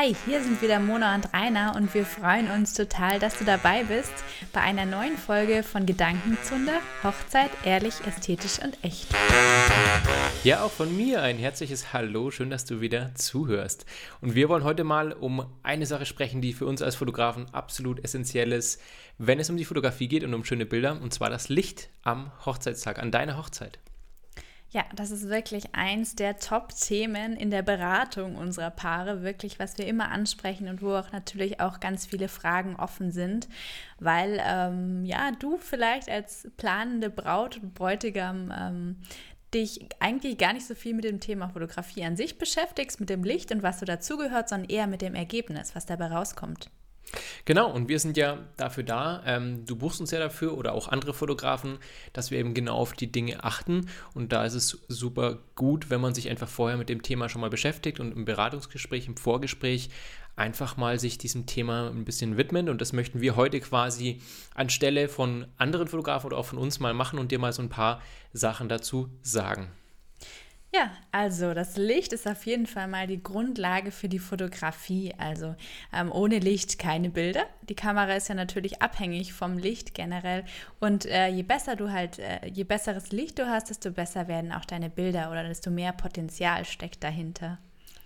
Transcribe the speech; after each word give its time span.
Hi, 0.00 0.14
hier 0.26 0.40
sind 0.44 0.62
wieder 0.62 0.78
Mona 0.78 1.16
und 1.16 1.34
Rainer 1.34 1.74
und 1.74 1.92
wir 1.92 2.04
freuen 2.04 2.52
uns 2.52 2.72
total, 2.72 3.18
dass 3.18 3.36
du 3.36 3.44
dabei 3.44 3.82
bist 3.82 4.12
bei 4.52 4.60
einer 4.60 4.86
neuen 4.86 5.16
Folge 5.16 5.64
von 5.64 5.86
Gedankenzunder, 5.86 6.78
Hochzeit, 7.02 7.50
ehrlich, 7.64 7.94
ästhetisch 8.06 8.60
und 8.62 8.78
echt. 8.84 9.08
Ja, 10.44 10.62
auch 10.62 10.70
von 10.70 10.96
mir 10.96 11.22
ein 11.22 11.36
herzliches 11.36 11.92
Hallo, 11.92 12.30
schön, 12.30 12.48
dass 12.48 12.64
du 12.64 12.80
wieder 12.80 13.12
zuhörst. 13.16 13.86
Und 14.20 14.36
wir 14.36 14.48
wollen 14.48 14.62
heute 14.62 14.84
mal 14.84 15.12
um 15.14 15.44
eine 15.64 15.84
Sache 15.84 16.06
sprechen, 16.06 16.40
die 16.40 16.52
für 16.52 16.66
uns 16.66 16.80
als 16.80 16.94
Fotografen 16.94 17.52
absolut 17.52 18.04
essentiell 18.04 18.52
ist, 18.52 18.80
wenn 19.18 19.40
es 19.40 19.50
um 19.50 19.56
die 19.56 19.64
Fotografie 19.64 20.06
geht 20.06 20.22
und 20.22 20.32
um 20.32 20.44
schöne 20.44 20.64
Bilder, 20.64 21.02
und 21.02 21.12
zwar 21.12 21.28
das 21.28 21.48
Licht 21.48 21.90
am 22.04 22.30
Hochzeitstag, 22.46 23.00
an 23.00 23.10
deiner 23.10 23.36
Hochzeit. 23.36 23.80
Ja, 24.70 24.84
das 24.94 25.10
ist 25.10 25.30
wirklich 25.30 25.74
eins 25.74 26.14
der 26.14 26.38
Top-Themen 26.38 27.36
in 27.36 27.50
der 27.50 27.62
Beratung 27.62 28.36
unserer 28.36 28.70
Paare, 28.70 29.22
wirklich, 29.22 29.58
was 29.58 29.78
wir 29.78 29.86
immer 29.86 30.10
ansprechen 30.10 30.68
und 30.68 30.82
wo 30.82 30.94
auch 30.94 31.10
natürlich 31.10 31.58
auch 31.58 31.80
ganz 31.80 32.04
viele 32.04 32.28
Fragen 32.28 32.76
offen 32.76 33.10
sind, 33.10 33.48
weil 33.98 34.38
ähm, 34.44 35.06
ja, 35.06 35.30
du 35.32 35.56
vielleicht 35.56 36.10
als 36.10 36.50
planende 36.58 37.08
Braut 37.08 37.56
und 37.62 37.72
Bräutigam 37.72 38.52
ähm, 38.54 38.96
dich 39.54 39.88
eigentlich 40.00 40.36
gar 40.36 40.52
nicht 40.52 40.66
so 40.66 40.74
viel 40.74 40.92
mit 40.92 41.04
dem 41.04 41.20
Thema 41.20 41.48
Fotografie 41.48 42.04
an 42.04 42.16
sich 42.16 42.36
beschäftigst, 42.36 43.00
mit 43.00 43.08
dem 43.08 43.24
Licht 43.24 43.50
und 43.50 43.62
was 43.62 43.80
so 43.80 43.86
dazugehört, 43.86 44.50
sondern 44.50 44.68
eher 44.68 44.86
mit 44.86 45.00
dem 45.00 45.14
Ergebnis, 45.14 45.74
was 45.74 45.86
dabei 45.86 46.08
rauskommt. 46.08 46.70
Genau, 47.44 47.70
und 47.70 47.88
wir 47.88 47.98
sind 47.98 48.16
ja 48.16 48.38
dafür 48.56 48.84
da, 48.84 49.22
ähm, 49.24 49.64
du 49.64 49.76
buchst 49.76 50.00
uns 50.00 50.10
ja 50.10 50.18
dafür 50.18 50.56
oder 50.56 50.72
auch 50.72 50.88
andere 50.88 51.14
Fotografen, 51.14 51.78
dass 52.12 52.30
wir 52.30 52.38
eben 52.38 52.54
genau 52.54 52.76
auf 52.76 52.92
die 52.92 53.10
Dinge 53.10 53.44
achten. 53.44 53.88
Und 54.14 54.32
da 54.32 54.44
ist 54.44 54.54
es 54.54 54.84
super 54.88 55.38
gut, 55.54 55.90
wenn 55.90 56.00
man 56.00 56.14
sich 56.14 56.28
einfach 56.28 56.48
vorher 56.48 56.76
mit 56.76 56.88
dem 56.88 57.02
Thema 57.02 57.28
schon 57.28 57.40
mal 57.40 57.50
beschäftigt 57.50 58.00
und 58.00 58.12
im 58.12 58.24
Beratungsgespräch, 58.24 59.06
im 59.06 59.16
Vorgespräch 59.16 59.90
einfach 60.36 60.76
mal 60.76 61.00
sich 61.00 61.18
diesem 61.18 61.46
Thema 61.46 61.88
ein 61.88 62.04
bisschen 62.04 62.36
widmen. 62.36 62.68
Und 62.68 62.80
das 62.80 62.92
möchten 62.92 63.20
wir 63.20 63.36
heute 63.36 63.60
quasi 63.60 64.20
anstelle 64.54 65.08
von 65.08 65.46
anderen 65.56 65.88
Fotografen 65.88 66.28
oder 66.28 66.38
auch 66.38 66.46
von 66.46 66.58
uns 66.58 66.78
mal 66.80 66.94
machen 66.94 67.18
und 67.18 67.32
dir 67.32 67.38
mal 67.38 67.52
so 67.52 67.62
ein 67.62 67.68
paar 67.68 68.00
Sachen 68.32 68.68
dazu 68.68 69.10
sagen. 69.22 69.68
Ja, 70.74 70.90
also 71.12 71.54
das 71.54 71.78
Licht 71.78 72.12
ist 72.12 72.28
auf 72.28 72.44
jeden 72.44 72.66
Fall 72.66 72.88
mal 72.88 73.06
die 73.06 73.22
Grundlage 73.22 73.90
für 73.90 74.08
die 74.08 74.18
Fotografie. 74.18 75.14
Also 75.16 75.54
ähm, 75.94 76.12
ohne 76.12 76.40
Licht 76.40 76.78
keine 76.78 77.08
Bilder. 77.08 77.46
Die 77.68 77.74
Kamera 77.74 78.14
ist 78.14 78.28
ja 78.28 78.34
natürlich 78.34 78.82
abhängig 78.82 79.32
vom 79.32 79.56
Licht 79.56 79.94
generell. 79.94 80.44
Und 80.78 81.06
äh, 81.06 81.28
je 81.28 81.42
besser 81.42 81.74
du 81.74 81.90
halt, 81.90 82.18
äh, 82.18 82.46
je 82.46 82.64
besseres 82.64 83.12
Licht 83.12 83.38
du 83.38 83.48
hast, 83.48 83.70
desto 83.70 83.90
besser 83.90 84.28
werden 84.28 84.52
auch 84.52 84.66
deine 84.66 84.90
Bilder 84.90 85.30
oder 85.30 85.42
desto 85.42 85.70
mehr 85.70 85.92
Potenzial 85.92 86.66
steckt 86.66 87.02
dahinter 87.02 87.58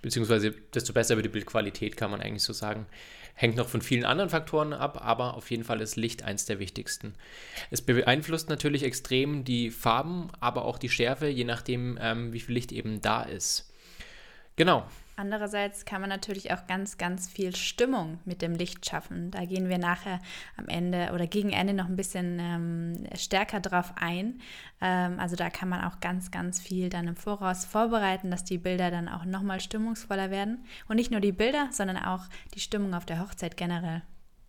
beziehungsweise 0.03 0.51
desto 0.75 0.93
besser 0.93 1.17
wird 1.17 1.27
die 1.27 1.31
Bildqualität, 1.31 1.97
kann 1.97 2.11
man 2.11 2.21
eigentlich 2.21 2.43
so 2.43 2.53
sagen. 2.53 2.87
Hängt 3.35 3.57
noch 3.57 3.69
von 3.69 3.83
vielen 3.83 4.05
anderen 4.05 4.31
Faktoren 4.31 4.73
ab, 4.73 5.01
aber 5.03 5.35
auf 5.35 5.51
jeden 5.51 5.65
Fall 5.65 5.81
ist 5.81 5.97
Licht 5.97 6.23
eins 6.23 6.45
der 6.45 6.59
wichtigsten. 6.59 7.15
Es 7.71 7.81
beeinflusst 7.83 8.49
natürlich 8.49 8.83
extrem 8.83 9.45
die 9.45 9.71
Farben, 9.71 10.29
aber 10.41 10.65
auch 10.65 10.79
die 10.79 10.91
Schärfe, 10.91 11.29
je 11.29 11.45
nachdem, 11.45 11.99
ähm, 12.01 12.33
wie 12.33 12.41
viel 12.41 12.55
Licht 12.55 12.73
eben 12.73 13.01
da 13.01 13.23
ist. 13.23 13.73
Genau, 14.57 14.87
Andererseits 15.15 15.85
kann 15.85 16.01
man 16.01 16.09
natürlich 16.09 16.53
auch 16.53 16.67
ganz, 16.67 16.97
ganz 16.97 17.29
viel 17.29 17.55
Stimmung 17.55 18.19
mit 18.25 18.41
dem 18.41 18.55
Licht 18.55 18.87
schaffen. 18.87 19.31
Da 19.31 19.45
gehen 19.45 19.69
wir 19.69 19.79
nachher 19.79 20.21
am 20.57 20.69
Ende 20.69 21.11
oder 21.15 21.27
gegen 21.27 21.51
Ende 21.51 21.75
noch 21.75 21.87
ein 21.87 21.97
bisschen 21.97 22.39
ähm, 22.41 23.07
stärker 23.17 23.61
drauf 23.61 23.93
ein. 23.97 24.41
Ähm, 24.81 25.21
also 25.21 25.37
da 25.37 25.51
kann 25.51 25.69
man 25.69 25.85
auch 25.85 26.01
ganz, 26.01 26.31
ganz 26.31 26.61
viel 26.61 26.89
dann 26.89 27.09
im 27.09 27.17
Voraus 27.17 27.67
vorbereiten, 27.67 28.31
dass 28.31 28.45
die 28.45 28.59
Bilder 28.59 28.91
dann 28.91 29.09
auch 29.09 29.27
nochmal 29.27 29.61
stimmungsvoller 29.61 30.31
werden. 30.31 30.65
Und 30.89 30.97
nicht 30.97 31.11
nur 31.11 31.21
die 31.21 31.33
Bilder, 31.33 31.69
sondern 31.73 31.99
auch 31.99 32.25
die 32.55 32.61
Stimmung 32.61 32.95
auf 32.95 33.05
der 33.05 33.21
Hochzeit 33.21 33.57
generell. 33.57 34.03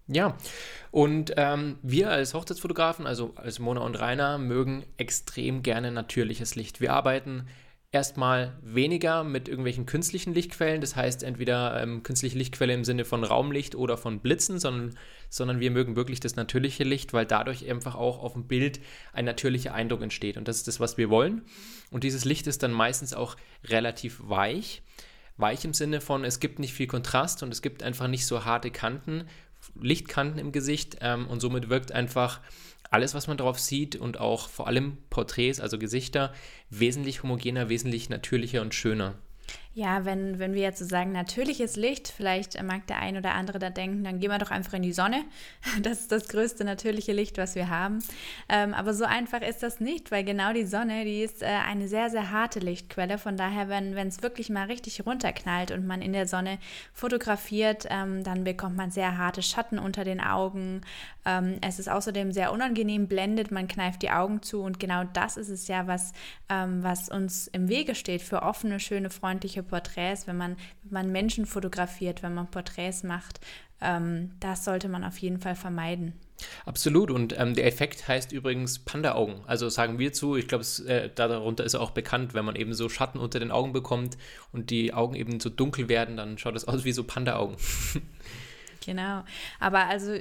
Ja, 0.08 0.38
und 0.92 1.34
ähm, 1.38 1.78
wir 1.82 2.10
als 2.10 2.34
Hochzeitsfotografen, 2.34 3.08
also 3.08 3.34
als 3.36 3.60
Mona 3.60 3.82
und 3.82 3.96
Rainer, 3.96 4.38
mögen 4.38 4.86
extrem 4.98 5.64
gerne 5.64 5.92
natürliches 5.92 6.56
Licht. 6.56 6.82
Wir 6.82 6.94
arbeiten 6.94 7.48
erstmal 7.94 8.58
weniger 8.64 9.24
mit 9.24 9.48
irgendwelchen 9.48 9.86
künstlichen 9.86 10.34
Lichtquellen, 10.34 10.82
das 10.82 10.96
heißt 10.96 11.22
entweder 11.22 11.82
ähm, 11.82 12.02
künstliche 12.02 12.38
Lichtquelle 12.38 12.74
im 12.74 12.84
Sinne 12.84 13.06
von 13.06 13.24
Raumlicht 13.24 13.76
oder 13.76 13.98
von 13.98 14.20
Blitzen, 14.20 14.60
sondern, 14.60 14.98
sondern 15.30 15.60
wir 15.60 15.70
mögen 15.70 15.96
wirklich 15.96 16.20
das 16.20 16.36
natürliche 16.36 16.84
Licht, 16.84 17.14
weil 17.14 17.28
dadurch 17.28 17.70
einfach 17.70 17.94
auch 17.94 18.22
auf 18.22 18.34
dem 18.34 18.48
Bild 18.48 18.80
ein 19.14 19.26
natürlicher 19.26 19.76
Eindruck 19.76 20.02
entsteht. 20.02 20.38
Und 20.38 20.48
das 20.48 20.58
ist 20.58 20.68
das, 20.68 20.80
was 20.80 20.98
wir 20.98 21.12
wollen. 21.12 21.44
Und 21.92 22.04
dieses 22.04 22.26
Licht 22.26 22.48
ist 22.48 22.64
dann 22.64 22.72
meistens 22.72 23.14
auch 23.14 23.38
relativ 23.64 24.20
weich. 24.24 24.82
Weich 25.38 25.64
im 25.64 25.74
Sinne 25.74 26.02
von, 26.02 26.26
es 26.26 26.40
gibt 26.40 26.58
nicht 26.58 26.74
viel 26.74 26.88
Kontrast 26.88 27.44
und 27.44 27.52
es 27.52 27.62
gibt 27.62 27.84
einfach 27.84 28.08
nicht 28.08 28.26
so 28.26 28.44
harte 28.44 28.72
Kanten, 28.72 29.26
Lichtkanten 29.80 30.40
im 30.40 30.52
Gesicht 30.52 30.98
ähm, 31.02 31.28
und 31.28 31.40
somit 31.40 31.70
wirkt 31.70 31.92
einfach 31.92 32.42
alles, 32.90 33.14
was 33.16 33.28
man 33.28 33.38
drauf 33.38 33.60
sieht 33.60 33.96
und 33.96 34.20
auch 34.20 34.50
vor 34.50 34.68
allem 34.68 34.98
Porträts, 35.10 35.60
also 35.60 35.80
Gesichter, 35.80 36.34
wesentlich 36.70 37.24
homogener, 37.24 37.70
wesentlich 37.70 38.10
natürlicher 38.10 38.62
und 38.62 38.76
schöner. 38.76 39.16
Ja, 39.76 40.06
wenn, 40.06 40.38
wenn 40.38 40.54
wir 40.54 40.62
jetzt 40.62 40.78
so 40.78 40.86
sagen, 40.86 41.12
natürliches 41.14 41.76
Licht, 41.78 42.08
vielleicht 42.08 42.62
mag 42.62 42.86
der 42.86 43.00
ein 43.00 43.18
oder 43.18 43.34
andere 43.34 43.58
da 43.58 43.72
denken, 43.72 44.04
dann 44.04 44.20
gehen 44.20 44.30
wir 44.30 44.38
doch 44.38 44.52
einfach 44.52 44.74
in 44.74 44.84
die 44.84 44.94
Sonne. 44.94 45.24
Das 45.82 46.02
ist 46.02 46.12
das 46.12 46.28
größte 46.28 46.64
natürliche 46.64 47.14
Licht, 47.14 47.40
was 47.40 47.56
wir 47.56 47.70
haben. 47.70 48.00
Ähm, 48.48 48.76
aber 48.76 48.94
so 48.94 49.06
einfach 49.06 49.42
ist 49.42 49.64
das 49.64 49.80
nicht, 49.80 50.12
weil 50.12 50.24
genau 50.24 50.54
die 50.54 50.66
Sonne, 50.66 51.04
die 51.06 51.24
ist 51.24 51.42
äh, 51.42 51.48
eine 51.48 51.88
sehr, 51.88 52.12
sehr 52.12 52.30
harte 52.30 52.60
Lichtquelle. 52.60 53.18
Von 53.18 53.36
daher, 53.36 53.68
wenn 53.70 53.96
es 53.96 54.22
wirklich 54.22 54.52
mal 54.52 54.68
richtig 54.68 55.04
runterknallt 55.08 55.72
und 55.72 55.88
man 55.88 56.04
in 56.04 56.14
der 56.14 56.28
Sonne 56.28 56.60
fotografiert, 56.94 57.88
ähm, 57.90 58.24
dann 58.24 58.44
bekommt 58.44 58.78
man 58.78 58.92
sehr 58.92 59.18
harte 59.18 59.42
Schatten 59.42 59.80
unter 59.80 60.04
den 60.04 60.22
Augen. 60.22 60.82
Ähm, 61.26 61.58
es 61.62 61.80
ist 61.80 61.90
außerdem 61.90 62.32
sehr 62.32 62.52
unangenehm, 62.52 63.08
blendet, 63.08 63.50
man 63.52 63.68
kneift 63.68 64.04
die 64.04 64.12
Augen 64.12 64.44
zu 64.44 64.62
und 64.62 64.80
genau 64.80 65.04
das 65.14 65.38
ist 65.38 65.50
es 65.50 65.68
ja, 65.68 65.88
was, 65.88 66.12
ähm, 66.50 66.84
was 66.84 67.10
uns 67.10 67.48
im 67.48 67.70
Wege 67.70 67.96
steht 67.96 68.22
für 68.22 68.44
offene, 68.44 68.80
schöne, 68.80 69.10
freundliche 69.10 69.63
Porträts, 69.64 70.28
wenn 70.28 70.38
man, 70.38 70.58
wenn 70.84 70.94
man 70.94 71.12
Menschen 71.12 71.46
fotografiert, 71.46 72.24
wenn 72.24 72.34
man 72.34 72.50
Porträts 72.50 73.04
macht. 73.04 73.40
Ähm, 73.82 74.32
das 74.40 74.66
sollte 74.66 74.90
man 74.90 75.04
auf 75.04 75.18
jeden 75.18 75.40
Fall 75.40 75.56
vermeiden. 75.56 76.14
Absolut. 76.66 77.12
Und 77.12 77.38
ähm, 77.40 77.54
der 77.54 77.66
Effekt 77.66 78.08
heißt 78.08 78.32
übrigens 78.32 78.80
Panda-Augen. 78.80 79.42
Also 79.46 79.70
sagen 79.70 80.00
wir 80.00 80.14
zu, 80.14 80.36
ich 80.36 80.48
glaube, 80.48 80.66
äh, 80.88 81.10
darunter 81.14 81.64
ist 81.64 81.76
auch 81.76 81.92
bekannt, 81.92 82.34
wenn 82.34 82.46
man 82.46 82.56
eben 82.56 82.74
so 82.74 82.90
Schatten 82.90 83.20
unter 83.20 83.40
den 83.40 83.52
Augen 83.52 83.74
bekommt 83.74 84.18
und 84.52 84.70
die 84.70 84.94
Augen 84.94 85.16
eben 85.16 85.40
so 85.40 85.50
dunkel 85.50 85.90
werden, 85.90 86.18
dann 86.18 86.38
schaut 86.38 86.56
das 86.56 86.68
aus 86.68 86.84
wie 86.84 86.92
so 86.92 87.04
Panda-Augen. 87.04 87.56
genau. 88.86 89.24
Aber 89.60 89.86
also 89.86 90.16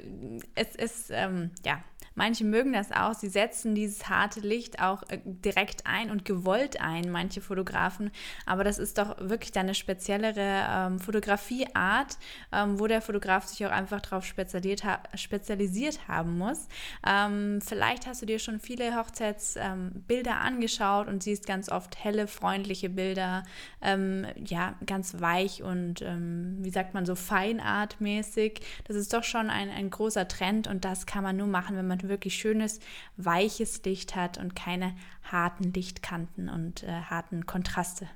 es 0.55 0.75
ist, 0.75 1.09
ähm, 1.11 1.51
ja, 1.65 1.83
Manche 2.15 2.43
mögen 2.43 2.73
das 2.73 2.91
auch. 2.91 3.13
Sie 3.13 3.29
setzen 3.29 3.73
dieses 3.75 4.07
harte 4.09 4.39
Licht 4.39 4.81
auch 4.81 5.03
äh, 5.09 5.19
direkt 5.23 5.85
ein 5.85 6.11
und 6.11 6.25
gewollt 6.25 6.79
ein, 6.79 7.09
manche 7.09 7.41
Fotografen. 7.41 8.11
Aber 8.45 8.63
das 8.63 8.77
ist 8.77 8.97
doch 8.97 9.17
wirklich 9.19 9.51
dann 9.51 9.63
eine 9.63 9.75
speziellere 9.75 10.65
ähm, 10.69 10.99
Fotografieart, 10.99 12.17
ähm, 12.51 12.79
wo 12.79 12.87
der 12.87 13.01
Fotograf 13.01 13.45
sich 13.45 13.65
auch 13.65 13.71
einfach 13.71 14.01
darauf 14.01 14.25
spezialisiert, 14.25 14.83
ha 14.83 15.01
spezialisiert 15.15 16.07
haben 16.07 16.37
muss. 16.37 16.67
Ähm, 17.05 17.59
vielleicht 17.61 18.05
hast 18.05 18.21
du 18.21 18.25
dir 18.25 18.39
schon 18.39 18.59
viele 18.59 18.95
Hochzeitsbilder 18.95 20.31
ähm, 20.31 20.37
angeschaut 20.41 21.07
und 21.07 21.23
siehst 21.23 21.47
ganz 21.47 21.69
oft 21.69 22.03
helle, 22.03 22.27
freundliche 22.27 22.89
Bilder, 22.89 23.43
ähm, 23.81 24.25
ja, 24.45 24.75
ganz 24.85 25.19
weich 25.19 25.63
und 25.63 26.01
ähm, 26.01 26.57
wie 26.59 26.69
sagt 26.69 26.93
man 26.93 27.05
so 27.05 27.15
feinartmäßig. 27.15 28.61
Das 28.85 28.95
ist 28.95 29.13
doch 29.13 29.23
schon 29.23 29.49
ein, 29.49 29.69
ein 29.69 29.89
großer 29.89 30.27
Trend 30.27 30.67
und 30.67 30.85
das 30.85 31.05
kann 31.05 31.23
man 31.23 31.37
nur 31.37 31.47
machen, 31.47 31.75
wenn 31.75 31.87
man 31.87 32.02
wirklich 32.09 32.35
schönes, 32.35 32.79
weiches 33.17 33.83
Licht 33.83 34.15
hat 34.15 34.37
und 34.37 34.55
keine 34.55 34.95
harten 35.23 35.73
Lichtkanten 35.73 36.49
und 36.49 36.83
äh, 36.83 36.87
harten 36.87 37.45
Kontraste. 37.45 38.07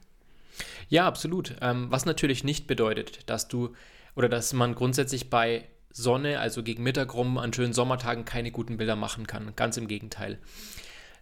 Ja, 0.90 1.08
absolut. 1.08 1.56
Ähm, 1.62 1.88
was 1.90 2.06
natürlich 2.06 2.44
nicht 2.44 2.68
bedeutet, 2.68 3.30
dass 3.30 3.48
du 3.48 3.76
oder 4.16 4.30
dass 4.30 4.54
man 4.54 4.74
grundsätzlich 4.74 5.30
bei 5.30 5.68
Sonne, 5.92 6.40
also 6.40 6.64
gegen 6.64 6.84
Mittag 6.84 7.14
rum, 7.14 7.38
an 7.38 7.54
schönen 7.54 7.74
Sommertagen 7.74 8.26
keine 8.26 8.52
guten 8.52 8.78
Bilder 8.78 8.96
machen 8.96 9.28
kann. 9.28 9.54
Ganz 9.56 9.78
im 9.78 9.88
Gegenteil. 9.88 10.40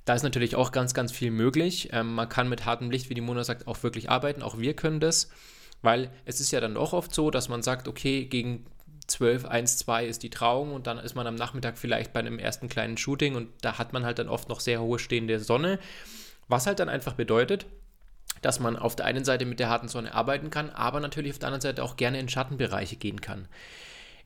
Da 0.05 0.13
ist 0.13 0.23
natürlich 0.23 0.55
auch 0.55 0.71
ganz, 0.71 0.93
ganz 0.93 1.11
viel 1.11 1.31
möglich. 1.31 1.89
Ähm, 1.91 2.13
man 2.13 2.29
kann 2.29 2.47
mit 2.47 2.65
hartem 2.65 2.91
Licht, 2.91 3.09
wie 3.09 3.15
die 3.15 3.21
Mona 3.21 3.43
sagt, 3.43 3.67
auch 3.67 3.83
wirklich 3.83 4.09
arbeiten. 4.09 4.43
Auch 4.43 4.57
wir 4.57 4.75
können 4.75 4.99
das, 4.99 5.29
weil 5.81 6.11
es 6.25 6.39
ist 6.39 6.51
ja 6.51 6.59
dann 6.59 6.75
doch 6.75 6.93
oft 6.93 7.13
so, 7.13 7.31
dass 7.31 7.49
man 7.49 7.63
sagt, 7.63 7.87
okay, 7.87 8.25
gegen 8.25 8.65
12, 9.07 9.45
1, 9.45 9.77
2 9.77 10.05
ist 10.05 10.23
die 10.23 10.29
Trauung 10.29 10.73
und 10.73 10.87
dann 10.87 10.97
ist 10.97 11.15
man 11.15 11.27
am 11.27 11.35
Nachmittag 11.35 11.77
vielleicht 11.77 12.13
bei 12.13 12.19
einem 12.19 12.39
ersten 12.39 12.69
kleinen 12.69 12.97
Shooting 12.97 13.35
und 13.35 13.49
da 13.61 13.77
hat 13.77 13.93
man 13.93 14.05
halt 14.05 14.19
dann 14.19 14.29
oft 14.29 14.49
noch 14.49 14.59
sehr 14.59 14.81
hohe 14.81 14.99
stehende 14.99 15.39
Sonne, 15.39 15.79
was 16.47 16.67
halt 16.67 16.79
dann 16.79 16.89
einfach 16.89 17.13
bedeutet, 17.13 17.65
dass 18.41 18.59
man 18.59 18.77
auf 18.77 18.95
der 18.95 19.05
einen 19.05 19.25
Seite 19.25 19.45
mit 19.45 19.59
der 19.59 19.69
harten 19.69 19.87
Sonne 19.87 20.13
arbeiten 20.13 20.49
kann, 20.49 20.69
aber 20.69 20.99
natürlich 20.99 21.31
auf 21.33 21.39
der 21.39 21.47
anderen 21.47 21.61
Seite 21.61 21.83
auch 21.83 21.97
gerne 21.97 22.19
in 22.19 22.29
Schattenbereiche 22.29 22.95
gehen 22.95 23.21
kann. 23.21 23.47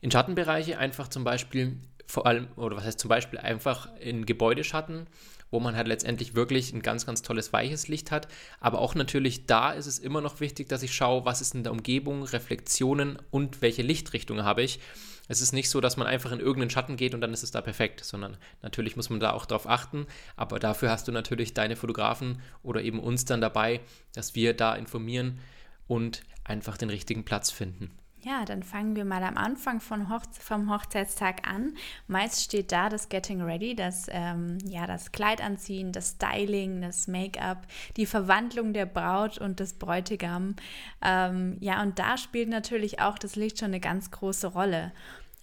In 0.00 0.10
Schattenbereiche 0.10 0.78
einfach 0.78 1.08
zum 1.08 1.24
Beispiel 1.24 1.76
vor 2.06 2.26
allem, 2.26 2.48
oder 2.56 2.76
was 2.76 2.84
heißt 2.84 2.98
zum 2.98 3.08
Beispiel 3.08 3.38
einfach 3.38 3.88
in 4.00 4.26
Gebäudeschatten, 4.26 5.06
wo 5.50 5.60
man 5.60 5.76
halt 5.76 5.88
letztendlich 5.88 6.34
wirklich 6.34 6.72
ein 6.72 6.82
ganz, 6.82 7.06
ganz 7.06 7.22
tolles 7.22 7.52
weiches 7.52 7.88
Licht 7.88 8.10
hat. 8.10 8.28
Aber 8.60 8.78
auch 8.78 8.94
natürlich 8.94 9.46
da 9.46 9.72
ist 9.72 9.86
es 9.86 9.98
immer 9.98 10.20
noch 10.20 10.40
wichtig, 10.40 10.68
dass 10.68 10.82
ich 10.82 10.94
schaue, 10.94 11.24
was 11.24 11.40
ist 11.40 11.54
in 11.54 11.62
der 11.62 11.72
Umgebung, 11.72 12.22
Reflexionen 12.22 13.18
und 13.30 13.62
welche 13.62 13.82
Lichtrichtung 13.82 14.44
habe 14.44 14.62
ich. 14.62 14.80
Es 15.28 15.40
ist 15.40 15.52
nicht 15.52 15.70
so, 15.70 15.80
dass 15.80 15.96
man 15.96 16.08
einfach 16.08 16.32
in 16.32 16.40
irgendeinen 16.40 16.70
Schatten 16.70 16.96
geht 16.96 17.14
und 17.14 17.20
dann 17.20 17.32
ist 17.32 17.44
es 17.44 17.52
da 17.52 17.60
perfekt, 17.60 18.04
sondern 18.04 18.36
natürlich 18.62 18.96
muss 18.96 19.10
man 19.10 19.20
da 19.20 19.30
auch 19.30 19.46
drauf 19.46 19.68
achten. 19.68 20.06
Aber 20.34 20.58
dafür 20.58 20.90
hast 20.90 21.06
du 21.06 21.12
natürlich 21.12 21.54
deine 21.54 21.76
Fotografen 21.76 22.42
oder 22.64 22.82
eben 22.82 22.98
uns 22.98 23.26
dann 23.26 23.40
dabei, 23.40 23.80
dass 24.12 24.34
wir 24.34 24.54
da 24.54 24.74
informieren 24.74 25.38
und 25.86 26.22
einfach 26.42 26.76
den 26.76 26.90
richtigen 26.90 27.24
Platz 27.24 27.52
finden. 27.52 27.92
Ja, 28.22 28.44
dann 28.44 28.62
fangen 28.62 28.96
wir 28.96 29.06
mal 29.06 29.22
am 29.22 29.38
Anfang 29.38 29.80
Hochze 29.80 30.42
vom 30.42 30.70
Hochzeitstag 30.70 31.48
an. 31.48 31.74
Meist 32.06 32.42
steht 32.42 32.70
da 32.70 32.90
das 32.90 33.08
Getting 33.08 33.40
Ready, 33.40 33.74
das, 33.74 34.08
ähm, 34.10 34.58
ja, 34.66 34.86
das 34.86 35.10
Kleid 35.10 35.40
anziehen, 35.42 35.90
das 35.90 36.10
Styling, 36.10 36.82
das 36.82 37.08
Make-up, 37.08 37.66
die 37.96 38.04
Verwandlung 38.04 38.74
der 38.74 38.84
Braut 38.84 39.38
und 39.38 39.58
des 39.58 39.72
Bräutigam. 39.72 40.54
Ähm, 41.02 41.56
ja, 41.60 41.80
und 41.82 41.98
da 41.98 42.18
spielt 42.18 42.50
natürlich 42.50 43.00
auch 43.00 43.18
das 43.18 43.36
Licht 43.36 43.58
schon 43.58 43.68
eine 43.68 43.80
ganz 43.80 44.10
große 44.10 44.48
Rolle 44.48 44.92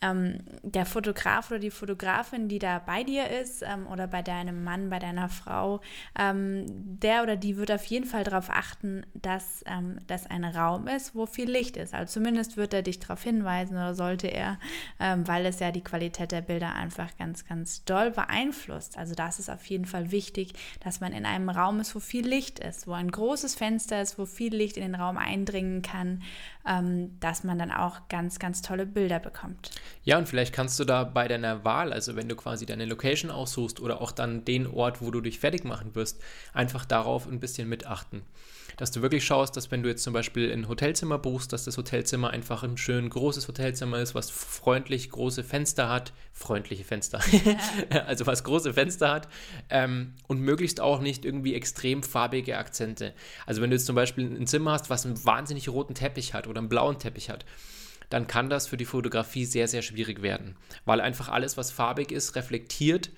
ähm, 0.01 0.39
der 0.61 0.85
Fotograf 0.85 1.49
oder 1.49 1.59
die 1.59 1.71
Fotografin, 1.71 2.47
die 2.47 2.59
da 2.59 2.79
bei 2.79 3.03
dir 3.03 3.29
ist 3.29 3.63
ähm, 3.63 3.87
oder 3.87 4.07
bei 4.07 4.21
deinem 4.21 4.63
Mann, 4.63 4.89
bei 4.89 4.99
deiner 4.99 5.29
Frau, 5.29 5.81
ähm, 6.17 6.65
der 6.67 7.23
oder 7.23 7.35
die 7.35 7.57
wird 7.57 7.71
auf 7.71 7.85
jeden 7.85 8.05
Fall 8.05 8.23
darauf 8.23 8.49
achten, 8.49 9.05
dass 9.13 9.63
ähm, 9.65 9.97
das 10.07 10.27
ein 10.27 10.43
Raum 10.43 10.87
ist, 10.87 11.15
wo 11.15 11.25
viel 11.25 11.49
Licht 11.49 11.77
ist. 11.77 11.93
Also 11.93 12.13
zumindest 12.13 12.57
wird 12.57 12.73
er 12.73 12.83
dich 12.83 12.99
darauf 12.99 13.23
hinweisen 13.23 13.75
oder 13.75 13.95
sollte 13.95 14.27
er, 14.27 14.59
ähm, 14.99 15.27
weil 15.27 15.45
es 15.45 15.59
ja 15.59 15.71
die 15.71 15.83
Qualität 15.83 16.31
der 16.31 16.41
Bilder 16.41 16.75
einfach 16.75 17.17
ganz, 17.17 17.45
ganz 17.45 17.83
doll 17.83 18.11
beeinflusst. 18.11 18.97
Also 18.97 19.15
das 19.15 19.39
ist 19.39 19.49
auf 19.49 19.65
jeden 19.65 19.85
Fall 19.85 20.11
wichtig, 20.11 20.53
dass 20.83 20.99
man 20.99 21.11
in 21.11 21.25
einem 21.25 21.49
Raum 21.49 21.79
ist, 21.79 21.95
wo 21.95 21.99
viel 21.99 22.27
Licht 22.27 22.59
ist, 22.59 22.87
wo 22.87 22.93
ein 22.93 23.09
großes 23.09 23.55
Fenster 23.55 24.01
ist, 24.01 24.19
wo 24.19 24.25
viel 24.25 24.55
Licht 24.55 24.77
in 24.77 24.83
den 24.83 24.95
Raum 24.95 25.17
eindringen 25.17 25.81
kann, 25.81 26.21
ähm, 26.67 27.19
dass 27.19 27.43
man 27.43 27.57
dann 27.57 27.71
auch 27.71 28.07
ganz, 28.09 28.39
ganz 28.39 28.61
tolle 28.61 28.85
Bilder 28.85 29.19
bekommt. 29.19 29.71
Ja, 30.03 30.17
und 30.17 30.27
vielleicht 30.27 30.53
kannst 30.53 30.79
du 30.79 30.85
da 30.85 31.03
bei 31.03 31.27
deiner 31.27 31.63
Wahl, 31.63 31.93
also 31.93 32.15
wenn 32.15 32.29
du 32.29 32.35
quasi 32.35 32.65
deine 32.65 32.85
Location 32.85 33.31
aussuchst 33.31 33.79
oder 33.79 34.01
auch 34.01 34.11
dann 34.11 34.45
den 34.45 34.67
Ort, 34.67 35.01
wo 35.01 35.11
du 35.11 35.21
dich 35.21 35.39
fertig 35.39 35.63
machen 35.63 35.95
wirst, 35.95 36.21
einfach 36.53 36.85
darauf 36.85 37.27
ein 37.27 37.39
bisschen 37.39 37.69
mitachten. 37.69 38.23
Dass 38.77 38.91
du 38.91 39.01
wirklich 39.01 39.25
schaust, 39.25 39.57
dass 39.57 39.71
wenn 39.71 39.83
du 39.83 39.89
jetzt 39.89 40.03
zum 40.03 40.13
Beispiel 40.13 40.51
ein 40.51 40.69
Hotelzimmer 40.69 41.17
buchst, 41.17 41.51
dass 41.51 41.65
das 41.65 41.77
Hotelzimmer 41.77 42.29
einfach 42.29 42.63
ein 42.63 42.77
schön 42.77 43.09
großes 43.09 43.47
Hotelzimmer 43.47 43.99
ist, 43.99 44.13
was 44.15 44.29
freundlich 44.29 45.09
große 45.09 45.43
Fenster 45.43 45.89
hat, 45.89 46.13
freundliche 46.31 46.83
Fenster, 46.83 47.19
also 48.05 48.27
was 48.27 48.43
große 48.43 48.73
Fenster 48.75 49.11
hat 49.11 49.27
ähm, 49.69 50.13
und 50.27 50.41
möglichst 50.41 50.79
auch 50.79 51.01
nicht 51.01 51.25
irgendwie 51.25 51.55
extrem 51.55 52.03
farbige 52.03 52.57
Akzente. 52.57 53.13
Also 53.45 53.61
wenn 53.61 53.71
du 53.71 53.75
jetzt 53.75 53.87
zum 53.87 53.95
Beispiel 53.95 54.25
ein 54.25 54.47
Zimmer 54.47 54.73
hast, 54.73 54.89
was 54.89 55.05
einen 55.05 55.25
wahnsinnig 55.25 55.69
roten 55.69 55.95
Teppich 55.95 56.33
hat 56.35 56.47
oder 56.47 56.59
einen 56.59 56.69
blauen 56.69 56.99
Teppich 56.99 57.29
hat, 57.31 57.45
dann 58.09 58.27
kann 58.27 58.49
das 58.49 58.67
für 58.67 58.77
die 58.77 58.85
Fotografie 58.85 59.45
sehr, 59.45 59.67
sehr 59.67 59.81
schwierig 59.81 60.21
werden, 60.21 60.55
weil 60.85 61.01
einfach 61.01 61.29
alles, 61.29 61.57
was 61.57 61.71
farbig 61.71 62.11
ist, 62.11 62.35
reflektiert 62.35 63.09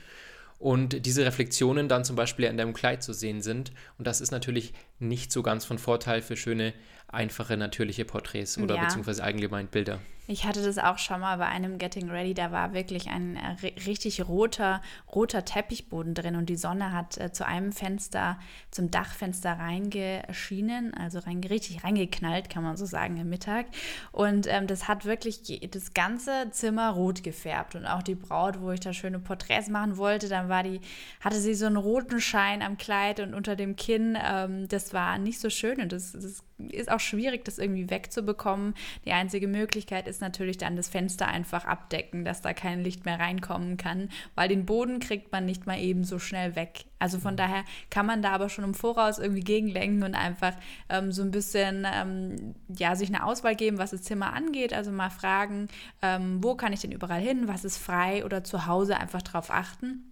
und 0.60 1.06
diese 1.06 1.26
Reflexionen 1.26 1.88
dann 1.88 2.04
zum 2.04 2.16
Beispiel 2.16 2.46
in 2.46 2.58
deinem 2.58 2.74
Kleid 2.74 3.02
zu 3.02 3.14
sehen 3.14 3.42
sind. 3.42 3.72
Und 3.98 4.06
das 4.06 4.22
ist 4.22 4.32
natürlich 4.32 4.74
nicht 5.00 5.32
so 5.32 5.42
ganz 5.42 5.66
von 5.66 5.80
Vorteil 5.80 6.22
für 6.22 6.36
schöne 6.36 6.74
einfache, 7.12 7.58
natürliche 7.58 8.06
Porträts 8.06 8.58
oder 8.58 8.76
ja. 8.76 8.84
beziehungsweise 8.84 9.24
allgemein 9.24 9.68
Bilder. 9.68 10.00
Ich 10.32 10.46
hatte 10.46 10.62
das 10.62 10.78
auch 10.78 11.00
schon 11.00 11.22
mal 11.22 11.38
bei 11.38 11.48
einem 11.48 11.80
Getting 11.80 12.12
Ready, 12.12 12.36
da 12.36 12.52
war 12.52 12.76
wirklich 12.76 13.08
ein 13.08 13.36
äh, 13.36 13.68
richtig 13.88 14.28
roter, 14.28 14.80
roter 15.12 15.44
Teppichboden 15.44 16.14
drin 16.14 16.36
und 16.36 16.50
die 16.50 16.56
Sonne 16.56 16.92
hat 16.92 17.18
äh, 17.18 17.32
zu 17.32 17.48
einem 17.48 17.72
Fenster, 17.72 18.38
zum 18.70 18.92
Dachfenster 18.92 19.54
reingeschienen, 19.54 20.94
also 20.94 21.18
rein, 21.18 21.44
richtig 21.44 21.84
reingeknallt, 21.84 22.48
kann 22.52 22.62
man 22.62 22.78
so 22.78 22.86
sagen, 22.86 23.18
im 23.18 23.28
Mittag. 23.28 23.66
Und 24.12 24.46
ähm, 24.46 24.68
das 24.68 24.88
hat 24.88 25.04
wirklich 25.04 25.68
das 25.72 25.96
ganze 25.96 26.52
Zimmer 26.52 26.92
rot 26.92 27.24
gefärbt 27.24 27.74
und 27.74 27.88
auch 27.88 28.04
die 28.04 28.14
Braut, 28.14 28.62
wo 28.62 28.70
ich 28.70 28.82
da 28.82 28.94
schöne 28.94 29.18
Porträts 29.18 29.68
machen 29.68 29.98
wollte, 29.98 30.30
dann 30.30 30.48
war 30.48 30.62
die, 30.62 30.80
hatte 31.22 31.40
sie 31.40 31.56
so 31.56 31.66
einen 31.66 31.78
roten 31.78 32.22
Schein 32.22 32.62
am 32.62 32.78
Kleid 32.78 33.20
und 33.20 33.34
unter 33.34 33.56
dem 33.56 33.76
Kinn. 33.76 34.16
Ähm, 34.24 34.68
das 34.68 34.94
war 34.94 35.18
nicht 35.18 35.40
so 35.40 35.50
schön 35.50 35.82
und 35.82 35.92
das, 35.92 36.12
das 36.12 36.44
ist 36.72 36.92
auch 36.92 37.00
schwierig, 37.00 37.46
das 37.46 37.58
irgendwie 37.58 37.90
wegzubekommen. 37.90 38.74
Die 39.06 39.12
einzige 39.12 39.48
Möglichkeit 39.48 40.08
ist 40.08 40.22
natürlich 40.22 40.58
dann 40.58 40.76
das 40.76 40.90
Fenster 40.90 41.28
einfach 41.28 41.66
abdecken, 41.66 42.26
dass 42.26 42.42
da 42.42 42.54
kein 42.54 42.84
Licht 42.84 43.06
mehr 43.06 43.20
reinkommen 43.20 43.78
kann, 43.78 44.10
weil 44.36 44.50
den 44.50 44.66
Boden 44.66 45.00
kriegt 45.00 45.32
man 45.32 45.46
nicht 45.46 45.66
mal 45.66 45.80
eben 45.80 46.04
so 46.04 46.20
schnell 46.20 46.56
weg. 46.56 46.86
Also 47.00 47.18
von 47.20 47.34
mhm. 47.34 47.38
daher 47.38 47.64
kann 47.90 48.06
man 48.06 48.22
da 48.22 48.32
aber 48.32 48.50
schon 48.50 48.66
im 48.66 48.74
Voraus 48.74 49.20
irgendwie 49.20 49.44
gegenlenken 49.44 50.04
und 50.04 50.16
einfach 50.16 50.54
ähm, 50.90 51.12
so 51.12 51.22
ein 51.22 51.32
bisschen 51.32 51.88
ähm, 51.92 52.56
ja, 52.68 52.96
sich 52.96 53.10
eine 53.10 53.26
Auswahl 53.26 53.56
geben, 53.56 53.78
was 53.78 53.92
das 53.92 54.04
Zimmer 54.04 54.34
angeht. 54.34 54.74
Also 54.74 54.92
mal 54.92 55.10
fragen, 55.10 55.70
ähm, 56.02 56.44
wo 56.44 56.56
kann 56.56 56.74
ich 56.74 56.82
denn 56.82 56.92
überall 56.92 57.22
hin, 57.22 57.48
was 57.48 57.64
ist 57.64 57.78
frei 57.78 58.26
oder 58.26 58.44
zu 58.44 58.66
Hause 58.66 58.98
einfach 58.98 59.22
drauf 59.22 59.50
achten. 59.50 60.09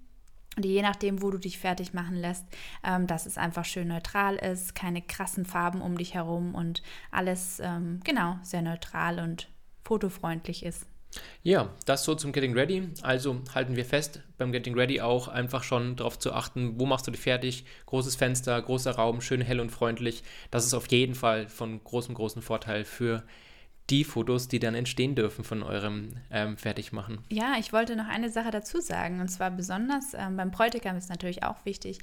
Und 0.58 0.66
je 0.66 0.82
nachdem, 0.82 1.22
wo 1.22 1.30
du 1.30 1.38
dich 1.38 1.60
fertig 1.60 1.94
machen 1.94 2.16
lässt, 2.16 2.46
ähm, 2.84 3.08
dass 3.08 3.28
es 3.28 3.38
einfach 3.38 3.64
schön 3.64 3.88
neutral 3.88 4.36
ist, 4.36 4.74
keine 4.76 5.02
krassen 5.04 5.46
Farben 5.46 5.82
um 5.82 5.98
dich 5.98 6.16
herum 6.16 6.56
und 6.56 6.82
alles 7.12 7.62
ähm, 7.64 8.02
genau 8.04 8.38
sehr 8.42 8.64
neutral 8.64 9.20
und 9.20 9.50
fotofreundlich 9.84 10.66
ist. 10.66 10.88
Ja, 11.44 11.70
das 11.86 12.04
so 12.04 12.16
zum 12.16 12.32
Getting 12.32 12.54
Ready. 12.54 12.90
Also 13.02 13.42
halten 13.54 13.76
wir 13.76 13.86
fest, 13.86 14.22
beim 14.38 14.52
Getting 14.52 14.76
Ready 14.76 15.00
auch 15.00 15.28
einfach 15.28 15.64
schon 15.64 15.96
darauf 15.96 16.20
zu 16.20 16.34
achten, 16.34 16.80
wo 16.80 16.86
machst 16.86 17.08
du 17.08 17.12
dich 17.12 17.22
fertig. 17.22 17.66
Großes 17.86 18.16
Fenster, 18.16 18.62
großer 18.62 18.92
Raum, 18.92 19.22
schön 19.22 19.42
hell 19.42 19.60
und 19.60 19.72
freundlich. 19.72 20.24
Das 20.52 20.66
ist 20.66 20.74
auf 20.74 20.92
jeden 20.92 21.16
Fall 21.16 21.48
von 21.48 21.82
großem, 21.84 22.16
großen 22.16 22.42
Vorteil 22.42 22.84
für 22.84 23.20
die 23.20 23.47
Fotos, 24.04 24.50
die 24.50 24.60
dann 24.60 24.76
entstehen 24.76 25.16
dürfen 25.16 25.46
von 25.46 25.64
eurem 25.64 26.10
ähm, 26.30 26.58
Fertigmachen. 26.58 27.20
Ja, 27.30 27.56
ich 27.58 27.72
wollte 27.72 27.96
noch 27.96 28.08
eine 28.08 28.30
Sache 28.30 28.52
dazu 28.52 28.82
sagen. 28.82 29.22
Und 29.22 29.30
zwar 29.30 29.50
besonders 29.50 30.14
ähm, 30.14 30.36
beim 30.36 30.52
Bräutigam 30.52 30.98
ist 30.98 31.10
natürlich 31.10 31.44
auch 31.44 31.64
wichtig. 31.64 32.00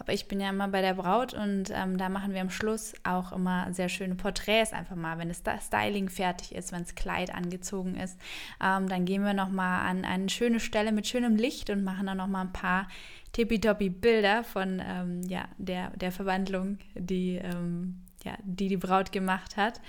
Aber 0.00 0.12
ich 0.12 0.26
bin 0.26 0.40
ja 0.40 0.50
immer 0.50 0.66
bei 0.66 0.82
der 0.82 0.94
Braut 0.94 1.34
und 1.34 1.70
ähm, 1.70 1.96
da 1.96 2.08
machen 2.08 2.34
wir 2.34 2.40
am 2.40 2.50
Schluss 2.50 2.94
auch 3.04 3.32
immer 3.32 3.72
sehr 3.72 3.88
schöne 3.88 4.16
Porträts 4.16 4.72
einfach 4.72 4.96
mal. 4.96 5.18
Wenn 5.18 5.28
das 5.28 5.42
Styling 5.64 6.08
fertig 6.08 6.54
ist, 6.54 6.72
wenn 6.72 6.82
das 6.82 6.96
Kleid 6.96 7.32
angezogen 7.32 7.94
ist, 7.96 8.18
ähm, 8.60 8.88
dann 8.88 9.04
gehen 9.04 9.22
wir 9.22 9.34
nochmal 9.34 9.88
an 9.88 10.04
eine 10.04 10.28
schöne 10.28 10.58
Stelle 10.58 10.90
mit 10.90 11.06
schönem 11.06 11.36
Licht 11.36 11.70
und 11.70 11.84
machen 11.84 12.06
dann 12.06 12.18
nochmal 12.18 12.46
ein 12.46 12.52
paar 12.52 12.88
tippitoppi 13.32 13.90
Bilder 13.90 14.42
von 14.42 14.82
ähm, 14.84 15.22
ja, 15.28 15.44
der, 15.58 15.90
der 15.90 16.10
Verwandlung, 16.10 16.78
die, 16.94 17.36
ähm, 17.36 18.00
ja, 18.24 18.32
die 18.42 18.68
die 18.68 18.76
Braut 18.76 19.12
gemacht 19.12 19.56
hat. 19.56 19.80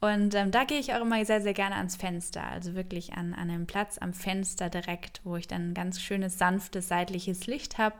Und 0.00 0.34
ähm, 0.34 0.50
da 0.50 0.64
gehe 0.64 0.78
ich 0.78 0.92
auch 0.92 1.00
immer 1.00 1.24
sehr, 1.24 1.40
sehr 1.40 1.54
gerne 1.54 1.76
ans 1.76 1.96
Fenster. 1.96 2.44
Also 2.44 2.74
wirklich 2.74 3.14
an, 3.14 3.32
an 3.32 3.50
einem 3.50 3.66
Platz 3.66 3.98
am 3.98 4.12
Fenster 4.12 4.68
direkt, 4.68 5.20
wo 5.24 5.36
ich 5.36 5.48
dann 5.48 5.70
ein 5.70 5.74
ganz 5.74 6.00
schönes, 6.00 6.38
sanftes, 6.38 6.88
seitliches 6.88 7.46
Licht 7.46 7.78
habe. 7.78 7.96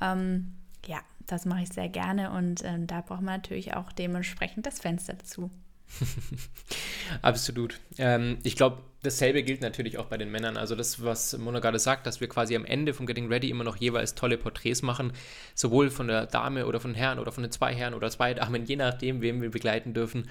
Ähm, 0.00 0.54
ja, 0.86 0.98
das 1.26 1.44
mache 1.44 1.62
ich 1.62 1.68
sehr 1.68 1.88
gerne 1.88 2.30
und 2.32 2.64
ähm, 2.64 2.86
da 2.86 3.00
braucht 3.00 3.22
man 3.22 3.36
natürlich 3.36 3.74
auch 3.74 3.92
dementsprechend 3.92 4.66
das 4.66 4.80
Fenster 4.80 5.14
dazu. 5.14 5.50
Absolut. 7.22 7.78
Ähm, 7.98 8.38
ich 8.42 8.56
glaube, 8.56 8.82
dasselbe 9.02 9.42
gilt 9.42 9.60
natürlich 9.60 9.98
auch 9.98 10.06
bei 10.06 10.16
den 10.16 10.30
Männern. 10.30 10.56
Also 10.56 10.74
das, 10.74 11.02
was 11.02 11.36
Mona 11.38 11.60
gerade 11.60 11.78
sagt, 11.78 12.06
dass 12.06 12.20
wir 12.20 12.28
quasi 12.28 12.56
am 12.56 12.64
Ende 12.64 12.94
vom 12.94 13.06
Getting 13.06 13.28
Ready 13.28 13.50
immer 13.50 13.64
noch 13.64 13.76
jeweils 13.76 14.14
tolle 14.14 14.36
Porträts 14.36 14.82
machen, 14.82 15.12
sowohl 15.54 15.90
von 15.90 16.08
der 16.08 16.26
Dame 16.26 16.66
oder 16.66 16.80
von 16.80 16.94
Herrn 16.94 17.18
oder 17.18 17.32
von 17.32 17.42
den 17.42 17.52
zwei 17.52 17.74
Herren 17.74 17.94
oder 17.94 18.10
zwei 18.10 18.34
Damen, 18.34 18.66
je 18.66 18.76
nachdem, 18.76 19.20
wem 19.20 19.40
wir 19.40 19.50
begleiten 19.50 19.94
dürfen, 19.94 20.28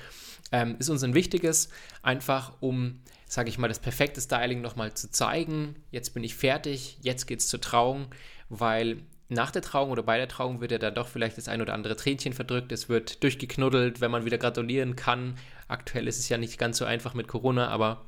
ähm, 0.52 0.76
ist 0.80 0.90
uns 0.90 1.04
ein 1.04 1.14
wichtiges, 1.14 1.70
einfach 2.02 2.54
um, 2.60 3.00
sage 3.28 3.50
ich 3.50 3.58
mal, 3.58 3.68
das 3.68 3.80
perfekte 3.80 4.22
Styling 4.22 4.62
nochmal 4.62 4.94
zu 4.94 5.10
zeigen. 5.10 5.76
Jetzt 5.92 6.14
bin 6.14 6.24
ich 6.24 6.36
fertig, 6.36 6.98
jetzt 7.02 7.26
geht 7.26 7.40
es 7.40 7.48
zur 7.48 7.62
Trauung, 7.62 8.08
weil 8.50 8.98
nach 9.28 9.52
der 9.52 9.62
Trauung 9.62 9.90
oder 9.92 10.04
bei 10.04 10.18
der 10.18 10.28
Trauung 10.28 10.62
wird 10.62 10.72
ja 10.72 10.78
dann 10.78 10.94
doch 10.94 11.08
vielleicht 11.08 11.38
das 11.38 11.48
ein 11.48 11.62
oder 11.62 11.74
andere 11.74 11.96
Tränchen 11.96 12.34
verdrückt, 12.34 12.72
es 12.72 12.90
wird 12.90 13.24
durchgeknuddelt, 13.24 14.02
wenn 14.02 14.12
man 14.12 14.26
wieder 14.26 14.38
gratulieren 14.38 14.96
kann. 14.96 15.38
Aktuell 15.68 16.08
ist 16.08 16.20
es 16.20 16.30
ja 16.30 16.38
nicht 16.38 16.58
ganz 16.58 16.78
so 16.78 16.86
einfach 16.86 17.14
mit 17.14 17.28
Corona, 17.28 17.70
aber 17.70 18.06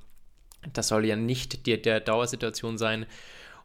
das 0.74 0.90
soll 0.90 1.06
ja 1.06 1.16
nicht 1.16 1.66
die, 1.66 1.82
der 1.82 2.00
Dauersituation 2.00 2.78
sein. 2.78 3.08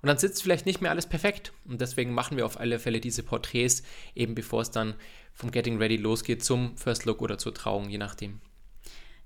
Und 0.01 0.09
dann 0.09 0.19
sitzt 0.19 0.43
vielleicht 0.43 0.67
nicht 0.67 0.81
mehr 0.81 0.91
alles 0.91 1.07
perfekt. 1.07 1.53
Und 1.65 1.81
deswegen 1.81 2.13
machen 2.13 2.37
wir 2.37 2.47
auf 2.47 2.59
alle 2.59 2.79
Fälle 2.79 3.01
diese 3.01 3.23
Porträts, 3.23 3.83
eben 4.15 4.35
bevor 4.35 4.63
es 4.63 4.71
dann 4.71 4.95
vom 5.33 5.51
Getting 5.51 5.79
Ready 5.79 5.97
losgeht 5.97 6.43
zum 6.45 6.77
First 6.77 7.05
Look 7.05 7.23
oder 7.23 7.39
zur 7.39 7.55
Trauung, 7.55 7.89
je 7.89 7.99
nachdem. 7.99 8.41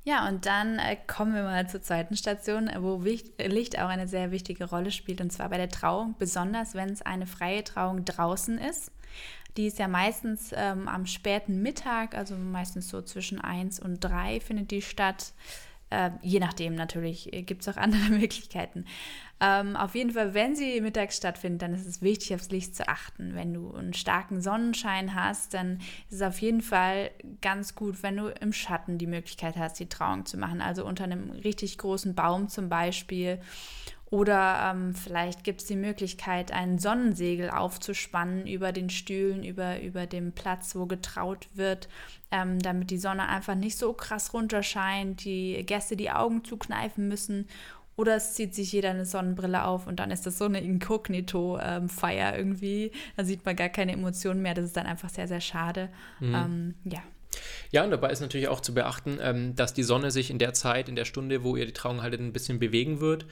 Ja, 0.07 0.29
und 0.29 0.47
dann 0.47 0.79
äh, 0.79 0.97
kommen 1.09 1.35
wir 1.35 1.43
mal 1.43 1.69
zur 1.69 1.83
zweiten 1.83 2.17
Station, 2.17 2.71
wo 2.79 3.03
Licht 3.03 3.77
auch 3.77 3.89
eine 3.89 4.07
sehr 4.07 4.31
wichtige 4.31 4.67
Rolle 4.67 4.93
spielt, 4.93 5.21
und 5.21 5.33
zwar 5.33 5.49
bei 5.49 5.57
der 5.57 5.69
Trauung, 5.69 6.15
besonders 6.17 6.75
wenn 6.75 6.91
es 6.91 7.03
eine 7.03 7.27
freie 7.27 7.65
Trauung 7.65 8.05
draußen 8.05 8.57
ist. 8.59 8.93
Die 9.57 9.67
ist 9.67 9.81
ja 9.81 9.89
meistens 9.89 10.53
ähm, 10.55 10.87
am 10.87 11.07
späten 11.07 11.61
Mittag, 11.61 12.15
also 12.15 12.37
meistens 12.37 12.89
so 12.89 13.03
zwischen 13.03 13.41
1 13.41 13.81
und 13.81 13.99
3 13.99 14.39
findet 14.39 14.71
die 14.71 14.81
statt. 14.81 15.33
Äh, 15.91 16.11
je 16.21 16.41
nachdem 16.41 16.75
natürlich, 16.75 17.33
äh, 17.33 17.43
gibt 17.43 17.63
es 17.63 17.69
auch 17.69 17.77
andere 17.81 18.11
Möglichkeiten. 18.11 18.85
Ähm, 19.39 19.77
auf 19.77 19.95
jeden 19.95 20.13
Fall, 20.13 20.33
wenn 20.33 20.57
sie 20.57 20.81
mittags 20.81 21.19
stattfindet, 21.19 21.63
dann 21.63 21.75
ist 21.75 21.87
es 21.87 22.01
wichtig, 22.01 22.35
aufs 22.35 22.51
Licht 22.51 22.75
zu 22.75 22.89
achten. 22.89 23.35
Wenn 23.35 23.53
du 23.53 23.75
einen 23.75 23.93
starken 23.93 24.41
Sonnenschein 24.41 25.15
hast, 25.15 25.53
dann 25.53 25.79
ist 26.09 26.17
es 26.17 26.23
auf 26.23 26.41
jeden 26.41 26.63
Fall 26.63 27.11
ganz 27.43 27.75
gut, 27.75 28.03
wenn 28.03 28.17
du 28.17 28.29
im 28.29 28.53
Schatten 28.53 28.97
die 28.97 29.07
Möglichkeit 29.07 29.57
hast, 29.57 29.79
die 29.79 29.89
Trauung 29.89 30.25
zu 30.25 30.39
machen. 30.39 30.63
Also 30.63 30.87
unter 30.87 31.05
einem 31.05 31.31
richtig 31.31 31.77
großen 31.77 32.15
Baum 32.15 32.49
zum 32.49 32.69
Beispiel. 32.69 33.39
Oder 34.09 34.71
ähm, 34.73 34.95
vielleicht 34.95 35.43
gibt 35.43 35.63
es 35.63 35.67
die 35.67 35.77
Möglichkeit, 35.77 36.53
ein 36.53 36.79
Sonnensegel 36.79 37.51
aufzuspannen 37.51 38.47
über 38.47 38.71
den 38.71 38.89
Stühlen, 38.89 39.43
über, 39.43 39.81
über 39.81 40.07
dem 40.07 40.31
Platz, 40.31 40.77
wo 40.77 40.87
getraut 40.87 41.49
wird, 41.55 41.89
ähm, 42.31 42.61
damit 42.61 42.91
die 42.91 42.99
Sonne 42.99 43.29
einfach 43.29 43.57
nicht 43.57 43.77
so 43.77 43.93
krass 43.93 44.33
runterscheint, 44.33 45.25
die 45.25 45.61
Gäste 45.67 45.97
die 45.97 46.13
Augen 46.13 46.45
zukneifen 46.45 47.09
müssen 47.09 47.49
oder 47.97 48.17
es 48.17 48.35
zieht 48.35 48.55
sich 48.55 48.73
jeder 48.73 48.91
eine 48.91 49.07
Sonnenbrille 49.07 49.65
auf 49.65 49.87
und 49.87 49.99
dann 49.99 50.11
ist 50.11 50.27
das 50.27 50.37
so 50.37 50.45
eine 50.45 50.61
Inkognito-Feier 50.61 52.35
ähm, 52.35 52.39
irgendwie. 52.39 52.93
Da 53.17 53.25
sieht 53.25 53.45
man 53.45 53.57
gar 53.57 53.71
keine 53.71 53.93
Emotionen 53.93 54.43
mehr. 54.43 54.53
Das 54.53 54.67
ist 54.67 54.77
dann 54.77 54.87
einfach 54.87 55.09
sehr, 55.09 55.27
sehr 55.27 55.41
schade. 55.41 55.89
Mhm. 56.21 56.35
Ähm, 56.35 56.75
ja. 56.85 57.03
Ja, 57.71 57.85
und 57.85 57.91
dabei 57.91 58.11
ist 58.11 58.21
natürlich 58.21 58.49
auch 58.49 58.61
zu 58.61 58.75
beachten, 58.75 59.19
ähm, 59.21 59.57
dass 59.57 59.73
die 59.73 59.83
Sonne 59.83 60.11
sich 60.11 60.31
in 60.31 60.39
der 60.39 60.53
Zeit, 60.53 60.91
in 60.91 60.97
der 60.97 61.07
Stunde, 61.07 61.43
wo 61.43 61.57
ihr 61.57 61.65
die 61.65 61.73
Trauung 61.73 62.03
haltet, 62.03 62.21
ein 62.21 62.33
bisschen 62.33 62.59
bewegen 62.59 63.01
wird. 63.01 63.27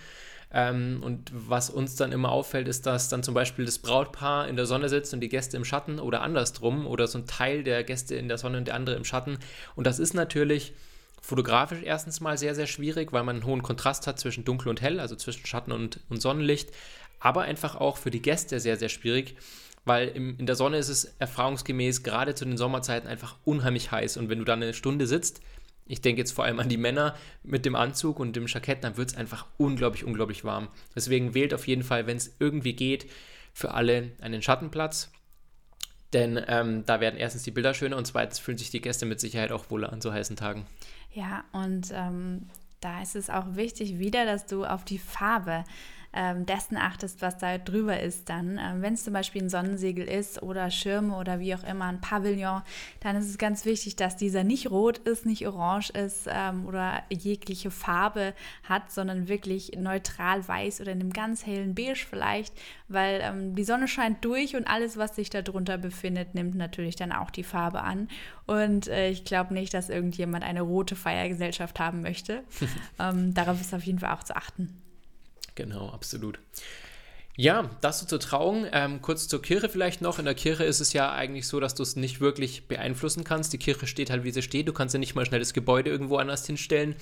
Ähm, 0.56 1.02
und 1.02 1.32
was 1.34 1.68
uns 1.68 1.96
dann 1.96 2.12
immer 2.12 2.30
auffällt, 2.30 2.68
ist, 2.68 2.87
dass 2.87 3.08
dann 3.08 3.25
zum 3.25 3.34
Beispiel 3.34 3.64
das 3.64 3.80
Brautpaar 3.80 4.46
in 4.46 4.54
der 4.54 4.66
Sonne 4.66 4.88
sitzt 4.88 5.12
und 5.12 5.20
die 5.20 5.28
Gäste 5.28 5.56
im 5.56 5.64
Schatten 5.64 5.99
oder 5.99 6.23
andersrum 6.23 6.87
oder 6.87 7.08
so 7.08 7.18
ein 7.18 7.26
Teil 7.26 7.64
der 7.64 7.82
Gäste 7.82 8.14
in 8.14 8.28
der 8.28 8.38
Sonne 8.38 8.58
und 8.58 8.68
der 8.68 8.76
andere 8.76 8.94
im 8.94 9.04
Schatten. 9.04 9.38
Und 9.75 9.84
das 9.84 9.99
ist 9.99 10.14
natürlich 10.14 10.73
fotografisch 11.20 11.82
erstens 11.82 12.20
mal 12.20 12.38
sehr, 12.38 12.54
sehr 12.54 12.68
schwierig, 12.68 13.12
weil 13.12 13.25
man 13.25 13.37
einen 13.37 13.46
hohen 13.46 13.62
Kontrast 13.62 14.06
hat 14.06 14.20
zwischen 14.20 14.44
dunkel 14.44 14.68
und 14.68 14.80
hell, 14.80 15.00
also 15.00 15.16
zwischen 15.16 15.44
Schatten 15.44 15.73
und, 15.73 15.99
und 16.08 16.23
Sonnenlicht, 16.23 16.70
aber 17.18 17.42
einfach 17.42 17.75
auch 17.75 17.96
für 17.96 18.12
die 18.12 18.23
Gäste 18.23 18.61
sehr, 18.61 18.76
sehr 18.76 18.90
schwierig, 18.90 19.34
weil 19.84 20.08
im, 20.08 20.38
in 20.38 20.46
der 20.46 20.54
Sonne 20.54 20.76
ist 20.76 20.88
es 20.88 21.16
erfahrungsgemäß 21.18 22.04
gerade 22.04 22.37
zu 22.37 22.44
den 22.44 22.56
Sommerzeiten 22.56 23.08
einfach 23.08 23.37
unheimlich 23.44 23.90
heiß 23.90 24.18
und 24.18 24.28
wenn 24.28 24.38
du 24.38 24.44
dann 24.44 24.62
eine 24.62 24.75
Stunde 24.75 25.08
sitzt, 25.08 25.40
ich 25.86 26.00
denke 26.00 26.20
jetzt 26.20 26.32
vor 26.32 26.44
allem 26.44 26.60
an 26.60 26.68
die 26.68 26.76
Männer 26.76 27.14
mit 27.42 27.66
dem 27.66 27.74
Anzug 27.74 28.18
und 28.18 28.34
dem 28.36 28.46
Jackett, 28.46 28.84
dann 28.84 28.96
wird 28.96 29.10
es 29.10 29.16
einfach 29.16 29.46
unglaublich, 29.58 30.04
unglaublich 30.04 30.44
warm. 30.44 30.68
Deswegen 30.94 31.34
wählt 31.34 31.52
auf 31.52 31.66
jeden 31.66 31.82
Fall, 31.82 32.06
wenn 32.06 32.16
es 32.16 32.36
irgendwie 32.38 32.74
geht, 32.74 33.10
für 33.52 33.74
alle 33.74 34.12
einen 34.20 34.42
Schattenplatz. 34.42 35.10
Denn 36.12 36.40
ähm, 36.46 36.84
da 36.86 37.00
werden 37.00 37.18
erstens 37.18 37.42
die 37.42 37.50
Bilder 37.50 37.74
schöner 37.74 37.96
und 37.96 38.06
zweitens 38.06 38.38
fühlen 38.38 38.56
sich 38.56 38.70
die 38.70 38.80
Gäste 38.80 39.04
mit 39.04 39.20
Sicherheit 39.20 39.52
auch 39.52 39.70
wohler 39.70 39.92
an 39.92 40.00
so 40.00 40.12
heißen 40.12 40.36
Tagen. 40.36 40.66
Ja, 41.12 41.44
und 41.52 41.88
ähm, 41.92 42.48
da 42.80 43.02
ist 43.02 43.16
es 43.16 43.30
auch 43.30 43.56
wichtig 43.56 43.98
wieder, 43.98 44.24
dass 44.24 44.46
du 44.46 44.64
auf 44.64 44.84
die 44.84 44.98
Farbe 44.98 45.64
ähm, 46.14 46.47
dessen 46.47 46.76
achtest, 46.76 47.23
was 47.23 47.38
da 47.38 47.59
drüber 47.59 48.00
ist 48.00 48.28
dann. 48.28 48.59
Ähm, 48.59 48.83
Wenn 48.83 48.94
es 48.94 49.04
zum 49.04 49.12
Beispiel 49.12 49.42
ein 49.42 49.50
Sonnensegel 49.50 50.06
ist 50.06 50.42
oder 50.42 50.71
Schirme 50.71 51.16
oder 51.16 51.40
wie 51.40 51.54
auch 51.54 51.64
immer 51.64 51.87
ein 51.87 52.00
Pavillon, 52.00 52.62
dann 53.00 53.16
ist 53.16 53.28
es 53.28 53.38
ganz 53.38 53.64
wichtig, 53.64 53.97
dass 53.97 54.16
dieser 54.16 54.44
nicht 54.44 54.71
rot 54.71 54.99
ist, 54.99 55.26
nicht 55.26 55.47
orange 55.47 55.90
ist 55.90 56.28
ähm, 56.30 56.66
oder 56.66 57.02
jegliche 57.11 57.71
Farbe 57.71 58.35
hat, 58.62 58.90
sondern 58.90 59.28
wirklich 59.28 59.73
neutral 59.76 60.47
weiß 60.47 60.80
oder 60.80 60.92
in 60.92 61.00
einem 61.00 61.12
ganz 61.12 61.47
hellen 61.47 61.75
Beige 61.75 62.06
vielleicht, 62.09 62.54
weil 62.88 63.21
ähm, 63.23 63.54
die 63.54 63.64
Sonne 63.64 63.88
scheint 63.88 64.25
durch 64.25 64.54
und 64.56 64.66
alles, 64.66 64.97
was 64.97 65.16
sich 65.16 65.30
darunter 65.30 65.78
befindet, 65.78 66.35
nimmt 66.35 66.54
natürlich 66.54 66.97
dann 66.97 67.12
auch 67.12 67.30
die 67.30 67.44
Farbe 67.44 67.83
an. 67.83 68.09
Und 68.47 68.88
äh, 68.88 69.09
ich 69.09 69.25
glaube 69.25 69.54
nicht, 69.54 69.75
dass 69.75 69.88
irgendjemand 69.88 70.44
eine 70.44 70.62
rote 70.62 70.97
Feiergesellschaft 70.97 71.80
haben 71.80 72.02
möchte. 72.02 72.44
ähm, 73.00 73.35
darauf 73.35 73.61
ist 73.61 73.75
auf 73.75 73.85
jeden 73.85 73.99
Fall 73.99 74.14
auch 74.14 74.23
zu 74.23 74.37
achten. 74.37 74.83
Genau, 75.54 75.90
absolut. 75.90 76.38
Ja, 77.37 77.68
das 77.80 77.99
so 77.99 78.06
zur 78.06 78.20
Trauung. 78.20 78.66
Ähm, 78.73 79.02
kurz 79.02 79.26
zur 79.26 79.42
Kirche 79.42 79.68
vielleicht 79.68 80.00
noch. 80.00 80.20
In 80.20 80.25
der 80.25 80.34
Kirche 80.34 80.64
ist 80.64 80.80
es 80.80 80.92
ja 80.92 81.12
eigentlich 81.12 81.49
so, 81.49 81.58
dass 81.58 81.75
du 81.75 81.82
es 81.82 81.96
nicht 81.96 82.20
wirklich 82.20 82.68
beeinflussen 82.68 83.25
kannst. 83.25 83.52
Die 83.52 83.58
Kirche 83.58 83.88
steht 83.88 84.11
halt, 84.11 84.23
wie 84.23 84.30
sie 84.30 84.42
steht. 84.42 84.68
Du 84.68 84.73
kannst 84.73 84.94
ja 84.94 85.00
nicht 85.00 85.16
mal 85.16 85.26
schnell 85.26 85.40
das 85.40 85.52
Gebäude 85.52 85.90
irgendwo 85.90 86.16
anders 86.16 86.46
hinstellen. 86.46 86.94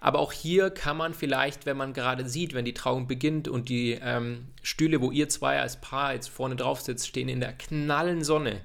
Aber 0.00 0.18
auch 0.18 0.32
hier 0.32 0.70
kann 0.70 0.96
man 0.96 1.14
vielleicht, 1.14 1.66
wenn 1.66 1.76
man 1.76 1.92
gerade 1.92 2.28
sieht, 2.28 2.54
wenn 2.54 2.64
die 2.64 2.74
Trauung 2.74 3.06
beginnt 3.06 3.46
und 3.46 3.68
die 3.68 3.98
ähm, 4.02 4.46
Stühle, 4.62 5.00
wo 5.02 5.10
ihr 5.10 5.28
zwei 5.28 5.60
als 5.60 5.80
Paar 5.80 6.14
jetzt 6.14 6.28
vorne 6.28 6.56
drauf 6.56 6.80
sitzt, 6.80 7.06
stehen 7.06 7.28
in 7.28 7.40
der 7.40 7.52
knallen 7.52 8.24
Sonne, 8.24 8.62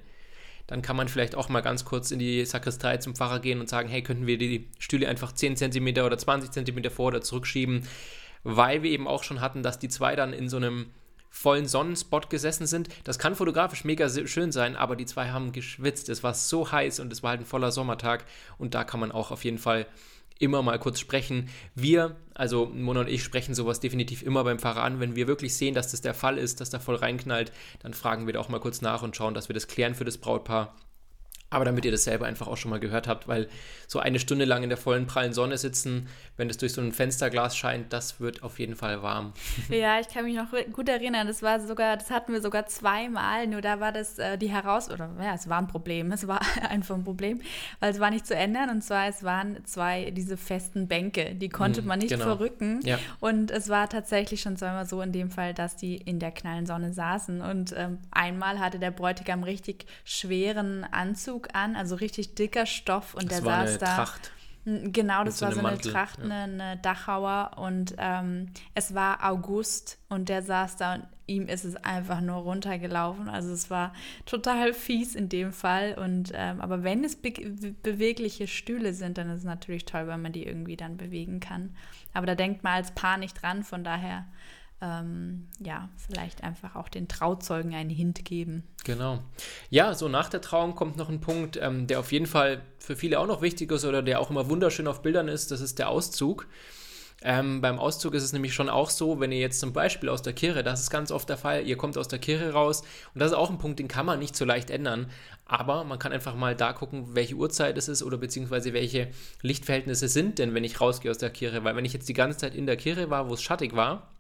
dann 0.66 0.82
kann 0.82 0.96
man 0.96 1.10
vielleicht 1.10 1.36
auch 1.36 1.50
mal 1.50 1.62
ganz 1.62 1.86
kurz 1.86 2.10
in 2.12 2.20
die 2.20 2.46
Sakristei 2.46 2.98
zum 2.98 3.16
Pfarrer 3.16 3.42
gehen 3.42 3.60
und 3.60 3.70
sagen, 3.70 3.90
hey, 3.90 4.02
könnten 4.02 4.26
wir 4.26 4.38
die 4.38 4.70
Stühle 4.80 5.08
einfach 5.10 5.34
10 5.34 5.58
cm 5.58 5.88
oder 6.00 6.18
20 6.18 6.52
cm 6.52 6.90
vor 6.90 7.08
oder 7.08 7.22
zurückschieben? 7.22 7.86
Weil 8.46 8.84
wir 8.84 8.92
eben 8.92 9.08
auch 9.08 9.24
schon 9.24 9.42
hatten, 9.42 9.64
dass 9.64 9.80
die 9.80 9.90
zwei 9.90 10.16
dann 10.16 10.32
in 10.32 10.48
so 10.48 10.56
einem 10.56 10.92
vollen 11.30 11.66
Sonnenspot 11.66 12.30
gesessen 12.30 12.66
sind. 12.66 12.88
Das 13.04 13.20
kann 13.20 13.36
fotografisch 13.36 13.84
mega 13.84 14.08
schön 14.10 14.54
sein, 14.54 14.78
aber 14.78 14.96
die 14.96 15.06
zwei 15.06 15.32
haben 15.32 15.52
geschwitzt. 15.52 16.08
Es 16.08 16.24
war 16.24 16.34
so 16.34 16.72
heiß 16.72 17.02
und 17.02 17.12
es 17.12 17.24
war 17.24 17.32
halt 17.32 17.42
ein 17.42 17.46
voller 17.46 17.74
Sommertag 17.74 18.24
und 18.58 18.74
da 18.74 18.86
kann 18.86 19.02
man 19.02 19.12
auch 19.12 19.32
auf 19.32 19.44
jeden 19.44 19.58
Fall 19.58 19.86
immer 20.40 20.62
mal 20.62 20.80
kurz 20.80 21.00
sprechen. 21.00 21.50
Wir, 21.74 22.16
also 22.34 22.68
Mona 22.68 23.02
und 23.02 23.10
ich, 23.10 23.24
sprechen 23.24 23.54
sowas 23.54 23.80
definitiv 23.82 24.22
immer 24.22 24.44
beim 24.44 24.60
Fahrer 24.60 24.84
an. 24.84 25.00
Wenn 25.00 25.16
wir 25.16 25.28
wirklich 25.28 25.56
sehen, 25.56 25.74
dass 25.74 25.92
das 25.92 26.02
der 26.02 26.14
Fall 26.14 26.38
ist, 26.38 26.62
dass 26.62 26.70
da 26.70 26.80
voll 26.80 26.96
reinknallt, 26.96 27.52
dann 27.80 27.94
fragen 27.94 28.28
wir 28.28 28.34
da 28.34 28.40
auch 28.40 28.50
mal 28.50 28.60
kurz 28.60 28.82
nach 28.82 29.02
und 29.02 29.16
schauen, 29.16 29.34
dass 29.34 29.50
wir 29.50 29.54
das 29.54 29.68
klären 29.68 29.96
für 29.96 30.06
das 30.06 30.18
Brautpaar. 30.18 30.76
Aber 31.50 31.64
damit 31.64 31.86
ihr 31.86 31.92
das 31.92 32.04
selber 32.04 32.26
einfach 32.26 32.48
auch 32.48 32.58
schon 32.58 32.72
mal 32.72 32.80
gehört 32.80 33.08
habt, 33.08 33.28
weil 33.28 33.48
so 33.88 34.00
eine 34.00 34.20
Stunde 34.20 34.46
lang 34.46 34.64
in 34.64 34.70
der 34.70 34.78
vollen 34.78 35.06
prallen 35.06 35.32
Sonne 35.32 35.58
sitzen, 35.58 36.08
wenn 36.38 36.50
es 36.50 36.58
durch 36.58 36.74
so 36.74 36.82
ein 36.82 36.92
Fensterglas 36.92 37.56
scheint, 37.56 37.94
das 37.94 38.20
wird 38.20 38.44
auf 38.44 38.60
jeden 38.60 38.76
Fall 38.76 39.02
warm. 39.04 39.34
Ja, 39.70 40.00
ich 40.00 40.08
kann 40.08 40.26
mich 40.26 40.36
noch 40.36 40.48
gut 40.72 40.90
erinnern. 40.90 41.28
Das 41.28 41.42
war 41.42 41.60
sogar, 41.60 41.98
das 41.98 42.10
hatten 42.10 42.34
wir 42.34 42.42
sogar 42.42 42.66
zweimal. 42.68 43.48
Nur 43.48 43.62
da 43.62 43.80
war 43.80 43.92
das 43.92 44.20
äh, 44.20 44.38
die 44.38 44.50
Herausforderung. 44.50 45.22
Ja, 45.22 45.34
es 45.34 45.50
war 45.50 45.60
ein 45.60 45.68
Problem. 45.68 46.12
Es 46.16 46.28
war 46.28 46.40
einfach 46.70 46.96
ein 46.96 47.04
Problem, 47.04 47.42
weil 47.82 47.92
es 47.92 48.00
war 48.00 48.10
nicht 48.10 48.26
zu 48.26 48.34
ändern. 48.34 48.70
Und 48.70 48.82
zwar 48.82 49.08
es 49.08 49.22
waren 49.24 49.66
zwei 49.66 50.12
diese 50.12 50.38
festen 50.38 50.88
Bänke, 50.88 51.36
die 51.36 51.50
konnte 51.50 51.82
mhm, 51.82 51.90
man 51.90 52.00
nicht 52.00 52.12
genau. 52.12 52.24
verrücken. 52.24 52.80
Ja. 52.84 52.98
Und 53.20 53.52
es 53.52 53.68
war 53.68 53.90
tatsächlich 53.90 54.42
schon 54.42 54.56
zweimal 54.56 54.86
so 54.86 55.02
in 55.02 55.12
dem 55.12 55.30
Fall, 55.30 55.54
dass 55.54 55.76
die 55.76 55.98
in 55.98 56.20
der 56.20 56.32
knallen 56.32 56.66
Sonne 56.66 56.94
saßen. 56.94 57.42
Und 57.42 57.74
ähm, 57.78 58.00
einmal 58.12 58.60
hatte 58.60 58.80
der 58.80 58.92
Bräutigam 58.92 59.44
richtig 59.44 59.86
schweren 60.06 60.86
Anzug 60.86 61.35
an, 61.54 61.76
also 61.76 61.96
richtig 61.96 62.36
dicker 62.36 62.66
Stoff 62.66 63.14
und 63.14 63.32
das 63.32 63.40
der 63.40 63.46
war 63.46 63.68
saß 63.68 63.70
eine 63.70 63.78
da. 63.80 63.96
Tracht. 63.96 64.32
Genau, 64.66 65.24
das 65.24 65.44
war 65.44 65.52
so 65.52 65.60
eine 65.60 65.70
Mantel. 65.70 65.92
Tracht, 65.92 66.18
ja. 66.18 66.26
eine, 66.26 66.64
eine, 66.64 66.78
Dachauer 66.78 67.52
und 67.58 67.94
ähm, 68.00 68.48
es 68.74 68.96
war 68.96 69.24
August 69.24 70.00
und 70.10 70.28
der 70.28 70.42
saß 70.42 70.78
da 70.78 70.96
und 70.96 71.04
ihm 71.28 71.48
ist 71.48 71.66
es 71.66 71.76
einfach 71.76 72.22
nur 72.22 72.38
runtergelaufen. 72.38 73.30
Also 73.30 73.52
es 73.52 73.70
war 73.70 73.94
total 74.26 74.74
fies 74.74 75.16
in 75.16 75.30
dem 75.30 75.52
Fall. 75.52 75.96
Und 75.98 76.32
ähm, 76.34 76.62
aber 76.62 76.84
wenn 76.84 77.04
es 77.04 77.16
be 77.16 77.32
bewegliche 77.84 78.48
Stühle 78.48 78.94
sind, 78.94 79.18
dann 79.18 79.30
ist 79.30 79.40
es 79.40 79.46
natürlich 79.46 79.86
toll, 79.86 80.08
wenn 80.08 80.22
man 80.22 80.34
die 80.34 80.46
irgendwie 80.46 80.78
dann 80.78 80.98
bewegen 80.98 81.40
kann. 81.40 81.76
Aber 82.14 82.26
da 82.26 82.36
denkt 82.36 82.64
man 82.64 82.74
als 82.74 82.92
Paar 82.92 83.18
nicht 83.18 83.42
dran, 83.42 83.64
von 83.64 83.84
daher 83.84 84.26
ähm, 84.82 85.48
ja, 85.60 85.90
vielleicht 85.98 86.44
einfach 86.44 86.76
auch 86.76 86.90
den 86.90 87.08
Trauzeugen 87.08 87.74
einen 87.74 87.90
Hint 87.90 88.26
geben. 88.26 88.64
Genau. 88.84 89.20
Ja, 89.70 89.94
so 89.94 90.10
nach 90.10 90.30
der 90.30 90.42
Trauung 90.42 90.76
kommt 90.76 90.98
noch 90.98 91.10
ein 91.10 91.22
Punkt, 91.22 91.58
ähm, 91.62 91.88
der 91.88 92.00
auf 92.00 92.12
jeden 92.12 92.26
Fall 92.26 92.62
für 92.78 92.96
viele 92.96 93.20
auch 93.20 93.28
noch 93.28 93.42
wichtig 93.42 93.72
ist 93.72 93.86
oder 93.86 94.02
der 94.02 94.20
auch 94.20 94.30
immer 94.30 94.50
wunderschön 94.50 94.88
auf 94.88 95.02
Bildern 95.02 95.28
ist, 95.28 95.52
das 95.52 95.62
ist 95.62 95.80
der 95.80 95.90
Auszug. 95.90 96.48
Ähm, 97.22 97.62
beim 97.62 97.80
Auszug 97.80 98.14
ist 98.14 98.24
es 98.24 98.34
nämlich 98.34 98.54
schon 98.54 98.70
auch 98.70 98.90
so, 98.90 99.22
wenn 99.22 99.32
ihr 99.32 99.40
jetzt 99.40 99.62
zum 99.62 99.72
Beispiel 99.72 100.10
aus 100.10 100.22
der 100.22 100.34
Kirche, 100.34 100.64
das 100.64 100.82
ist 100.82 100.90
ganz 100.90 101.12
oft 101.12 101.30
der 101.30 101.38
Fall, 101.38 101.66
ihr 101.66 101.78
kommt 101.78 101.98
aus 101.98 102.10
der 102.10 102.20
Kirche 102.20 102.52
raus 102.52 102.82
und 103.14 103.22
das 103.22 103.32
ist 103.32 103.38
auch 103.38 103.50
ein 103.50 103.58
Punkt, 103.58 103.80
den 103.80 103.88
kann 103.88 104.06
man 104.06 104.20
nicht 104.20 104.36
so 104.36 104.44
leicht 104.44 104.70
ändern, 104.70 105.10
aber 105.46 105.86
man 105.86 105.98
kann 105.98 106.12
einfach 106.12 106.36
mal 106.36 106.56
da 106.56 106.74
gucken, 106.74 107.16
welche 107.16 107.36
Uhrzeit 107.36 107.78
es 107.78 107.88
ist 107.88 108.04
oder 108.04 108.18
beziehungsweise 108.18 108.74
welche 108.74 109.08
Lichtverhältnisse 109.42 110.10
sind 110.10 110.40
denn, 110.40 110.54
wenn 110.54 110.66
ich 110.66 110.82
rausgehe 110.82 111.10
aus 111.10 111.18
der 111.18 111.30
Kirche, 111.30 111.64
weil 111.64 111.76
wenn 111.78 111.86
ich 111.86 111.94
jetzt 111.94 112.10
die 112.10 112.14
ganze 112.14 112.38
Zeit 112.38 112.54
in 112.54 112.66
der 112.66 112.78
Kirche 112.78 113.10
war, 113.10 113.30
wo 113.30 113.34
es 113.34 113.42
schattig 113.42 113.76
war, 113.76 114.15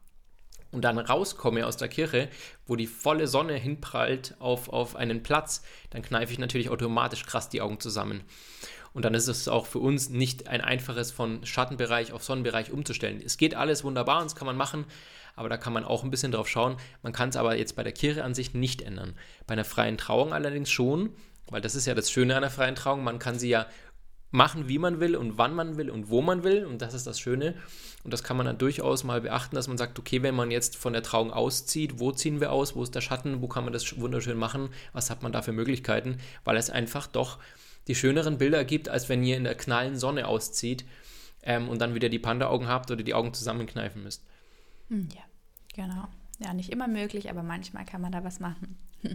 und 0.75 0.81
dann 0.81 0.99
rauskomme 0.99 1.65
aus 1.65 1.77
der 1.77 1.87
Kirche, 1.87 2.27
wo 2.67 2.75
die 2.75 2.85
volle 2.85 3.27
Sonne 3.27 3.55
hinprallt 3.55 4.35
auf, 4.39 4.67
auf 4.67 4.97
einen 4.97 5.23
Platz, 5.23 5.63
dann 5.89 6.01
kneife 6.01 6.33
ich 6.33 6.37
natürlich 6.37 6.69
automatisch 6.69 7.25
krass 7.25 7.47
die 7.47 7.61
Augen 7.61 7.79
zusammen. 7.79 8.21
Und 8.93 9.05
dann 9.05 9.13
ist 9.13 9.29
es 9.29 9.47
auch 9.47 9.65
für 9.65 9.79
uns 9.79 10.09
nicht 10.09 10.49
ein 10.49 10.59
einfaches 10.59 11.11
von 11.11 11.45
Schattenbereich 11.45 12.11
auf 12.11 12.25
Sonnenbereich 12.25 12.71
umzustellen. 12.71 13.21
Es 13.25 13.37
geht 13.37 13.55
alles 13.55 13.85
wunderbar 13.85 14.19
und 14.19 14.25
das 14.25 14.35
kann 14.35 14.45
man 14.45 14.57
machen, 14.57 14.83
aber 15.37 15.47
da 15.47 15.55
kann 15.55 15.71
man 15.71 15.85
auch 15.85 16.03
ein 16.03 16.11
bisschen 16.11 16.33
drauf 16.33 16.49
schauen. 16.49 16.75
Man 17.01 17.13
kann 17.13 17.29
es 17.29 17.37
aber 17.37 17.55
jetzt 17.57 17.77
bei 17.77 17.83
der 17.83 17.93
Kirche 17.93 18.25
an 18.25 18.33
sich 18.33 18.53
nicht 18.53 18.81
ändern. 18.81 19.15
Bei 19.47 19.53
einer 19.53 19.65
freien 19.65 19.97
Trauung 19.97 20.33
allerdings 20.33 20.69
schon, 20.69 21.11
weil 21.49 21.61
das 21.61 21.75
ist 21.75 21.85
ja 21.85 21.95
das 21.95 22.11
Schöne 22.11 22.35
an 22.35 22.43
einer 22.43 22.51
freien 22.51 22.75
Trauung. 22.75 23.01
Man 23.01 23.19
kann 23.19 23.39
sie 23.39 23.49
ja 23.49 23.65
machen, 24.31 24.67
wie 24.67 24.79
man 24.79 24.99
will 24.99 25.15
und 25.15 25.37
wann 25.37 25.53
man 25.53 25.77
will 25.77 25.89
und 25.89 26.09
wo 26.09 26.21
man 26.21 26.43
will. 26.43 26.65
Und 26.65 26.81
das 26.81 26.93
ist 26.93 27.07
das 27.07 27.19
Schöne. 27.19 27.55
Und 28.03 28.11
das 28.11 28.23
kann 28.23 28.37
man 28.37 28.45
dann 28.45 28.57
durchaus 28.57 29.03
mal 29.03 29.21
beachten, 29.21 29.55
dass 29.55 29.67
man 29.67 29.77
sagt, 29.77 29.97
okay, 29.97 30.21
wenn 30.23 30.35
man 30.35 30.51
jetzt 30.51 30.75
von 30.75 30.93
der 30.93 31.03
Trauung 31.03 31.31
auszieht, 31.31 31.99
wo 31.99 32.11
ziehen 32.11 32.39
wir 32.41 32.51
aus, 32.51 32.75
wo 32.75 32.83
ist 32.83 32.93
der 32.95 33.01
Schatten, 33.01 33.41
wo 33.41 33.47
kann 33.47 33.63
man 33.63 33.73
das 33.73 33.99
wunderschön 33.99 34.37
machen, 34.37 34.69
was 34.93 35.09
hat 35.09 35.23
man 35.23 35.31
da 35.31 35.41
für 35.41 35.53
Möglichkeiten, 35.53 36.19
weil 36.43 36.57
es 36.57 36.69
einfach 36.69 37.07
doch 37.07 37.39
die 37.87 37.95
schöneren 37.95 38.37
Bilder 38.37 38.65
gibt, 38.65 38.89
als 38.89 39.09
wenn 39.09 39.23
ihr 39.23 39.37
in 39.37 39.43
der 39.43 39.55
knallen 39.55 39.97
Sonne 39.97 40.27
auszieht. 40.27 40.85
ähm, 41.45 41.69
und 41.69 41.79
dann 41.79 41.93
wieder 41.93 42.09
die 42.09 42.19
Panda-Augen 42.19 42.67
habt 42.67 42.91
oder 42.91 43.03
die 43.03 43.13
Augen 43.13 43.33
zusammenkneifen 43.33 44.03
müsst. 44.03 44.25
Hm, 44.89 45.07
ja, 45.15 45.21
genau. 45.73 46.07
Ja, 46.39 46.53
nicht 46.53 46.71
immer 46.71 46.87
möglich, 46.87 47.29
aber 47.29 47.43
manchmal 47.43 47.85
kann 47.85 48.01
man 48.01 48.11
da 48.11 48.23
was 48.23 48.39
machen. 48.39 48.77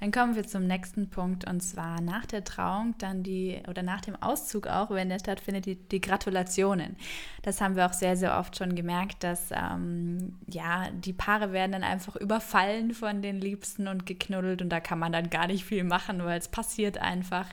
Dann 0.00 0.12
kommen 0.12 0.36
wir 0.36 0.46
zum 0.46 0.66
nächsten 0.66 1.08
Punkt 1.08 1.48
und 1.48 1.62
zwar 1.62 2.02
nach 2.02 2.26
der 2.26 2.44
Trauung 2.44 2.94
dann 2.98 3.22
die 3.22 3.62
oder 3.68 3.82
nach 3.82 4.02
dem 4.02 4.16
Auszug 4.16 4.66
auch, 4.66 4.90
wenn 4.90 5.08
der 5.08 5.18
stattfindet, 5.18 5.64
die, 5.64 5.76
die 5.76 6.02
Gratulationen. 6.02 6.96
Das 7.40 7.62
haben 7.62 7.74
wir 7.74 7.86
auch 7.86 7.94
sehr, 7.94 8.16
sehr 8.16 8.38
oft 8.38 8.56
schon 8.56 8.74
gemerkt, 8.74 9.24
dass 9.24 9.50
ähm, 9.50 10.36
ja, 10.46 10.90
die 10.92 11.14
Paare 11.14 11.52
werden 11.52 11.72
dann 11.72 11.84
einfach 11.84 12.16
überfallen 12.16 12.92
von 12.92 13.22
den 13.22 13.40
Liebsten 13.40 13.88
und 13.88 14.04
geknuddelt 14.04 14.60
und 14.60 14.68
da 14.68 14.80
kann 14.80 14.98
man 14.98 15.12
dann 15.12 15.30
gar 15.30 15.46
nicht 15.46 15.64
viel 15.64 15.84
machen, 15.84 16.22
weil 16.24 16.38
es 16.38 16.48
passiert 16.48 16.98
einfach. 16.98 17.46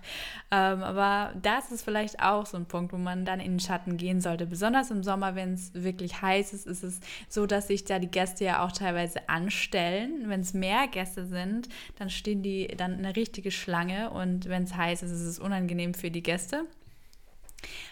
Ähm, 0.50 0.84
aber 0.84 1.34
das 1.42 1.72
ist 1.72 1.84
vielleicht 1.84 2.22
auch 2.22 2.46
so 2.46 2.58
ein 2.58 2.66
Punkt, 2.66 2.92
wo 2.92 2.98
man 2.98 3.24
dann 3.24 3.40
in 3.40 3.54
den 3.54 3.60
Schatten 3.62 3.98
gehen 3.98 4.20
sollte. 4.20 4.46
Besonders 4.46 4.92
im 4.92 5.04
Sommer, 5.04 5.36
wenn 5.36 5.54
es 5.54 5.74
wirklich 5.74 6.22
heiß 6.22 6.52
ist, 6.52 6.68
ist 6.68 6.84
es 6.84 7.00
so, 7.30 7.46
dass 7.46 7.68
sich 7.68 7.86
da 7.86 8.00
die 8.00 8.12
Gäste 8.12 8.44
ja 8.44 8.66
auch 8.66 8.74
teilweise 8.74 9.30
anstellen. 9.30 10.24
Wenn 10.26 10.42
es 10.42 10.54
mehr 10.54 10.88
Gäste 10.88 11.26
sind, 11.26 11.41
dann 11.98 12.10
stehen 12.10 12.10
stehen 12.10 12.44
die 12.44 12.68
dann 12.68 12.98
eine 12.98 13.16
richtige 13.16 13.52
Schlange 13.52 14.10
und 14.10 14.48
wenn 14.48 14.64
es 14.64 14.76
heiß 14.76 15.04
ist, 15.04 15.12
ist 15.12 15.22
es 15.22 15.40
unangenehm 15.40 15.94
für 15.94 16.12
die 16.12 16.24
Gäste. 16.24 16.66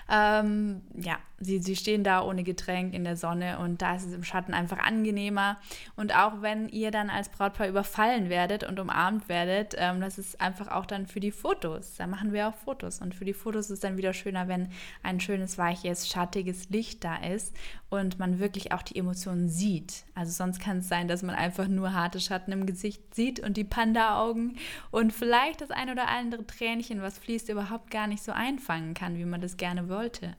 Ähm, 0.10 0.82
ja, 0.96 1.20
sie, 1.40 1.60
sie 1.60 1.76
stehen 1.76 2.04
da 2.04 2.24
ohne 2.24 2.44
Getränk 2.44 2.94
in 2.94 3.04
der 3.04 3.16
Sonne 3.16 3.60
und 3.60 3.82
da 3.82 3.96
ist 3.96 4.06
es 4.06 4.14
im 4.14 4.24
Schatten 4.24 4.54
einfach 4.54 4.80
angenehmer. 4.80 5.58
Und 5.96 6.16
auch 6.16 6.42
wenn 6.42 6.70
ihr 6.70 6.92
dann 6.92 7.10
als 7.10 7.30
Brautpaar 7.30 7.68
überfallen 7.68 8.30
werdet 8.30 8.64
und 8.64 8.80
umarmt 8.80 9.30
werdet, 9.30 9.76
ähm, 9.78 10.02
das 10.02 10.18
ist 10.18 10.40
einfach 10.42 10.70
auch 10.70 10.86
dann 10.86 11.08
für 11.08 11.20
die 11.20 11.32
Fotos. 11.32 11.96
Da 11.98 12.08
machen 12.08 12.34
wir 12.34 12.48
auch 12.48 12.56
Fotos. 12.56 13.00
Und 13.02 13.16
für 13.16 13.26
die 13.26 13.34
Fotos 13.34 13.70
ist 13.70 13.84
dann 13.84 13.98
wieder 13.98 14.14
schöner, 14.14 14.48
wenn 14.48 14.70
ein 15.04 15.20
schönes, 15.20 15.58
weiches, 15.58 16.08
schattiges 16.08 16.70
Licht 16.70 17.04
da 17.04 17.16
ist 17.18 17.56
und 17.90 18.20
man 18.20 18.40
wirklich 18.40 18.72
auch 18.72 18.82
die 18.82 18.98
Emotionen 18.98 19.50
sieht. 19.50 20.04
Also 20.16 20.32
sonst 20.32 20.60
kann 20.60 20.80
es 20.80 20.90
sein, 20.90 21.08
dass 21.08 21.24
man 21.24 21.36
einfach 21.36 21.68
nur 21.68 21.94
harte 21.94 22.20
Schatten 22.20 22.52
im 22.52 22.66
Gesicht 22.66 23.16
sieht 23.16 23.40
und 23.40 23.58
die 23.58 23.64
Panda-Augen 23.64 24.58
und 24.92 25.14
vielleicht 25.14 25.62
das 25.62 25.72
ein 25.72 25.90
oder 25.90 26.08
andere 26.08 26.46
Tränchen, 26.46 27.02
was 27.02 27.18
fließt, 27.18 27.50
überhaupt 27.50 27.92
gar 27.92 28.08
nicht 28.08 28.24
so 28.24 28.32
einfangen 28.32 28.94
kann, 28.94 29.18
wie 29.18 29.26
man 29.26 29.42
das 29.42 29.58
gerne 29.58 29.90
wollte. 29.90 30.36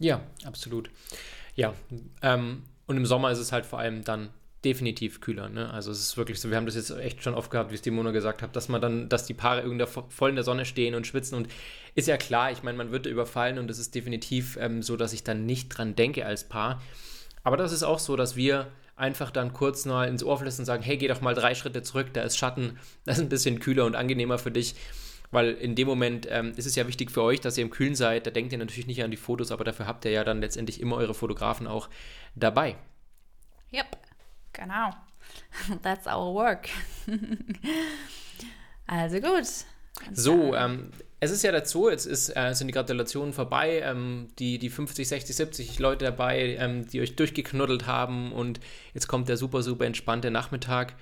Ja, 0.00 0.22
absolut. 0.44 0.90
Ja, 1.54 1.74
ähm, 2.22 2.64
und 2.86 2.96
im 2.96 3.06
Sommer 3.06 3.30
ist 3.30 3.38
es 3.38 3.52
halt 3.52 3.66
vor 3.66 3.78
allem 3.78 4.02
dann 4.02 4.30
definitiv 4.64 5.20
kühler. 5.20 5.48
Ne? 5.48 5.70
Also 5.72 5.90
es 5.90 6.00
ist 6.00 6.16
wirklich 6.16 6.40
so, 6.40 6.50
wir 6.50 6.56
haben 6.56 6.66
das 6.66 6.74
jetzt 6.74 6.90
echt 6.90 7.22
schon 7.22 7.34
oft 7.34 7.50
gehabt, 7.50 7.70
wie 7.70 7.74
es 7.74 7.82
die 7.82 7.90
Mona 7.90 8.10
gesagt 8.10 8.42
hat, 8.42 8.56
dass 8.56 8.68
man 8.68 8.80
dann, 8.80 9.08
dass 9.08 9.24
die 9.24 9.34
Paare 9.34 9.62
irgendwie 9.62 9.86
voll 10.08 10.30
in 10.30 10.36
der 10.36 10.44
Sonne 10.44 10.64
stehen 10.64 10.94
und 10.94 11.06
schwitzen 11.06 11.36
und 11.36 11.48
ist 11.94 12.08
ja 12.08 12.16
klar, 12.16 12.50
ich 12.50 12.62
meine, 12.62 12.76
man 12.76 12.90
wird 12.90 13.06
überfallen 13.06 13.58
und 13.58 13.70
es 13.70 13.78
ist 13.78 13.94
definitiv 13.94 14.58
ähm, 14.60 14.82
so, 14.82 14.96
dass 14.96 15.12
ich 15.12 15.24
dann 15.24 15.46
nicht 15.46 15.68
dran 15.68 15.96
denke 15.96 16.26
als 16.26 16.48
Paar. 16.48 16.82
Aber 17.42 17.56
das 17.56 17.72
ist 17.72 17.82
auch 17.82 17.98
so, 17.98 18.16
dass 18.16 18.36
wir 18.36 18.68
einfach 18.96 19.30
dann 19.30 19.54
kurz 19.54 19.86
mal 19.86 20.08
ins 20.08 20.22
Ohr 20.22 20.38
flüstern 20.38 20.62
und 20.62 20.66
sagen, 20.66 20.82
hey, 20.82 20.98
geh 20.98 21.08
doch 21.08 21.22
mal 21.22 21.34
drei 21.34 21.54
Schritte 21.54 21.82
zurück, 21.82 22.08
da 22.12 22.22
ist 22.22 22.36
Schatten, 22.36 22.78
das 23.04 23.16
ist 23.16 23.22
ein 23.22 23.30
bisschen 23.30 23.60
kühler 23.60 23.86
und 23.86 23.96
angenehmer 23.96 24.38
für 24.38 24.50
dich. 24.50 24.74
Weil 25.30 25.52
in 25.52 25.74
dem 25.74 25.86
Moment 25.86 26.26
ähm, 26.28 26.52
ist 26.56 26.66
es 26.66 26.74
ja 26.74 26.86
wichtig 26.88 27.10
für 27.10 27.22
euch, 27.22 27.40
dass 27.40 27.56
ihr 27.56 27.62
im 27.62 27.70
Kühlen 27.70 27.94
seid. 27.94 28.26
Da 28.26 28.30
denkt 28.30 28.52
ihr 28.52 28.58
natürlich 28.58 28.86
nicht 28.86 29.02
an 29.02 29.10
die 29.10 29.16
Fotos, 29.16 29.52
aber 29.52 29.64
dafür 29.64 29.86
habt 29.86 30.04
ihr 30.04 30.10
ja 30.10 30.24
dann 30.24 30.40
letztendlich 30.40 30.80
immer 30.80 30.96
eure 30.96 31.14
Fotografen 31.14 31.66
auch 31.66 31.88
dabei. 32.34 32.76
Yep, 33.72 33.96
genau. 34.52 34.90
That's 35.82 36.06
our 36.06 36.34
work. 36.34 36.68
also 38.86 39.20
gut. 39.20 39.46
So, 40.12 40.54
ähm, 40.54 40.90
es 41.20 41.30
ist 41.30 41.42
ja 41.42 41.52
dazu, 41.52 41.90
jetzt 41.90 42.06
ist, 42.06 42.34
äh, 42.34 42.54
sind 42.54 42.68
die 42.68 42.72
Gratulationen 42.72 43.32
vorbei, 43.32 43.82
ähm, 43.84 44.28
die, 44.38 44.58
die 44.58 44.70
50, 44.70 45.06
60, 45.06 45.36
70 45.36 45.78
Leute 45.78 46.06
dabei, 46.06 46.56
ähm, 46.58 46.88
die 46.88 47.00
euch 47.00 47.14
durchgeknuddelt 47.16 47.86
haben 47.86 48.32
und 48.32 48.58
jetzt 48.94 49.06
kommt 49.06 49.28
der 49.28 49.36
super, 49.36 49.62
super 49.62 49.84
entspannte 49.84 50.30
Nachmittag. 50.30 50.94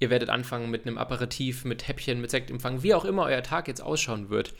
Ihr 0.00 0.10
werdet 0.10 0.30
anfangen 0.30 0.70
mit 0.70 0.86
einem 0.86 0.98
Aperitif, 0.98 1.64
mit 1.64 1.86
Häppchen, 1.86 2.20
mit 2.20 2.30
Sektempfang, 2.30 2.82
wie 2.82 2.94
auch 2.94 3.04
immer 3.04 3.24
euer 3.24 3.42
Tag 3.42 3.68
jetzt 3.68 3.82
ausschauen 3.82 4.30
wird. 4.30 4.54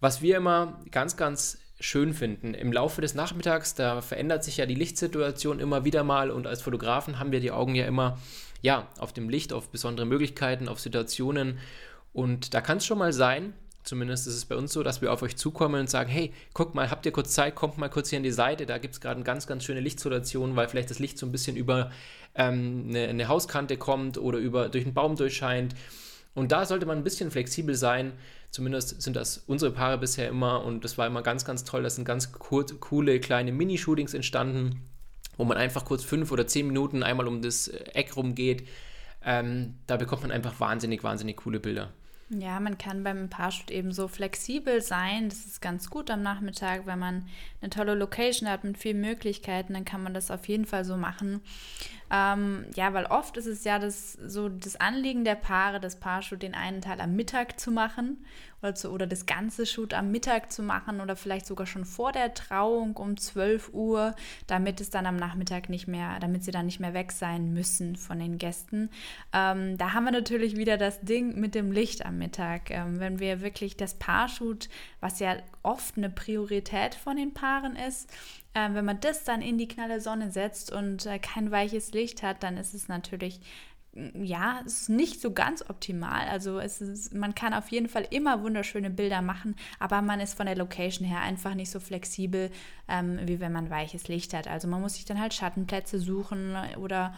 Was 0.00 0.22
wir 0.22 0.36
immer 0.36 0.80
ganz, 0.90 1.16
ganz 1.16 1.58
schön 1.80 2.14
finden. 2.14 2.54
Im 2.54 2.72
Laufe 2.72 3.00
des 3.00 3.14
Nachmittags, 3.14 3.74
da 3.74 4.00
verändert 4.00 4.44
sich 4.44 4.56
ja 4.56 4.66
die 4.66 4.76
Lichtsituation 4.76 5.58
immer 5.58 5.84
wieder 5.84 6.04
mal 6.04 6.30
und 6.30 6.46
als 6.46 6.62
Fotografen 6.62 7.18
haben 7.18 7.32
wir 7.32 7.40
die 7.40 7.50
Augen 7.50 7.74
ja 7.74 7.84
immer 7.84 8.18
ja, 8.62 8.88
auf 8.98 9.12
dem 9.12 9.28
Licht, 9.28 9.52
auf 9.52 9.68
besondere 9.68 10.06
Möglichkeiten, 10.06 10.68
auf 10.68 10.80
Situationen 10.80 11.58
und 12.12 12.54
da 12.54 12.60
kann 12.60 12.78
es 12.78 12.86
schon 12.86 12.98
mal 12.98 13.12
sein, 13.12 13.52
Zumindest 13.84 14.26
ist 14.26 14.34
es 14.34 14.46
bei 14.46 14.56
uns 14.56 14.72
so, 14.72 14.82
dass 14.82 15.02
wir 15.02 15.12
auf 15.12 15.20
euch 15.20 15.36
zukommen 15.36 15.82
und 15.82 15.90
sagen, 15.90 16.08
hey, 16.10 16.32
guck 16.54 16.74
mal, 16.74 16.90
habt 16.90 17.04
ihr 17.04 17.12
kurz 17.12 17.32
Zeit, 17.32 17.54
kommt 17.54 17.76
mal 17.76 17.90
kurz 17.90 18.08
hier 18.08 18.16
an 18.16 18.22
die 18.22 18.30
Seite, 18.30 18.64
da 18.64 18.78
gibt 18.78 18.94
es 18.94 19.00
gerade 19.00 19.16
eine 19.16 19.24
ganz, 19.24 19.46
ganz 19.46 19.62
schöne 19.62 19.80
Lichtsituation, 19.80 20.56
weil 20.56 20.68
vielleicht 20.68 20.90
das 20.90 20.98
Licht 20.98 21.18
so 21.18 21.26
ein 21.26 21.32
bisschen 21.32 21.54
über 21.54 21.90
ähm, 22.34 22.86
eine, 22.88 23.08
eine, 23.08 23.28
Hauskante 23.28 23.76
kommt 23.76 24.16
oder 24.16 24.38
über, 24.38 24.70
durch 24.70 24.84
einen 24.84 24.94
Baum 24.94 25.16
durchscheint. 25.16 25.74
Und 26.34 26.50
da 26.50 26.64
sollte 26.64 26.86
man 26.86 26.96
ein 26.96 27.04
bisschen 27.04 27.30
flexibel 27.30 27.74
sein. 27.74 28.12
Zumindest 28.50 29.02
sind 29.02 29.16
das 29.16 29.44
unsere 29.46 29.70
Paare 29.70 29.98
bisher 29.98 30.28
immer 30.28 30.64
und 30.64 30.82
das 30.82 30.96
war 30.96 31.06
immer 31.06 31.22
ganz, 31.22 31.44
ganz 31.44 31.64
toll. 31.64 31.82
Das 31.82 31.96
sind 31.96 32.06
ganz 32.06 32.32
cool, 32.50 32.64
coole 32.80 33.20
kleine 33.20 33.52
Mini-Shootings 33.52 34.14
entstanden, 34.14 34.80
wo 35.36 35.44
man 35.44 35.58
einfach 35.58 35.84
kurz 35.84 36.04
fünf 36.04 36.32
oder 36.32 36.46
zehn 36.46 36.66
Minuten 36.66 37.02
einmal 37.02 37.28
um 37.28 37.42
das 37.42 37.68
Eck 37.68 38.16
rumgeht. 38.16 38.66
Ähm, 39.22 39.74
da 39.86 39.98
bekommt 39.98 40.22
man 40.22 40.30
einfach 40.30 40.58
wahnsinnig, 40.58 41.04
wahnsinnig 41.04 41.36
coole 41.36 41.60
Bilder. 41.60 41.92
Ja, 42.30 42.58
man 42.58 42.78
kann 42.78 43.04
beim 43.04 43.28
Paarshoot 43.28 43.70
eben 43.70 43.92
so 43.92 44.08
flexibel 44.08 44.80
sein. 44.80 45.28
Das 45.28 45.44
ist 45.44 45.60
ganz 45.60 45.90
gut 45.90 46.10
am 46.10 46.22
Nachmittag, 46.22 46.86
wenn 46.86 46.98
man 46.98 47.28
eine 47.60 47.70
tolle 47.70 47.94
Location 47.94 48.48
hat 48.48 48.64
mit 48.64 48.78
vielen 48.78 49.00
Möglichkeiten, 49.00 49.74
dann 49.74 49.84
kann 49.84 50.02
man 50.02 50.14
das 50.14 50.30
auf 50.30 50.48
jeden 50.48 50.64
Fall 50.64 50.84
so 50.84 50.96
machen. 50.96 51.42
Ähm, 52.14 52.66
ja, 52.76 52.94
weil 52.94 53.06
oft 53.06 53.36
ist 53.38 53.46
es 53.46 53.64
ja 53.64 53.80
das, 53.80 54.12
so 54.12 54.48
das 54.48 54.76
Anliegen 54.76 55.24
der 55.24 55.34
Paare, 55.34 55.80
das 55.80 55.98
Paarshoot 55.98 56.42
den 56.42 56.54
einen 56.54 56.80
Teil 56.80 57.00
am 57.00 57.16
Mittag 57.16 57.58
zu 57.58 57.72
machen 57.72 58.24
oder, 58.62 58.74
zu, 58.76 58.92
oder 58.92 59.08
das 59.08 59.26
ganze 59.26 59.66
Shoot 59.66 59.94
am 59.94 60.12
Mittag 60.12 60.52
zu 60.52 60.62
machen 60.62 61.00
oder 61.00 61.16
vielleicht 61.16 61.44
sogar 61.44 61.66
schon 61.66 61.84
vor 61.84 62.12
der 62.12 62.32
Trauung 62.32 62.96
um 62.96 63.16
12 63.16 63.70
Uhr, 63.72 64.14
damit 64.46 64.80
es 64.80 64.90
dann 64.90 65.06
am 65.06 65.16
Nachmittag 65.16 65.68
nicht 65.68 65.88
mehr, 65.88 66.20
damit 66.20 66.44
sie 66.44 66.52
dann 66.52 66.66
nicht 66.66 66.78
mehr 66.78 66.94
weg 66.94 67.10
sein 67.10 67.52
müssen 67.52 67.96
von 67.96 68.20
den 68.20 68.38
Gästen. 68.38 68.90
Ähm, 69.32 69.76
da 69.76 69.92
haben 69.92 70.04
wir 70.04 70.12
natürlich 70.12 70.56
wieder 70.56 70.76
das 70.76 71.00
Ding 71.00 71.40
mit 71.40 71.56
dem 71.56 71.72
Licht 71.72 72.06
am 72.06 72.18
Mittag. 72.18 72.70
Ähm, 72.70 73.00
wenn 73.00 73.18
wir 73.18 73.40
wirklich 73.40 73.76
das 73.76 73.94
Paarshoot, 73.94 74.68
was 75.00 75.18
ja 75.18 75.36
oft 75.64 75.96
eine 75.96 76.10
Priorität 76.10 76.94
von 76.94 77.16
den 77.16 77.34
Paaren 77.34 77.74
ist, 77.74 78.08
äh, 78.54 78.72
wenn 78.72 78.84
man 78.84 79.00
das 79.00 79.24
dann 79.24 79.42
in 79.42 79.58
die 79.58 79.68
knalle 79.68 80.00
Sonne 80.00 80.30
setzt 80.30 80.72
und 80.72 81.06
äh, 81.06 81.18
kein 81.18 81.50
weiches 81.50 81.92
Licht 81.92 82.22
hat, 82.22 82.42
dann 82.42 82.56
ist 82.56 82.74
es 82.74 82.88
natürlich 82.88 83.40
ja, 84.14 84.60
es 84.66 84.82
ist 84.82 84.88
nicht 84.88 85.20
so 85.20 85.32
ganz 85.32 85.62
optimal. 85.68 86.26
Also 86.28 86.58
es 86.58 86.80
ist, 86.80 87.14
man 87.14 87.34
kann 87.34 87.54
auf 87.54 87.68
jeden 87.68 87.88
Fall 87.88 88.06
immer 88.10 88.42
wunderschöne 88.42 88.90
Bilder 88.90 89.22
machen, 89.22 89.54
aber 89.78 90.02
man 90.02 90.20
ist 90.20 90.34
von 90.34 90.46
der 90.46 90.56
Location 90.56 91.06
her 91.06 91.20
einfach 91.20 91.54
nicht 91.54 91.70
so 91.70 91.78
flexibel, 91.78 92.50
ähm, 92.88 93.20
wie 93.24 93.40
wenn 93.40 93.52
man 93.52 93.70
weiches 93.70 94.08
Licht 94.08 94.34
hat. 94.34 94.48
Also 94.48 94.66
man 94.66 94.80
muss 94.80 94.94
sich 94.94 95.04
dann 95.04 95.20
halt 95.20 95.32
Schattenplätze 95.32 96.00
suchen 96.00 96.56
oder 96.78 97.14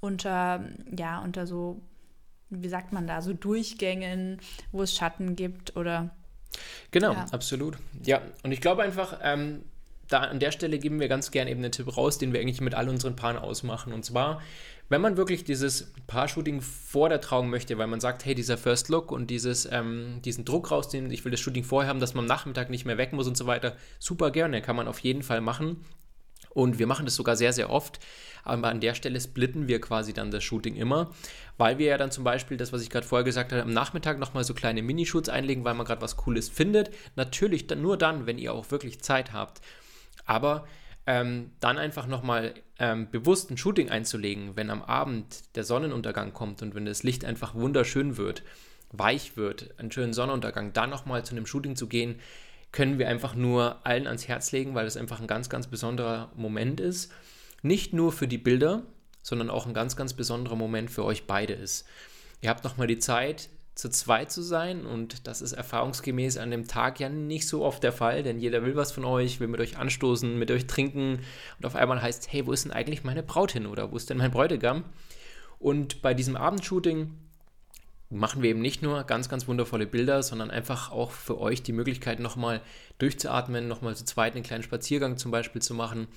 unter, 0.00 0.64
ja, 0.96 1.20
unter 1.20 1.46
so, 1.46 1.80
wie 2.50 2.68
sagt 2.68 2.92
man 2.92 3.06
da, 3.06 3.22
so 3.22 3.32
Durchgängen, 3.32 4.40
wo 4.72 4.82
es 4.82 4.94
Schatten 4.94 5.36
gibt 5.36 5.76
oder. 5.76 6.10
Genau, 6.90 7.12
ja. 7.12 7.26
absolut. 7.30 7.78
Ja, 8.04 8.22
und 8.42 8.50
ich 8.50 8.60
glaube 8.60 8.82
einfach, 8.82 9.20
ähm, 9.22 9.62
da 10.08 10.20
an 10.20 10.40
der 10.40 10.52
Stelle 10.52 10.78
geben 10.78 11.00
wir 11.00 11.08
ganz 11.08 11.30
gerne 11.30 11.50
eben 11.50 11.60
einen 11.60 11.72
Tipp 11.72 11.96
raus, 11.96 12.18
den 12.18 12.32
wir 12.32 12.40
eigentlich 12.40 12.60
mit 12.60 12.74
all 12.74 12.88
unseren 12.88 13.16
Paaren 13.16 13.36
ausmachen. 13.36 13.92
Und 13.92 14.04
zwar, 14.04 14.40
wenn 14.88 15.00
man 15.00 15.16
wirklich 15.16 15.44
dieses 15.44 15.92
Paar-Shooting 16.06 16.62
vor 16.62 17.08
der 17.08 17.20
Trauung 17.20 17.50
möchte, 17.50 17.76
weil 17.76 17.86
man 17.86 18.00
sagt, 18.00 18.24
hey, 18.24 18.34
dieser 18.34 18.56
First 18.56 18.88
Look 18.88 19.12
und 19.12 19.28
dieses, 19.28 19.68
ähm, 19.70 20.20
diesen 20.24 20.44
Druck 20.44 20.70
rausnehmen, 20.70 21.10
ich 21.10 21.24
will 21.24 21.30
das 21.30 21.40
Shooting 21.40 21.64
vorher 21.64 21.90
haben, 21.90 22.00
dass 22.00 22.14
man 22.14 22.24
am 22.24 22.28
Nachmittag 22.28 22.70
nicht 22.70 22.86
mehr 22.86 22.96
weg 22.96 23.12
muss 23.12 23.28
und 23.28 23.36
so 23.36 23.46
weiter, 23.46 23.76
super 23.98 24.30
gerne, 24.30 24.62
kann 24.62 24.76
man 24.76 24.88
auf 24.88 25.00
jeden 25.00 25.22
Fall 25.22 25.42
machen. 25.42 25.84
Und 26.50 26.78
wir 26.78 26.86
machen 26.86 27.04
das 27.04 27.14
sogar 27.14 27.36
sehr, 27.36 27.52
sehr 27.52 27.70
oft. 27.70 28.00
Aber 28.44 28.68
an 28.68 28.80
der 28.80 28.94
Stelle 28.94 29.20
splitten 29.20 29.68
wir 29.68 29.80
quasi 29.80 30.14
dann 30.14 30.30
das 30.30 30.42
Shooting 30.42 30.74
immer, 30.74 31.12
weil 31.58 31.76
wir 31.76 31.86
ja 31.86 31.98
dann 31.98 32.10
zum 32.10 32.24
Beispiel 32.24 32.56
das, 32.56 32.72
was 32.72 32.82
ich 32.82 32.88
gerade 32.88 33.06
vorher 33.06 33.24
gesagt 33.24 33.52
habe, 33.52 33.62
am 33.62 33.72
Nachmittag 33.72 34.18
nochmal 34.18 34.44
so 34.44 34.54
kleine 34.54 34.82
Minishoots 34.82 35.28
einlegen, 35.28 35.64
weil 35.64 35.74
man 35.74 35.86
gerade 35.86 36.00
was 36.00 36.16
Cooles 36.16 36.48
findet. 36.48 36.90
Natürlich 37.14 37.66
dann 37.66 37.82
nur 37.82 37.98
dann, 37.98 38.26
wenn 38.26 38.38
ihr 38.38 38.54
auch 38.54 38.70
wirklich 38.70 39.02
Zeit 39.02 39.32
habt. 39.34 39.60
Aber 40.28 40.66
ähm, 41.06 41.52
dann 41.58 41.78
einfach 41.78 42.06
nochmal 42.06 42.54
ähm, 42.78 43.10
bewusst 43.10 43.50
ein 43.50 43.56
Shooting 43.56 43.88
einzulegen, 43.88 44.56
wenn 44.56 44.68
am 44.68 44.82
Abend 44.82 45.56
der 45.56 45.64
Sonnenuntergang 45.64 46.34
kommt 46.34 46.60
und 46.60 46.74
wenn 46.74 46.84
das 46.84 47.02
Licht 47.02 47.24
einfach 47.24 47.54
wunderschön 47.54 48.18
wird, 48.18 48.42
weich 48.92 49.38
wird, 49.38 49.74
einen 49.78 49.90
schönen 49.90 50.12
Sonnenuntergang, 50.12 50.74
dann 50.74 50.90
nochmal 50.90 51.24
zu 51.24 51.34
einem 51.34 51.46
Shooting 51.46 51.76
zu 51.76 51.88
gehen, 51.88 52.20
können 52.72 52.98
wir 52.98 53.08
einfach 53.08 53.34
nur 53.34 53.86
allen 53.86 54.06
ans 54.06 54.28
Herz 54.28 54.52
legen, 54.52 54.74
weil 54.74 54.86
es 54.86 54.98
einfach 54.98 55.18
ein 55.18 55.26
ganz, 55.26 55.48
ganz 55.48 55.66
besonderer 55.66 56.30
Moment 56.36 56.78
ist. 56.78 57.10
Nicht 57.62 57.94
nur 57.94 58.12
für 58.12 58.28
die 58.28 58.36
Bilder, 58.36 58.82
sondern 59.22 59.48
auch 59.48 59.66
ein 59.66 59.72
ganz, 59.72 59.96
ganz 59.96 60.12
besonderer 60.12 60.56
Moment 60.56 60.90
für 60.90 61.04
euch 61.04 61.26
beide 61.26 61.54
ist. 61.54 61.86
Ihr 62.42 62.50
habt 62.50 62.64
nochmal 62.64 62.86
die 62.86 62.98
Zeit, 62.98 63.48
zu 63.78 63.88
zweit 63.90 64.32
zu 64.32 64.42
sein 64.42 64.84
und 64.84 65.28
das 65.28 65.40
ist 65.40 65.52
erfahrungsgemäß 65.52 66.36
an 66.38 66.50
dem 66.50 66.66
Tag 66.66 66.98
ja 66.98 67.08
nicht 67.08 67.46
so 67.46 67.64
oft 67.64 67.80
der 67.84 67.92
Fall, 67.92 68.24
denn 68.24 68.40
jeder 68.40 68.64
will 68.64 68.74
was 68.74 68.90
von 68.90 69.04
euch, 69.04 69.38
will 69.38 69.46
mit 69.46 69.60
euch 69.60 69.78
anstoßen, 69.78 70.36
mit 70.36 70.50
euch 70.50 70.66
trinken 70.66 71.20
und 71.58 71.64
auf 71.64 71.76
einmal 71.76 72.02
heißt, 72.02 72.32
hey, 72.32 72.44
wo 72.44 72.52
ist 72.52 72.64
denn 72.64 72.72
eigentlich 72.72 73.04
meine 73.04 73.22
Braut 73.22 73.52
hin 73.52 73.66
oder 73.66 73.92
wo 73.92 73.96
ist 73.96 74.10
denn 74.10 74.18
mein 74.18 74.32
Bräutigam? 74.32 74.82
Und 75.60 76.02
bei 76.02 76.12
diesem 76.12 76.34
Abendshooting 76.34 77.14
machen 78.10 78.42
wir 78.42 78.50
eben 78.50 78.60
nicht 78.60 78.82
nur 78.82 79.04
ganz, 79.04 79.28
ganz 79.28 79.46
wundervolle 79.46 79.86
Bilder, 79.86 80.24
sondern 80.24 80.50
einfach 80.50 80.90
auch 80.90 81.12
für 81.12 81.38
euch 81.38 81.62
die 81.62 81.72
Möglichkeit, 81.72 82.18
nochmal 82.18 82.60
durchzuatmen, 82.98 83.68
nochmal 83.68 83.94
zu 83.94 84.04
zweit 84.04 84.34
einen 84.34 84.42
kleinen 84.42 84.64
Spaziergang 84.64 85.18
zum 85.18 85.30
Beispiel 85.30 85.62
zu 85.62 85.74
machen 85.74 86.08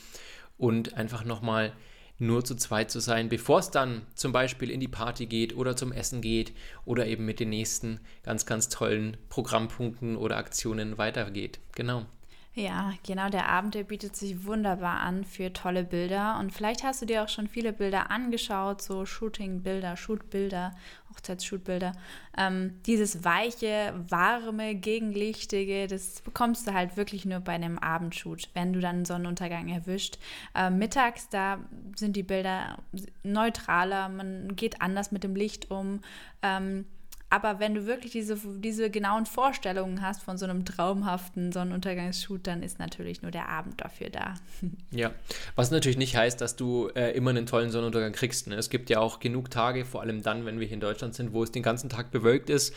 und 0.57 0.95
einfach 0.95 1.25
nochmal 1.25 1.73
nur 2.21 2.45
zu 2.45 2.55
zweit 2.55 2.91
zu 2.91 2.99
sein, 2.99 3.29
bevor 3.29 3.59
es 3.59 3.71
dann 3.71 4.03
zum 4.15 4.31
Beispiel 4.31 4.69
in 4.69 4.79
die 4.79 4.87
Party 4.87 5.25
geht 5.25 5.55
oder 5.55 5.75
zum 5.75 5.91
Essen 5.91 6.21
geht 6.21 6.53
oder 6.85 7.07
eben 7.07 7.25
mit 7.25 7.39
den 7.39 7.49
nächsten 7.49 7.99
ganz, 8.23 8.45
ganz 8.45 8.69
tollen 8.69 9.17
Programmpunkten 9.29 10.15
oder 10.15 10.37
Aktionen 10.37 10.97
weitergeht. 10.97 11.59
Genau. 11.75 12.05
Ja, 12.53 12.93
genau, 13.07 13.29
der 13.29 13.47
Abend, 13.47 13.75
der 13.75 13.85
bietet 13.85 14.17
sich 14.17 14.45
wunderbar 14.45 14.99
an 14.99 15.23
für 15.23 15.53
tolle 15.53 15.85
Bilder. 15.85 16.37
Und 16.37 16.51
vielleicht 16.51 16.83
hast 16.83 17.01
du 17.01 17.05
dir 17.05 17.23
auch 17.23 17.29
schon 17.29 17.47
viele 17.47 17.71
Bilder 17.71 18.11
angeschaut, 18.11 18.81
so 18.81 19.05
Shooting-Bilder, 19.05 19.95
Shoot-Bilder, 19.95 20.75
Hochzeits-Shoot-Bilder. 21.11 21.93
Ähm, 22.37 22.81
dieses 22.85 23.23
weiche, 23.23 23.93
warme, 24.09 24.75
gegenlichtige, 24.75 25.87
das 25.87 26.19
bekommst 26.23 26.67
du 26.67 26.73
halt 26.73 26.97
wirklich 26.97 27.23
nur 27.23 27.39
bei 27.39 27.53
einem 27.53 27.79
Abendshoot, 27.79 28.49
wenn 28.53 28.73
du 28.73 28.81
dann 28.81 29.05
Sonnenuntergang 29.05 29.69
erwischt. 29.69 30.19
Ähm, 30.53 30.77
mittags, 30.77 31.29
da 31.29 31.59
sind 31.95 32.17
die 32.17 32.23
Bilder 32.23 32.79
neutraler, 33.23 34.09
man 34.09 34.57
geht 34.57 34.81
anders 34.81 35.13
mit 35.13 35.23
dem 35.23 35.37
Licht 35.37 35.71
um. 35.71 36.01
Ähm, 36.41 36.83
aber 37.31 37.61
wenn 37.61 37.73
du 37.73 37.85
wirklich 37.85 38.11
diese, 38.11 38.37
diese 38.57 38.89
genauen 38.89 39.25
Vorstellungen 39.25 40.01
hast 40.01 40.21
von 40.21 40.37
so 40.37 40.45
einem 40.45 40.65
traumhaften 40.65 41.53
Sonnenuntergangsshoot, 41.53 42.45
dann 42.45 42.61
ist 42.61 42.77
natürlich 42.77 43.21
nur 43.21 43.31
der 43.31 43.47
Abend 43.47 43.79
dafür 43.79 44.09
da. 44.09 44.35
Ja, 44.91 45.11
was 45.55 45.71
natürlich 45.71 45.97
nicht 45.97 46.17
heißt, 46.17 46.41
dass 46.41 46.57
du 46.57 46.89
äh, 46.93 47.11
immer 47.11 47.29
einen 47.29 47.45
tollen 47.45 47.71
Sonnenuntergang 47.71 48.11
kriegst. 48.11 48.47
Ne? 48.47 48.55
Es 48.55 48.69
gibt 48.69 48.89
ja 48.89 48.99
auch 48.99 49.19
genug 49.19 49.49
Tage, 49.49 49.85
vor 49.85 50.01
allem 50.01 50.21
dann, 50.21 50.45
wenn 50.45 50.59
wir 50.59 50.67
hier 50.67 50.73
in 50.73 50.81
Deutschland 50.81 51.15
sind, 51.15 51.31
wo 51.31 51.43
es 51.43 51.51
den 51.51 51.63
ganzen 51.63 51.89
Tag 51.89 52.11
bewölkt 52.11 52.49
ist. 52.49 52.75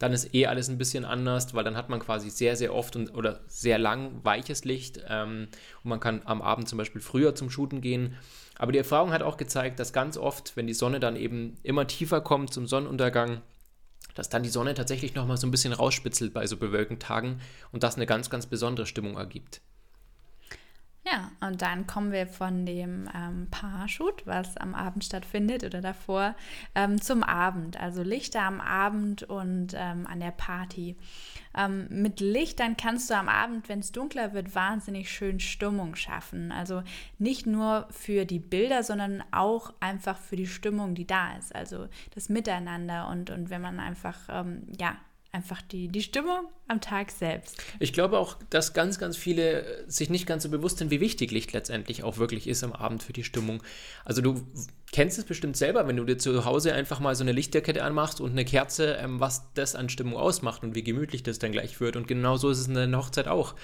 Dann 0.00 0.12
ist 0.12 0.34
eh 0.34 0.46
alles 0.46 0.68
ein 0.68 0.76
bisschen 0.76 1.04
anders, 1.04 1.54
weil 1.54 1.62
dann 1.62 1.76
hat 1.76 1.88
man 1.88 2.00
quasi 2.00 2.28
sehr, 2.28 2.56
sehr 2.56 2.74
oft 2.74 2.96
und, 2.96 3.14
oder 3.14 3.40
sehr 3.46 3.78
lang 3.78 4.24
weiches 4.24 4.64
Licht 4.64 5.00
ähm, 5.08 5.46
und 5.84 5.88
man 5.88 6.00
kann 6.00 6.22
am 6.24 6.42
Abend 6.42 6.68
zum 6.68 6.78
Beispiel 6.78 7.00
früher 7.00 7.36
zum 7.36 7.48
Shooten 7.48 7.80
gehen. 7.80 8.16
Aber 8.58 8.72
die 8.72 8.78
Erfahrung 8.78 9.12
hat 9.12 9.22
auch 9.22 9.36
gezeigt, 9.36 9.78
dass 9.78 9.92
ganz 9.92 10.16
oft, 10.16 10.56
wenn 10.56 10.66
die 10.66 10.74
Sonne 10.74 10.98
dann 10.98 11.14
eben 11.14 11.56
immer 11.62 11.86
tiefer 11.86 12.20
kommt 12.20 12.52
zum 12.52 12.66
Sonnenuntergang, 12.66 13.40
dass 14.14 14.28
dann 14.28 14.42
die 14.42 14.48
Sonne 14.48 14.74
tatsächlich 14.74 15.14
nochmal 15.14 15.36
so 15.36 15.46
ein 15.46 15.50
bisschen 15.50 15.72
rausspitzelt 15.72 16.32
bei 16.32 16.46
so 16.46 16.56
bewölkten 16.56 16.98
Tagen 16.98 17.40
und 17.72 17.82
das 17.82 17.96
eine 17.96 18.06
ganz, 18.06 18.30
ganz 18.30 18.46
besondere 18.46 18.86
Stimmung 18.86 19.16
ergibt. 19.16 19.60
Ja, 21.14 21.30
und 21.46 21.62
dann 21.62 21.86
kommen 21.86 22.10
wir 22.10 22.26
von 22.26 22.66
dem 22.66 23.08
ähm, 23.14 23.46
Paarshoot, 23.48 24.26
was 24.26 24.56
am 24.56 24.74
Abend 24.74 25.04
stattfindet 25.04 25.62
oder 25.62 25.80
davor, 25.80 26.34
ähm, 26.74 27.00
zum 27.00 27.22
Abend. 27.22 27.80
Also 27.80 28.02
Lichter 28.02 28.42
am 28.42 28.60
Abend 28.60 29.22
und 29.22 29.74
ähm, 29.76 30.08
an 30.08 30.18
der 30.18 30.32
Party. 30.32 30.96
Ähm, 31.56 31.86
mit 31.88 32.18
Lichtern 32.18 32.76
kannst 32.76 33.10
du 33.10 33.14
am 33.14 33.28
Abend, 33.28 33.68
wenn 33.68 33.78
es 33.78 33.92
dunkler 33.92 34.32
wird, 34.32 34.56
wahnsinnig 34.56 35.08
schön 35.08 35.38
Stimmung 35.38 35.94
schaffen. 35.94 36.50
Also 36.50 36.82
nicht 37.20 37.46
nur 37.46 37.86
für 37.90 38.24
die 38.24 38.40
Bilder, 38.40 38.82
sondern 38.82 39.22
auch 39.30 39.72
einfach 39.78 40.18
für 40.18 40.34
die 40.34 40.48
Stimmung, 40.48 40.96
die 40.96 41.06
da 41.06 41.36
ist. 41.36 41.54
Also 41.54 41.86
das 42.16 42.28
Miteinander 42.28 43.06
und, 43.06 43.30
und 43.30 43.50
wenn 43.50 43.62
man 43.62 43.78
einfach, 43.78 44.18
ähm, 44.28 44.66
ja, 44.80 44.96
einfach 45.34 45.60
die, 45.60 45.88
die 45.88 46.00
Stimmung 46.02 46.46
am 46.68 46.80
Tag 46.80 47.10
selbst. 47.10 47.62
Ich 47.80 47.92
glaube 47.92 48.18
auch, 48.18 48.36
dass 48.50 48.72
ganz, 48.72 48.98
ganz 48.98 49.16
viele 49.16 49.84
sich 49.86 50.08
nicht 50.08 50.26
ganz 50.26 50.44
so 50.44 50.48
bewusst 50.48 50.78
sind, 50.78 50.90
wie 50.90 51.00
wichtig 51.00 51.32
Licht 51.32 51.52
letztendlich 51.52 52.04
auch 52.04 52.16
wirklich 52.16 52.46
ist 52.46 52.62
am 52.62 52.72
Abend 52.72 53.02
für 53.02 53.12
die 53.12 53.24
Stimmung. 53.24 53.62
Also 54.04 54.22
du 54.22 54.46
kennst 54.92 55.18
es 55.18 55.24
bestimmt 55.24 55.56
selber, 55.56 55.86
wenn 55.88 55.96
du 55.96 56.04
dir 56.04 56.16
zu 56.16 56.44
Hause 56.44 56.72
einfach 56.72 57.00
mal 57.00 57.16
so 57.16 57.24
eine 57.24 57.32
Lichterkette 57.32 57.82
anmachst 57.82 58.20
und 58.20 58.30
eine 58.30 58.44
Kerze, 58.44 58.94
ähm, 58.94 59.20
was 59.20 59.52
das 59.54 59.74
an 59.74 59.88
Stimmung 59.88 60.16
ausmacht 60.16 60.62
und 60.62 60.74
wie 60.74 60.84
gemütlich 60.84 61.24
das 61.24 61.40
dann 61.40 61.52
gleich 61.52 61.80
wird. 61.80 61.96
Und 61.96 62.06
genau 62.06 62.36
so 62.36 62.48
ist 62.50 62.60
es 62.60 62.68
in 62.68 62.74
der 62.74 62.96
Hochzeit 62.96 63.28
auch. 63.28 63.54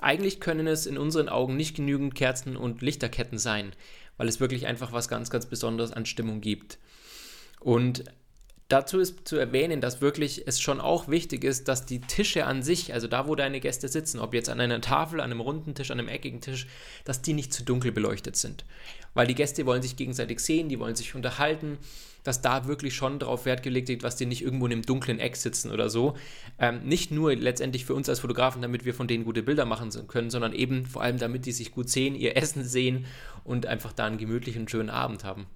Eigentlich 0.00 0.40
können 0.40 0.66
es 0.66 0.86
in 0.86 0.98
unseren 0.98 1.28
Augen 1.28 1.56
nicht 1.56 1.76
genügend 1.76 2.16
Kerzen 2.16 2.56
und 2.56 2.82
Lichterketten 2.82 3.38
sein, 3.38 3.72
weil 4.16 4.26
es 4.26 4.40
wirklich 4.40 4.66
einfach 4.66 4.92
was 4.92 5.08
ganz, 5.08 5.30
ganz 5.30 5.46
Besonderes 5.46 5.92
an 5.92 6.04
Stimmung 6.04 6.40
gibt. 6.40 6.78
Und 7.60 8.04
Dazu 8.68 8.98
ist 8.98 9.28
zu 9.28 9.36
erwähnen, 9.36 9.82
dass 9.82 10.00
wirklich 10.00 10.46
es 10.46 10.58
schon 10.58 10.80
auch 10.80 11.08
wichtig 11.08 11.44
ist, 11.44 11.68
dass 11.68 11.84
die 11.84 12.00
Tische 12.00 12.46
an 12.46 12.62
sich, 12.62 12.94
also 12.94 13.06
da, 13.06 13.28
wo 13.28 13.34
deine 13.34 13.60
Gäste 13.60 13.88
sitzen, 13.88 14.18
ob 14.18 14.32
jetzt 14.32 14.48
an 14.48 14.58
einer 14.58 14.80
Tafel, 14.80 15.20
an 15.20 15.30
einem 15.30 15.40
runden 15.40 15.74
Tisch, 15.74 15.90
an 15.90 15.98
einem 15.98 16.08
eckigen 16.08 16.40
Tisch, 16.40 16.66
dass 17.04 17.20
die 17.20 17.34
nicht 17.34 17.52
zu 17.52 17.62
dunkel 17.62 17.92
beleuchtet 17.92 18.36
sind. 18.36 18.64
Weil 19.12 19.26
die 19.26 19.34
Gäste 19.34 19.66
wollen 19.66 19.82
sich 19.82 19.96
gegenseitig 19.96 20.40
sehen, 20.40 20.70
die 20.70 20.80
wollen 20.80 20.96
sich 20.96 21.14
unterhalten, 21.14 21.78
dass 22.22 22.40
da 22.40 22.66
wirklich 22.66 22.94
schon 22.94 23.18
darauf 23.18 23.44
Wert 23.44 23.62
gelegt 23.62 23.88
wird, 23.88 24.02
was 24.02 24.16
die 24.16 24.24
nicht 24.24 24.42
irgendwo 24.42 24.64
in 24.64 24.72
einem 24.72 24.82
dunklen 24.82 25.20
Eck 25.20 25.36
sitzen 25.36 25.70
oder 25.70 25.90
so. 25.90 26.16
Ähm, 26.58 26.82
nicht 26.84 27.10
nur 27.10 27.36
letztendlich 27.36 27.84
für 27.84 27.94
uns 27.94 28.08
als 28.08 28.20
Fotografen, 28.20 28.62
damit 28.62 28.86
wir 28.86 28.94
von 28.94 29.06
denen 29.06 29.24
gute 29.24 29.42
Bilder 29.42 29.66
machen 29.66 29.90
können, 30.08 30.30
sondern 30.30 30.54
eben 30.54 30.86
vor 30.86 31.02
allem, 31.02 31.18
damit 31.18 31.44
die 31.44 31.52
sich 31.52 31.70
gut 31.70 31.90
sehen, 31.90 32.14
ihr 32.14 32.36
Essen 32.36 32.64
sehen 32.64 33.04
und 33.44 33.66
einfach 33.66 33.92
da 33.92 34.06
einen 34.06 34.16
gemütlichen, 34.16 34.66
schönen 34.68 34.90
Abend 34.90 35.22
haben. 35.22 35.46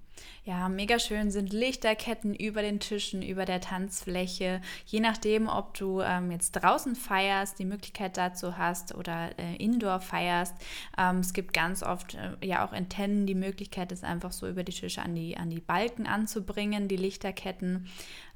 Ja, 0.45 0.69
mega 0.69 0.99
schön 0.99 1.31
sind 1.31 1.53
Lichterketten 1.53 2.33
über 2.33 2.61
den 2.61 2.79
Tischen, 2.79 3.21
über 3.21 3.45
der 3.45 3.61
Tanzfläche. 3.61 4.61
Je 4.85 4.99
nachdem, 4.99 5.47
ob 5.47 5.73
du 5.75 6.01
ähm, 6.01 6.31
jetzt 6.31 6.51
draußen 6.53 6.95
feierst, 6.95 7.59
die 7.59 7.65
Möglichkeit 7.65 8.17
dazu 8.17 8.57
hast 8.57 8.95
oder 8.95 9.37
äh, 9.37 9.55
indoor 9.57 9.99
feierst. 9.99 10.55
Ähm, 10.97 11.19
es 11.19 11.33
gibt 11.33 11.53
ganz 11.53 11.83
oft 11.83 12.15
äh, 12.15 12.45
ja 12.45 12.65
auch 12.65 12.73
in 12.73 12.89
Tennen 12.89 13.27
die 13.27 13.35
Möglichkeit, 13.35 13.91
es 13.91 14.03
einfach 14.03 14.31
so 14.31 14.47
über 14.47 14.63
die 14.63 14.71
Tische 14.71 15.01
an 15.01 15.13
die, 15.13 15.37
an 15.37 15.49
die 15.49 15.59
Balken 15.59 16.07
anzubringen, 16.07 16.87
die 16.87 16.97
Lichterketten. 16.97 17.87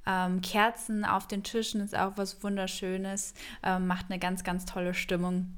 Ähm, 0.06 0.42
Kerzen 0.42 1.06
auf 1.06 1.28
den 1.28 1.44
Tischen 1.44 1.82
ist 1.82 1.98
auch 1.98 2.14
was 2.18 2.44
Wunderschönes, 2.44 3.34
ähm, 3.64 3.88
macht 3.88 4.08
eine 4.10 4.20
ganz, 4.20 4.44
ganz 4.44 4.66
tolle 4.66 4.94
Stimmung. 4.94 5.54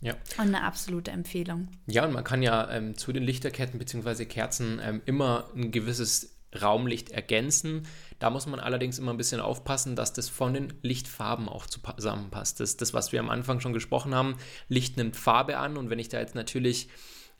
Ja. 0.00 0.14
Und 0.36 0.54
eine 0.54 0.62
absolute 0.62 1.10
Empfehlung. 1.10 1.68
Ja, 1.86 2.04
und 2.04 2.12
man 2.12 2.24
kann 2.24 2.42
ja 2.42 2.70
ähm, 2.70 2.96
zu 2.96 3.12
den 3.12 3.22
Lichterketten 3.22 3.78
bzw. 3.78 4.26
Kerzen 4.26 4.80
ähm, 4.82 5.02
immer 5.06 5.50
ein 5.54 5.72
gewisses 5.72 6.38
Raumlicht 6.60 7.10
ergänzen. 7.10 7.86
Da 8.18 8.30
muss 8.30 8.46
man 8.46 8.60
allerdings 8.60 8.98
immer 8.98 9.12
ein 9.12 9.18
bisschen 9.18 9.40
aufpassen, 9.40 9.96
dass 9.96 10.12
das 10.12 10.28
von 10.28 10.54
den 10.54 10.72
Lichtfarben 10.82 11.48
auch 11.48 11.66
zusammenpasst. 11.66 12.60
Das 12.60 12.70
ist 12.70 12.80
das, 12.80 12.94
was 12.94 13.12
wir 13.12 13.20
am 13.20 13.28
Anfang 13.28 13.60
schon 13.60 13.72
gesprochen 13.72 14.14
haben. 14.14 14.36
Licht 14.68 14.96
nimmt 14.96 15.16
Farbe 15.16 15.58
an 15.58 15.76
und 15.76 15.90
wenn 15.90 15.98
ich 15.98 16.08
da 16.08 16.18
jetzt 16.18 16.34
natürlich 16.34 16.88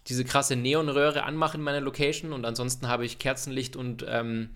diese 0.07 0.25
krasse 0.25 0.57
Neonröhre 0.57 1.25
anmache 1.25 1.57
in 1.57 1.63
meiner 1.63 1.81
Location 1.81 2.33
und 2.33 2.45
ansonsten 2.45 2.89
habe 2.89 3.05
ich 3.05 3.19
Kerzenlicht 3.19 3.77
und 3.77 4.05
ähm, 4.09 4.51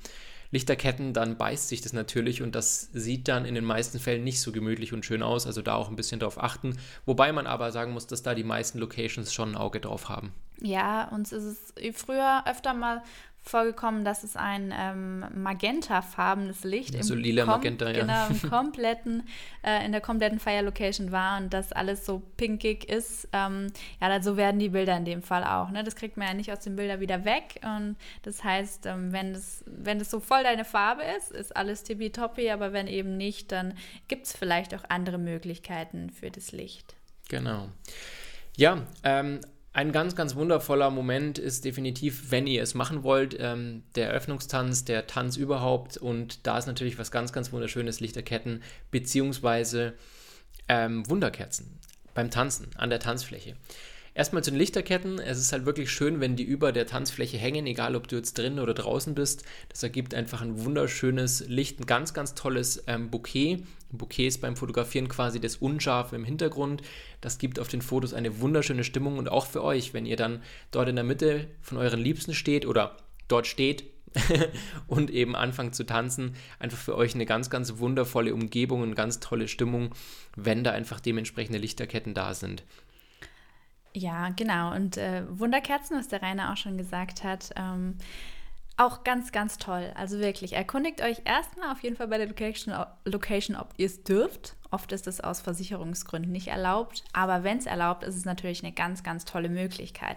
Lichterketten, 0.53 1.15
dann 1.15 1.37
beißt 1.37 1.69
sich 1.69 1.81
das 1.81 1.93
natürlich 1.93 2.43
und 2.43 2.55
das 2.55 2.91
sieht 2.93 3.27
dann 3.27 3.47
in 3.47 3.55
den 3.55 3.65
meisten 3.65 3.99
Fällen 3.99 4.23
nicht 4.23 4.41
so 4.41 4.53
gemütlich 4.53 4.93
und 4.93 5.05
schön 5.05 5.23
aus. 5.23 5.47
Also 5.47 5.63
da 5.63 5.75
auch 5.75 5.89
ein 5.89 5.97
bisschen 5.97 6.21
drauf 6.21 6.41
achten. 6.41 6.79
Wobei 7.07 7.33
man 7.33 7.47
aber 7.47 7.73
sagen 7.73 7.93
muss, 7.93 8.07
dass 8.07 8.23
da 8.23 8.35
die 8.35 8.45
meisten 8.45 8.79
Locations 8.79 9.33
schon 9.33 9.53
ein 9.53 9.57
Auge 9.57 9.81
drauf 9.81 10.09
haben. 10.11 10.33
Ja, 10.61 11.09
uns 11.09 11.33
ist 11.33 11.75
es 11.77 11.97
früher 11.97 12.45
öfter 12.47 12.75
mal 12.75 13.03
vorgekommen, 13.43 14.05
dass 14.05 14.23
es 14.23 14.37
ein 14.37 14.73
ähm, 14.77 15.25
magentafarbenes 15.35 16.63
Licht 16.63 17.03
so 17.03 17.15
lila 17.15 17.45
Magenta, 17.45 17.91
ja. 17.91 18.01
Genau, 18.01 18.29
im 18.29 18.51
kompletten, 18.51 19.29
äh, 19.65 19.85
in 19.85 19.93
der 19.93 20.01
kompletten 20.01 20.39
Fire 20.39 20.63
Location 20.63 21.11
war 21.11 21.39
und 21.39 21.53
das 21.53 21.73
alles 21.73 22.07
so 22.07 22.23
pinkig 22.37 22.89
ist. 22.89 23.29
Ähm, 23.33 23.73
ja, 24.01 24.23
so 24.23 24.37
werden 24.37 24.61
die 24.61 24.69
Bilder 24.69 24.97
in 24.97 25.05
dem 25.05 25.23
Fall 25.23 25.45
auch. 25.45 25.71
Ne? 25.71 25.83
Das 25.83 25.97
kriegt 25.97 26.17
man 26.17 26.29
ja 26.29 26.35
nicht 26.35 26.53
aus 26.53 26.61
den 26.61 26.77
Bildern 26.77 27.01
wieder 27.01 27.25
weg. 27.25 27.61
Und 27.65 27.97
das 28.23 28.45
heißt, 28.45 28.87
ähm, 28.87 29.13
wenn 29.13 29.33
das, 29.33 29.65
wenn 29.67 29.99
das 29.99 30.11
so 30.11 30.21
voll 30.21 30.45
deine 30.45 30.65
Farbe 30.65 31.03
ist, 31.19 31.33
ist 31.33 31.57
alles 31.57 31.83
tippitoppi, 31.83 32.51
aber 32.51 32.73
wenn 32.73 32.87
eben 32.87 33.17
nicht, 33.17 33.51
dann 33.51 33.75
gibt 34.07 34.27
es 34.27 34.37
vielleicht 34.37 34.75
auch 34.75 34.85
andere 34.89 35.19
Möglichkeiten 35.19 36.11
für 36.11 36.31
das 36.31 36.53
Licht. 36.53 36.95
Genau. 37.29 37.69
Ja, 38.57 38.83
ähm, 39.03 39.41
ein 39.75 39.91
ganz, 39.93 40.15
ganz 40.15 40.35
wundervoller 40.35 40.91
Moment 40.91 41.39
ist 41.39 41.65
definitiv, 41.65 42.31
wenn 42.31 42.47
ihr 42.47 42.63
es 42.63 42.75
machen 42.75 43.03
wollt, 43.03 43.37
ähm, 43.39 43.83
der 43.95 44.09
Eröffnungstanz, 44.09 44.85
der 44.85 45.07
Tanz 45.07 45.37
überhaupt. 45.37 45.97
Und 45.97 46.47
da 46.47 46.59
ist 46.59 46.67
natürlich 46.67 46.99
was 46.99 47.11
ganz, 47.11 47.33
ganz 47.33 47.53
wunderschönes, 47.53 48.01
Lichterketten 48.01 48.63
beziehungsweise 48.91 49.95
ähm, 50.69 51.09
Wunderkerzen 51.09 51.79
beim 52.15 52.31
Tanzen 52.31 52.69
an 52.77 52.91
der 52.91 53.01
Tanzfläche. 53.01 53.57
Erstmal 54.15 54.45
zu 54.45 54.51
den 54.51 54.59
Lichterketten. 54.59 55.19
Es 55.19 55.39
ist 55.39 55.53
halt 55.53 55.65
wirklich 55.65 55.91
schön, 55.91 56.21
wenn 56.21 56.37
die 56.37 56.43
über 56.43 56.73
der 56.73 56.87
Tanzfläche 56.87 57.39
hängen, 57.39 57.67
egal 57.67 57.97
ob 57.97 58.09
du 58.09 58.17
jetzt 58.17 58.37
drin 58.37 58.59
oder 58.59 58.75
draußen 58.75 59.15
bist. 59.15 59.45
Das 59.71 59.83
ergibt 59.83 60.15
einfach 60.15 60.43
ein 60.43 60.65
wunderschönes 60.65 61.49
Licht, 61.49 61.81
ein 61.81 61.87
ganz, 61.87 62.13
ganz 62.13 62.35
tolles 62.35 62.85
ähm, 62.87 63.11
Bouquet. 63.11 63.65
Ein 63.91 63.99
Bouquet 63.99 64.27
ist 64.27 64.43
beim 64.43 64.57
Fotografieren 64.57 65.09
quasi 65.09 65.41
das 65.41 65.57
Unscharfe 65.57 66.15
im 66.17 66.25
Hintergrund. 66.25 66.83
Das 67.23 67.39
gibt 67.39 67.59
auf 67.59 67.69
den 67.69 67.81
Fotos 67.81 68.13
eine 68.13 68.41
wunderschöne 68.41 68.85
Stimmung 68.85 69.17
und 69.17 69.31
auch 69.31 69.47
für 69.47 69.65
euch, 69.65 69.95
wenn 69.95 70.05
ihr 70.05 70.17
dann 70.17 70.43
dort 70.73 70.91
in 70.91 70.97
der 70.97 71.05
Mitte 71.05 71.49
von 71.63 71.79
euren 71.79 72.01
Liebsten 72.01 72.35
steht 72.35 72.67
oder 72.67 72.99
dort 73.29 73.47
steht, 73.47 73.85
und 74.89 75.11
eben 75.11 75.35
anfangen 75.35 75.73
zu 75.73 75.85
tanzen. 75.85 76.35
Einfach 76.59 76.77
für 76.77 76.97
euch 76.97 77.15
eine 77.15 77.25
ganz, 77.25 77.49
ganz 77.49 77.79
wundervolle 77.79 78.35
Umgebung 78.35 78.83
und 78.83 78.95
ganz 78.95 79.21
tolle 79.21 79.49
Stimmung, 79.49 79.95
wenn 80.37 80.65
da 80.65 80.73
einfach 80.73 81.01
dementsprechende 81.01 81.59
Lichterketten 81.59 82.13
da 82.13 82.35
sind. 82.35 82.63
Ja, 83.95 84.31
genau. 84.31 84.75
Und 84.75 84.97
äh, 84.97 85.25
Wunderkerzen, 85.29 85.99
was 85.99 86.09
der 86.09 86.23
Rainer 86.23 86.53
auch 86.53 86.57
schon 86.57 86.79
gesagt 86.79 87.25
hat, 87.25 87.51
ähm, 87.57 87.99
auch 88.77 89.05
ganz, 89.05 89.33
ganz 89.33 89.59
toll. 89.59 89.93
Also 89.95 90.19
wirklich, 90.19 90.55
erkundigt 90.55 91.03
euch 91.03 91.23
erstmal 91.25 91.71
auf 91.71 91.83
jeden 91.83 91.97
Fall 91.97 92.09
bei 92.09 92.19
der 92.19 92.27
Location, 92.27 92.75
Location 93.05 93.57
ob 93.57 93.69
ihr 93.77 93.87
es 93.87 94.03
dürft. 94.03 94.57
Oft 94.71 94.93
ist 94.93 95.07
es 95.07 95.21
aus 95.21 95.43
Versicherungsgründen 95.43 96.33
nicht 96.33 96.49
erlaubt, 96.49 97.05
aber 97.13 97.45
wenn 97.45 97.59
es 97.59 97.67
erlaubt, 97.67 98.05
ist 98.05 98.17
es 98.17 98.25
natürlich 98.25 98.65
eine 98.65 98.73
ganz, 98.73 99.03
ganz 99.03 99.27
tolle 99.27 99.51
Möglichkeit. 99.51 100.17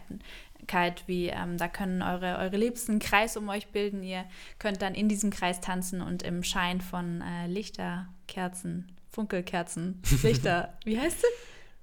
Wie 1.05 1.27
ähm, 1.27 1.57
da 1.57 1.67
können 1.67 2.01
eure, 2.01 2.37
eure 2.37 2.55
Liebsten 2.55 2.93
einen 2.93 2.99
Kreis 2.99 3.35
um 3.35 3.49
euch 3.49 3.67
bilden. 3.67 4.01
Ihr 4.01 4.23
könnt 4.57 4.81
dann 4.81 4.95
in 4.95 5.09
diesem 5.09 5.29
Kreis 5.29 5.59
tanzen 5.59 6.01
und 6.01 6.23
im 6.23 6.41
Schein 6.41 6.79
von 6.79 7.21
äh, 7.21 7.47
Lichter, 7.47 8.07
Kerzen, 8.27 8.91
Funkelkerzen, 9.09 10.01
Lichter, 10.23 10.73
wie 10.85 10.99
heißt 10.99 11.17
es? 11.17 11.25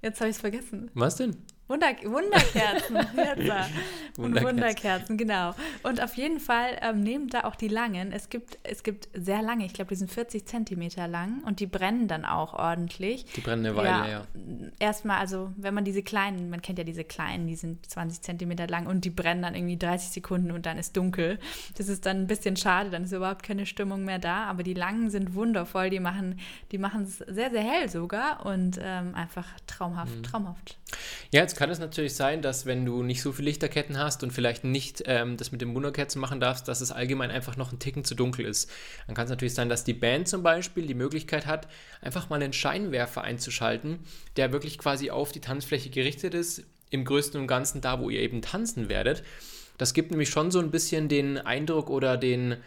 Jetzt 0.01 0.19
habe 0.19 0.31
ich 0.31 0.35
es 0.35 0.41
vergessen. 0.41 0.91
Was 0.95 1.15
denn? 1.15 1.37
Wunder, 1.67 1.87
Wunderkerzen. 2.03 2.95
Wunderkerzen. 4.17 4.43
Wunderkerzen, 4.43 5.17
genau. 5.17 5.55
Und 5.81 6.03
auf 6.03 6.15
jeden 6.15 6.39
Fall 6.39 6.77
ähm, 6.81 7.01
nehmt 7.01 7.33
da 7.33 7.45
auch 7.45 7.55
die 7.55 7.69
langen. 7.69 8.11
Es 8.11 8.29
gibt, 8.29 8.57
es 8.63 8.83
gibt 8.83 9.07
sehr 9.13 9.41
lange, 9.41 9.65
ich 9.65 9.73
glaube, 9.73 9.89
die 9.89 9.95
sind 9.95 10.11
40 10.11 10.45
Zentimeter 10.45 11.07
lang 11.07 11.41
und 11.45 11.61
die 11.61 11.65
brennen 11.65 12.07
dann 12.07 12.25
auch 12.25 12.53
ordentlich. 12.53 13.25
Die 13.35 13.41
brennen 13.41 13.65
eine 13.65 13.75
Weile, 13.77 13.87
ja. 13.87 14.07
ja. 14.07 14.27
Erstmal, 14.79 15.19
also 15.19 15.51
wenn 15.55 15.73
man 15.73 15.85
diese 15.85 16.03
kleinen, 16.03 16.49
man 16.49 16.61
kennt 16.61 16.79
ja 16.79 16.83
diese 16.83 17.05
kleinen, 17.05 17.47
die 17.47 17.55
sind 17.55 17.89
20 17.89 18.21
Zentimeter 18.21 18.67
lang 18.67 18.85
und 18.85 19.05
die 19.05 19.09
brennen 19.09 19.41
dann 19.41 19.55
irgendwie 19.55 19.77
30 19.77 20.09
Sekunden 20.09 20.51
und 20.51 20.65
dann 20.65 20.77
ist 20.77 20.97
dunkel. 20.97 21.39
Das 21.77 21.87
ist 21.87 22.05
dann 22.05 22.17
ein 22.17 22.27
bisschen 22.27 22.57
schade, 22.57 22.89
dann 22.89 23.05
ist 23.05 23.13
überhaupt 23.13 23.43
keine 23.43 23.65
Stimmung 23.65 24.03
mehr 24.03 24.19
da. 24.19 24.45
Aber 24.45 24.63
die 24.63 24.73
langen 24.73 25.09
sind 25.09 25.33
wundervoll, 25.33 25.89
die 25.89 25.99
machen 26.01 26.39
die 26.71 26.77
es 26.77 27.17
sehr, 27.19 27.51
sehr 27.51 27.63
hell 27.63 27.89
sogar 27.89 28.45
und 28.45 28.79
ähm, 28.81 29.15
einfach 29.15 29.47
traumhaft, 29.65 30.17
mhm. 30.17 30.23
traumhaft. 30.23 30.77
Ja, 31.31 31.41
jetzt 31.41 31.52
kann 31.55 31.69
es 31.69 31.79
natürlich 31.79 32.15
sein, 32.15 32.41
dass 32.41 32.65
wenn 32.65 32.85
du 32.85 33.03
nicht 33.03 33.21
so 33.21 33.31
viele 33.31 33.49
Lichterketten 33.49 33.97
hast 33.97 34.23
und 34.23 34.31
vielleicht 34.31 34.63
nicht 34.63 35.03
ähm, 35.07 35.37
das 35.37 35.51
mit 35.51 35.61
den 35.61 35.73
Wunderkerzen 35.73 36.21
machen 36.21 36.39
darfst, 36.39 36.67
dass 36.67 36.81
es 36.81 36.91
allgemein 36.91 37.31
einfach 37.31 37.57
noch 37.57 37.71
ein 37.71 37.79
Ticken 37.79 38.03
zu 38.03 38.15
dunkel 38.15 38.45
ist. 38.45 38.69
Dann 39.07 39.15
kann 39.15 39.25
es 39.25 39.29
natürlich 39.29 39.53
sein, 39.53 39.69
dass 39.69 39.83
die 39.83 39.93
Band 39.93 40.27
zum 40.27 40.43
Beispiel 40.43 40.85
die 40.85 40.93
Möglichkeit 40.93 41.45
hat, 41.45 41.67
einfach 42.01 42.29
mal 42.29 42.41
einen 42.41 42.53
Scheinwerfer 42.53 43.23
einzuschalten, 43.23 43.99
der 44.37 44.51
wirklich 44.51 44.77
quasi 44.77 45.09
auf 45.09 45.31
die 45.31 45.41
Tanzfläche 45.41 45.89
gerichtet 45.89 46.33
ist, 46.33 46.63
im 46.89 47.05
Größten 47.05 47.41
und 47.41 47.47
Ganzen 47.47 47.81
da, 47.81 47.99
wo 47.99 48.09
ihr 48.09 48.21
eben 48.21 48.41
tanzen 48.41 48.89
werdet. 48.89 49.23
Das 49.77 49.93
gibt 49.93 50.11
nämlich 50.11 50.29
schon 50.29 50.51
so 50.51 50.59
ein 50.59 50.71
bisschen 50.71 51.09
den 51.09 51.37
Eindruck 51.37 51.89
oder 51.89 52.17
den, 52.17 52.57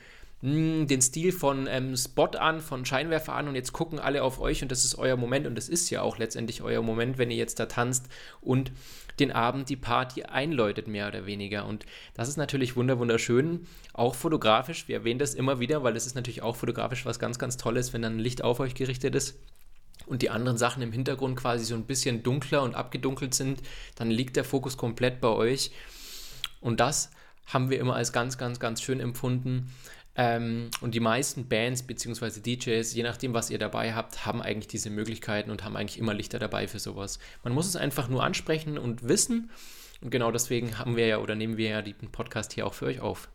hm, 0.42 0.86
den 0.86 1.00
Stil 1.00 1.32
von 1.32 1.66
ähm, 1.66 1.96
Spot 1.96 2.26
an, 2.38 2.60
von 2.60 2.84
Scheinwerfer 2.84 3.34
an 3.34 3.48
und 3.48 3.54
jetzt 3.54 3.72
gucken 3.72 3.98
alle 3.98 4.22
auf 4.22 4.40
euch 4.40 4.62
und 4.62 4.70
das 4.70 4.84
ist 4.84 4.96
euer 4.96 5.16
Moment 5.16 5.46
und 5.46 5.54
das 5.54 5.68
ist 5.68 5.90
ja 5.90 6.02
auch 6.02 6.18
letztendlich 6.18 6.62
euer 6.62 6.82
Moment, 6.82 7.18
wenn 7.18 7.30
ihr 7.30 7.36
jetzt 7.36 7.58
da 7.58 7.66
tanzt 7.66 8.06
und 8.40 8.72
den 9.18 9.32
Abend 9.32 9.68
die 9.68 9.76
Party 9.76 10.24
einläutet, 10.24 10.88
mehr 10.88 11.08
oder 11.08 11.26
weniger. 11.26 11.66
Und 11.66 11.86
das 12.14 12.28
ist 12.28 12.36
natürlich 12.36 12.76
wunderschön, 12.76 13.66
auch 13.94 14.14
fotografisch. 14.14 14.88
Wir 14.88 14.96
erwähnen 14.96 15.18
das 15.18 15.34
immer 15.34 15.58
wieder, 15.58 15.82
weil 15.82 15.96
es 15.96 16.06
ist 16.06 16.14
natürlich 16.14 16.42
auch 16.42 16.56
fotografisch 16.56 17.06
was 17.06 17.18
ganz, 17.18 17.38
ganz 17.38 17.56
Tolles, 17.56 17.92
wenn 17.92 18.02
dann 18.02 18.18
Licht 18.18 18.42
auf 18.42 18.60
euch 18.60 18.74
gerichtet 18.74 19.14
ist 19.14 19.38
und 20.06 20.22
die 20.22 20.30
anderen 20.30 20.58
Sachen 20.58 20.82
im 20.82 20.92
Hintergrund 20.92 21.36
quasi 21.36 21.64
so 21.64 21.74
ein 21.74 21.86
bisschen 21.86 22.22
dunkler 22.22 22.62
und 22.62 22.74
abgedunkelt 22.74 23.34
sind, 23.34 23.62
dann 23.94 24.10
liegt 24.10 24.36
der 24.36 24.44
Fokus 24.44 24.76
komplett 24.76 25.20
bei 25.20 25.28
euch. 25.28 25.70
Und 26.60 26.80
das 26.80 27.10
haben 27.46 27.70
wir 27.70 27.78
immer 27.78 27.94
als 27.94 28.12
ganz, 28.12 28.38
ganz, 28.38 28.60
ganz 28.60 28.82
schön 28.82 29.00
empfunden. 29.00 29.72
Ähm, 30.16 30.70
und 30.80 30.94
die 30.94 31.00
meisten 31.00 31.48
Bands 31.48 31.82
bzw. 31.82 32.40
DJs, 32.40 32.94
je 32.94 33.02
nachdem, 33.02 33.34
was 33.34 33.50
ihr 33.50 33.58
dabei 33.58 33.94
habt, 33.94 34.24
haben 34.24 34.40
eigentlich 34.40 34.68
diese 34.68 34.90
Möglichkeiten 34.90 35.50
und 35.50 35.64
haben 35.64 35.76
eigentlich 35.76 35.98
immer 35.98 36.14
Lichter 36.14 36.38
dabei 36.38 36.68
für 36.68 36.78
sowas. 36.78 37.18
Man 37.44 37.52
muss 37.52 37.66
es 37.66 37.76
einfach 37.76 38.08
nur 38.08 38.24
ansprechen 38.24 38.78
und 38.78 39.06
wissen. 39.06 39.50
Und 40.00 40.10
genau 40.10 40.30
deswegen 40.30 40.78
haben 40.78 40.96
wir 40.96 41.06
ja 41.06 41.18
oder 41.18 41.34
nehmen 41.34 41.56
wir 41.56 41.68
ja 41.68 41.82
den 41.82 42.10
Podcast 42.12 42.52
hier 42.52 42.66
auch 42.66 42.74
für 42.74 42.86
euch 42.86 43.00
auf. 43.00 43.28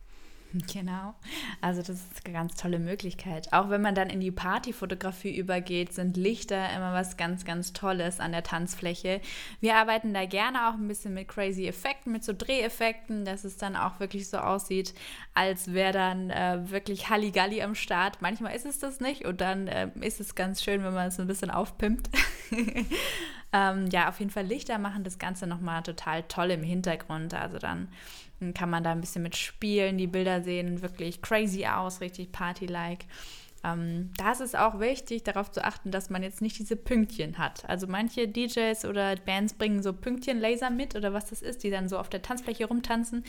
Genau. 0.72 1.14
Also 1.60 1.80
das 1.80 1.96
ist 1.96 2.24
eine 2.24 2.34
ganz 2.34 2.54
tolle 2.56 2.78
Möglichkeit. 2.78 3.52
Auch 3.52 3.70
wenn 3.70 3.82
man 3.82 3.94
dann 3.94 4.10
in 4.10 4.20
die 4.20 4.30
Partyfotografie 4.30 5.36
übergeht, 5.36 5.92
sind 5.92 6.16
Lichter 6.16 6.72
immer 6.74 6.92
was 6.92 7.16
ganz, 7.16 7.44
ganz 7.44 7.72
Tolles 7.72 8.20
an 8.20 8.32
der 8.32 8.42
Tanzfläche. 8.42 9.20
Wir 9.60 9.76
arbeiten 9.76 10.12
da 10.14 10.26
gerne 10.26 10.68
auch 10.68 10.74
ein 10.74 10.88
bisschen 10.88 11.14
mit 11.14 11.28
crazy 11.28 11.66
Effekten, 11.66 12.12
mit 12.12 12.24
so 12.24 12.32
Dreheffekten, 12.36 13.24
dass 13.24 13.44
es 13.44 13.56
dann 13.56 13.76
auch 13.76 14.00
wirklich 14.00 14.28
so 14.28 14.38
aussieht, 14.38 14.94
als 15.34 15.72
wäre 15.72 15.92
dann 15.92 16.30
äh, 16.30 16.70
wirklich 16.70 17.08
Halligalli 17.08 17.62
am 17.62 17.74
Start. 17.74 18.20
Manchmal 18.20 18.54
ist 18.54 18.66
es 18.66 18.78
das 18.78 19.00
nicht 19.00 19.24
und 19.24 19.40
dann 19.40 19.68
äh, 19.68 19.88
ist 20.00 20.20
es 20.20 20.34
ganz 20.34 20.62
schön, 20.62 20.84
wenn 20.84 20.94
man 20.94 21.08
es 21.08 21.18
ein 21.18 21.26
bisschen 21.26 21.50
aufpimpt. 21.50 22.10
ähm, 23.52 23.88
ja, 23.90 24.08
auf 24.08 24.18
jeden 24.18 24.30
Fall 24.30 24.44
Lichter 24.44 24.78
machen 24.78 25.04
das 25.04 25.18
Ganze 25.18 25.46
nochmal 25.46 25.82
total 25.82 26.22
toll 26.24 26.50
im 26.50 26.62
Hintergrund. 26.62 27.34
Also 27.34 27.58
dann 27.58 27.88
kann 28.54 28.70
man 28.70 28.84
da 28.84 28.92
ein 28.92 29.00
bisschen 29.00 29.22
mit 29.22 29.36
spielen. 29.36 29.96
Die 29.98 30.06
Bilder 30.06 30.42
sehen 30.42 30.82
wirklich 30.82 31.22
crazy 31.22 31.66
aus, 31.66 32.00
richtig 32.00 32.32
party-like. 32.32 33.06
Ähm, 33.64 34.10
da 34.16 34.32
ist 34.32 34.56
auch 34.56 34.80
wichtig, 34.80 35.22
darauf 35.22 35.50
zu 35.50 35.64
achten, 35.64 35.92
dass 35.92 36.10
man 36.10 36.22
jetzt 36.22 36.42
nicht 36.42 36.58
diese 36.58 36.74
Pünktchen 36.76 37.38
hat. 37.38 37.68
Also 37.68 37.86
manche 37.86 38.26
DJs 38.26 38.84
oder 38.86 39.14
Bands 39.16 39.54
bringen 39.54 39.82
so 39.82 39.92
Pünktchen-Laser 39.92 40.70
mit 40.70 40.96
oder 40.96 41.12
was 41.12 41.26
das 41.26 41.42
ist, 41.42 41.62
die 41.62 41.70
dann 41.70 41.88
so 41.88 41.98
auf 41.98 42.08
der 42.08 42.22
Tanzfläche 42.22 42.66
rumtanzen. 42.66 43.24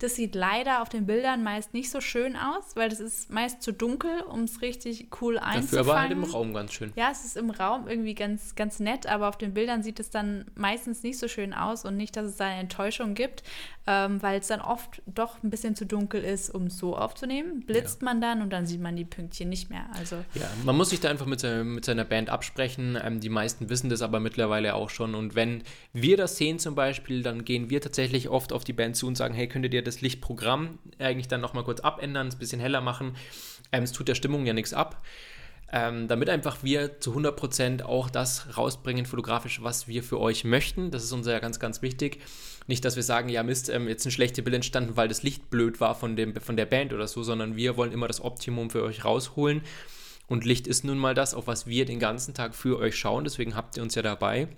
Das 0.00 0.14
sieht 0.14 0.34
leider 0.34 0.80
auf 0.80 0.88
den 0.88 1.04
Bildern 1.06 1.42
meist 1.42 1.74
nicht 1.74 1.90
so 1.90 2.00
schön 2.00 2.34
aus, 2.34 2.74
weil 2.74 2.88
das 2.88 3.00
ist 3.00 3.30
meist 3.30 3.62
zu 3.62 3.72
dunkel, 3.72 4.22
um 4.22 4.44
es 4.44 4.62
richtig 4.62 5.08
cool 5.20 5.38
einzufangen. 5.38 5.70
Dafür 5.70 5.80
aber 5.80 6.00
halt 6.00 6.10
im 6.12 6.24
Raum 6.24 6.54
ganz 6.54 6.72
schön. 6.72 6.92
Ja, 6.96 7.10
es 7.12 7.24
ist 7.24 7.36
im 7.36 7.50
Raum 7.50 7.86
irgendwie 7.86 8.14
ganz, 8.14 8.54
ganz 8.54 8.80
nett, 8.80 9.06
aber 9.06 9.28
auf 9.28 9.36
den 9.36 9.52
Bildern 9.52 9.82
sieht 9.82 10.00
es 10.00 10.08
dann 10.08 10.46
meistens 10.54 11.02
nicht 11.02 11.18
so 11.18 11.28
schön 11.28 11.52
aus 11.52 11.84
und 11.84 11.98
nicht, 11.98 12.16
dass 12.16 12.26
es 12.26 12.36
da 12.36 12.46
eine 12.46 12.60
Enttäuschung 12.60 13.14
gibt, 13.14 13.42
ähm, 13.86 14.22
weil 14.22 14.40
es 14.40 14.46
dann 14.46 14.60
oft 14.60 15.02
doch 15.06 15.42
ein 15.42 15.50
bisschen 15.50 15.76
zu 15.76 15.84
dunkel 15.84 16.22
ist, 16.22 16.48
um 16.48 16.66
es 16.66 16.78
so 16.78 16.96
aufzunehmen. 16.96 17.60
Blitzt 17.66 18.00
ja. 18.00 18.06
man 18.06 18.20
dann 18.20 18.40
und 18.40 18.50
dann 18.50 18.66
sieht 18.66 18.80
man 18.80 18.96
die 18.96 19.04
Pünktchen 19.04 19.48
nicht 19.48 19.68
mehr. 19.68 19.86
Also 19.98 20.16
ja, 20.34 20.48
man 20.64 20.76
muss 20.76 20.90
sich 20.90 21.00
da 21.00 21.10
einfach 21.10 21.26
mit, 21.26 21.40
seiner, 21.40 21.64
mit 21.64 21.84
seiner 21.84 22.04
Band 22.04 22.30
absprechen. 22.30 22.98
Ähm, 23.02 23.20
die 23.20 23.28
meisten 23.28 23.68
wissen 23.68 23.90
das 23.90 24.00
aber 24.00 24.20
mittlerweile 24.20 24.74
auch 24.74 24.90
schon. 24.90 25.14
Und 25.14 25.34
wenn 25.34 25.62
wir 25.92 26.16
das 26.16 26.36
sehen 26.36 26.58
zum 26.58 26.74
Beispiel, 26.74 27.22
dann 27.22 27.44
gehen 27.44 27.68
wir 27.68 27.80
tatsächlich 27.80 28.28
oft 28.28 28.52
auf 28.52 28.64
die 28.64 28.72
Band 28.72 28.96
zu 28.96 29.06
und 29.06 29.16
sagen, 29.16 29.34
hey, 29.34 29.48
könntet 29.48 29.74
ihr 29.74 29.82
das 29.82 29.89
das 29.90 30.00
Lichtprogramm 30.00 30.78
eigentlich 30.98 31.28
dann 31.28 31.40
nochmal 31.40 31.64
kurz 31.64 31.80
abändern, 31.80 32.28
es 32.28 32.36
ein 32.36 32.38
bisschen 32.38 32.60
heller 32.60 32.80
machen. 32.80 33.16
Ähm, 33.72 33.82
es 33.82 33.92
tut 33.92 34.08
der 34.08 34.14
Stimmung 34.14 34.46
ja 34.46 34.52
nichts 34.52 34.72
ab. 34.72 35.02
Ähm, 35.72 36.08
damit 36.08 36.28
einfach 36.28 36.64
wir 36.64 36.98
zu 36.98 37.16
100% 37.16 37.82
auch 37.82 38.10
das 38.10 38.56
rausbringen, 38.56 39.06
fotografisch, 39.06 39.62
was 39.62 39.86
wir 39.86 40.02
für 40.02 40.18
euch 40.18 40.42
möchten. 40.42 40.90
Das 40.90 41.04
ist 41.04 41.12
uns 41.12 41.28
ja 41.28 41.38
ganz, 41.38 41.60
ganz 41.60 41.80
wichtig. 41.80 42.20
Nicht, 42.66 42.84
dass 42.84 42.96
wir 42.96 43.04
sagen, 43.04 43.28
ja 43.28 43.42
Mist, 43.44 43.68
ähm, 43.68 43.86
jetzt 43.86 44.04
ein 44.04 44.10
schlechtes 44.10 44.44
Bild 44.44 44.56
entstanden, 44.56 44.96
weil 44.96 45.06
das 45.06 45.22
Licht 45.22 45.48
blöd 45.48 45.80
war 45.80 45.94
von, 45.94 46.16
dem, 46.16 46.34
von 46.40 46.56
der 46.56 46.66
Band 46.66 46.92
oder 46.92 47.06
so, 47.06 47.22
sondern 47.22 47.54
wir 47.54 47.76
wollen 47.76 47.92
immer 47.92 48.08
das 48.08 48.20
Optimum 48.20 48.70
für 48.70 48.82
euch 48.82 49.04
rausholen. 49.04 49.62
Und 50.26 50.44
Licht 50.44 50.66
ist 50.66 50.84
nun 50.84 50.98
mal 50.98 51.14
das, 51.14 51.34
auf 51.34 51.46
was 51.46 51.66
wir 51.66 51.84
den 51.84 52.00
ganzen 52.00 52.34
Tag 52.34 52.54
für 52.54 52.78
euch 52.78 52.96
schauen. 52.96 53.24
Deswegen 53.24 53.54
habt 53.54 53.76
ihr 53.76 53.82
uns 53.82 53.94
ja 53.94 54.02
dabei. 54.02 54.48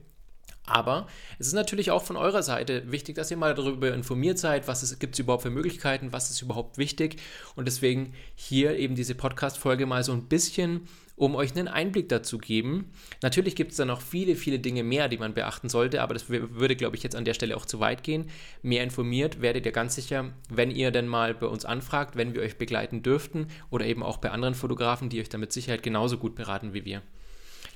Aber 0.64 1.08
es 1.38 1.48
ist 1.48 1.54
natürlich 1.54 1.90
auch 1.90 2.04
von 2.04 2.16
eurer 2.16 2.42
Seite 2.42 2.90
wichtig, 2.90 3.16
dass 3.16 3.30
ihr 3.30 3.36
mal 3.36 3.54
darüber 3.54 3.92
informiert 3.92 4.38
seid, 4.38 4.68
was 4.68 4.98
gibt 5.00 5.14
es 5.14 5.18
überhaupt 5.18 5.42
für 5.42 5.50
Möglichkeiten, 5.50 6.12
was 6.12 6.30
ist 6.30 6.40
überhaupt 6.40 6.78
wichtig. 6.78 7.16
Und 7.56 7.66
deswegen 7.66 8.14
hier 8.36 8.76
eben 8.78 8.94
diese 8.94 9.16
Podcast-Folge 9.16 9.86
mal 9.86 10.04
so 10.04 10.12
ein 10.12 10.28
bisschen, 10.28 10.86
um 11.16 11.34
euch 11.34 11.54
einen 11.54 11.68
Einblick 11.68 12.08
dazu 12.08 12.38
geben. 12.38 12.90
Natürlich 13.22 13.56
gibt 13.56 13.72
es 13.72 13.76
da 13.76 13.84
noch 13.84 14.00
viele, 14.00 14.36
viele 14.36 14.60
Dinge 14.60 14.84
mehr, 14.84 15.08
die 15.08 15.18
man 15.18 15.34
beachten 15.34 15.68
sollte, 15.68 16.00
aber 16.00 16.14
das 16.14 16.28
würde, 16.28 16.76
glaube 16.76 16.96
ich, 16.96 17.02
jetzt 17.02 17.16
an 17.16 17.24
der 17.24 17.34
Stelle 17.34 17.56
auch 17.56 17.66
zu 17.66 17.80
weit 17.80 18.02
gehen. 18.04 18.30
Mehr 18.62 18.84
informiert 18.84 19.40
werdet 19.40 19.66
ihr 19.66 19.72
ganz 19.72 19.96
sicher, 19.96 20.32
wenn 20.48 20.70
ihr 20.70 20.90
denn 20.90 21.08
mal 21.08 21.34
bei 21.34 21.46
uns 21.46 21.64
anfragt, 21.64 22.16
wenn 22.16 22.34
wir 22.34 22.42
euch 22.42 22.56
begleiten 22.56 23.02
dürften 23.02 23.48
oder 23.70 23.84
eben 23.84 24.02
auch 24.02 24.18
bei 24.18 24.30
anderen 24.30 24.54
Fotografen, 24.54 25.08
die 25.08 25.20
euch 25.20 25.28
da 25.28 25.38
mit 25.38 25.52
Sicherheit 25.52 25.82
genauso 25.82 26.18
gut 26.18 26.34
beraten 26.34 26.72
wie 26.72 26.84
wir. 26.84 27.02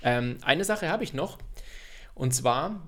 Ähm, 0.03 0.39
eine 0.43 0.65
Sache 0.65 0.89
habe 0.89 1.05
ich 1.05 1.15
noch. 1.15 1.39
Und 2.17 2.35
zwar 2.35 2.81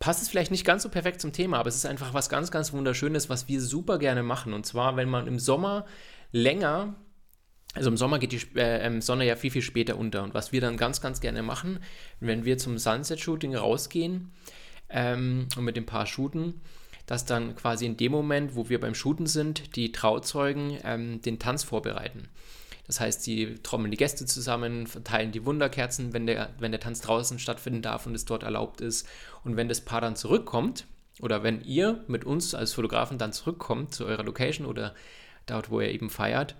passt 0.00 0.20
es 0.22 0.28
vielleicht 0.28 0.50
nicht 0.50 0.64
ganz 0.64 0.82
so 0.82 0.88
perfekt 0.88 1.20
zum 1.20 1.32
Thema, 1.32 1.58
aber 1.58 1.68
es 1.68 1.76
ist 1.76 1.86
einfach 1.86 2.14
was 2.14 2.28
ganz, 2.28 2.50
ganz 2.50 2.72
Wunderschönes, 2.72 3.30
was 3.30 3.46
wir 3.48 3.60
super 3.60 3.98
gerne 3.98 4.24
machen. 4.24 4.52
Und 4.52 4.66
zwar, 4.66 4.96
wenn 4.96 5.08
man 5.08 5.28
im 5.28 5.38
Sommer 5.38 5.86
länger, 6.32 6.96
also 7.74 7.88
im 7.90 7.96
Sommer 7.96 8.18
geht 8.18 8.32
die 8.32 8.58
äh, 8.58 9.00
Sonne 9.00 9.24
ja 9.24 9.36
viel, 9.36 9.52
viel 9.52 9.62
später 9.62 9.96
unter. 9.96 10.24
Und 10.24 10.34
was 10.34 10.50
wir 10.50 10.60
dann 10.60 10.76
ganz, 10.76 11.00
ganz 11.00 11.20
gerne 11.20 11.44
machen, 11.44 11.78
wenn 12.18 12.44
wir 12.44 12.58
zum 12.58 12.76
Sunset-Shooting 12.76 13.54
rausgehen 13.54 14.32
ähm, 14.88 15.46
und 15.56 15.64
mit 15.64 15.76
dem 15.76 15.86
Paar 15.86 16.06
shooten, 16.06 16.60
dass 17.06 17.24
dann 17.24 17.54
quasi 17.54 17.86
in 17.86 17.96
dem 17.96 18.10
Moment, 18.10 18.56
wo 18.56 18.68
wir 18.68 18.80
beim 18.80 18.96
Shooten 18.96 19.26
sind, 19.26 19.76
die 19.76 19.92
Trauzeugen 19.92 20.76
ähm, 20.82 21.22
den 21.22 21.38
Tanz 21.38 21.62
vorbereiten. 21.62 22.28
Das 22.88 23.00
heißt, 23.00 23.22
sie 23.22 23.56
trommeln 23.62 23.90
die 23.90 23.96
Gäste 23.96 24.26
zusammen, 24.26 24.86
verteilen 24.86 25.30
die 25.30 25.44
Wunderkerzen, 25.44 26.12
wenn 26.14 26.26
der, 26.26 26.50
wenn 26.58 26.72
der 26.72 26.80
Tanz 26.80 27.00
draußen 27.02 27.38
stattfinden 27.38 27.82
darf 27.82 28.06
und 28.06 28.14
es 28.14 28.24
dort 28.24 28.42
erlaubt 28.42 28.80
ist. 28.80 29.06
Und 29.44 29.56
wenn 29.56 29.68
das 29.68 29.82
Paar 29.82 30.00
dann 30.00 30.16
zurückkommt, 30.16 30.86
oder 31.20 31.42
wenn 31.42 31.60
ihr 31.62 32.02
mit 32.08 32.24
uns 32.24 32.54
als 32.54 32.72
Fotografen 32.72 33.18
dann 33.18 33.32
zurückkommt 33.32 33.94
zu 33.94 34.06
eurer 34.06 34.24
Location 34.24 34.66
oder 34.66 34.94
dort 35.46 35.70
wo 35.70 35.80
ihr 35.80 35.90
eben 35.90 36.10
feiert, 36.10 36.54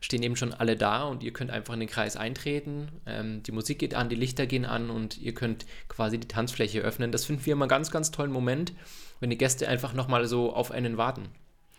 stehen 0.00 0.22
eben 0.22 0.36
schon 0.36 0.52
alle 0.52 0.76
da 0.76 1.04
und 1.04 1.22
ihr 1.22 1.32
könnt 1.32 1.50
einfach 1.50 1.74
in 1.74 1.80
den 1.80 1.88
Kreis 1.88 2.16
eintreten. 2.16 2.88
Ähm, 3.06 3.42
die 3.42 3.52
Musik 3.52 3.78
geht 3.78 3.94
an, 3.94 4.08
die 4.08 4.16
Lichter 4.16 4.46
gehen 4.46 4.66
an 4.66 4.90
und 4.90 5.18
ihr 5.18 5.34
könnt 5.34 5.66
quasi 5.88 6.18
die 6.18 6.28
Tanzfläche 6.28 6.80
öffnen. 6.80 7.10
Das 7.10 7.24
finden 7.24 7.46
wir 7.46 7.54
immer 7.54 7.64
einen 7.64 7.70
ganz, 7.70 7.90
ganz 7.90 8.10
tollen 8.10 8.32
Moment, 8.32 8.74
wenn 9.20 9.30
die 9.30 9.38
Gäste 9.38 9.66
einfach 9.66 9.94
nochmal 9.94 10.26
so 10.26 10.52
auf 10.52 10.70
einen 10.70 10.98
warten. 10.98 11.30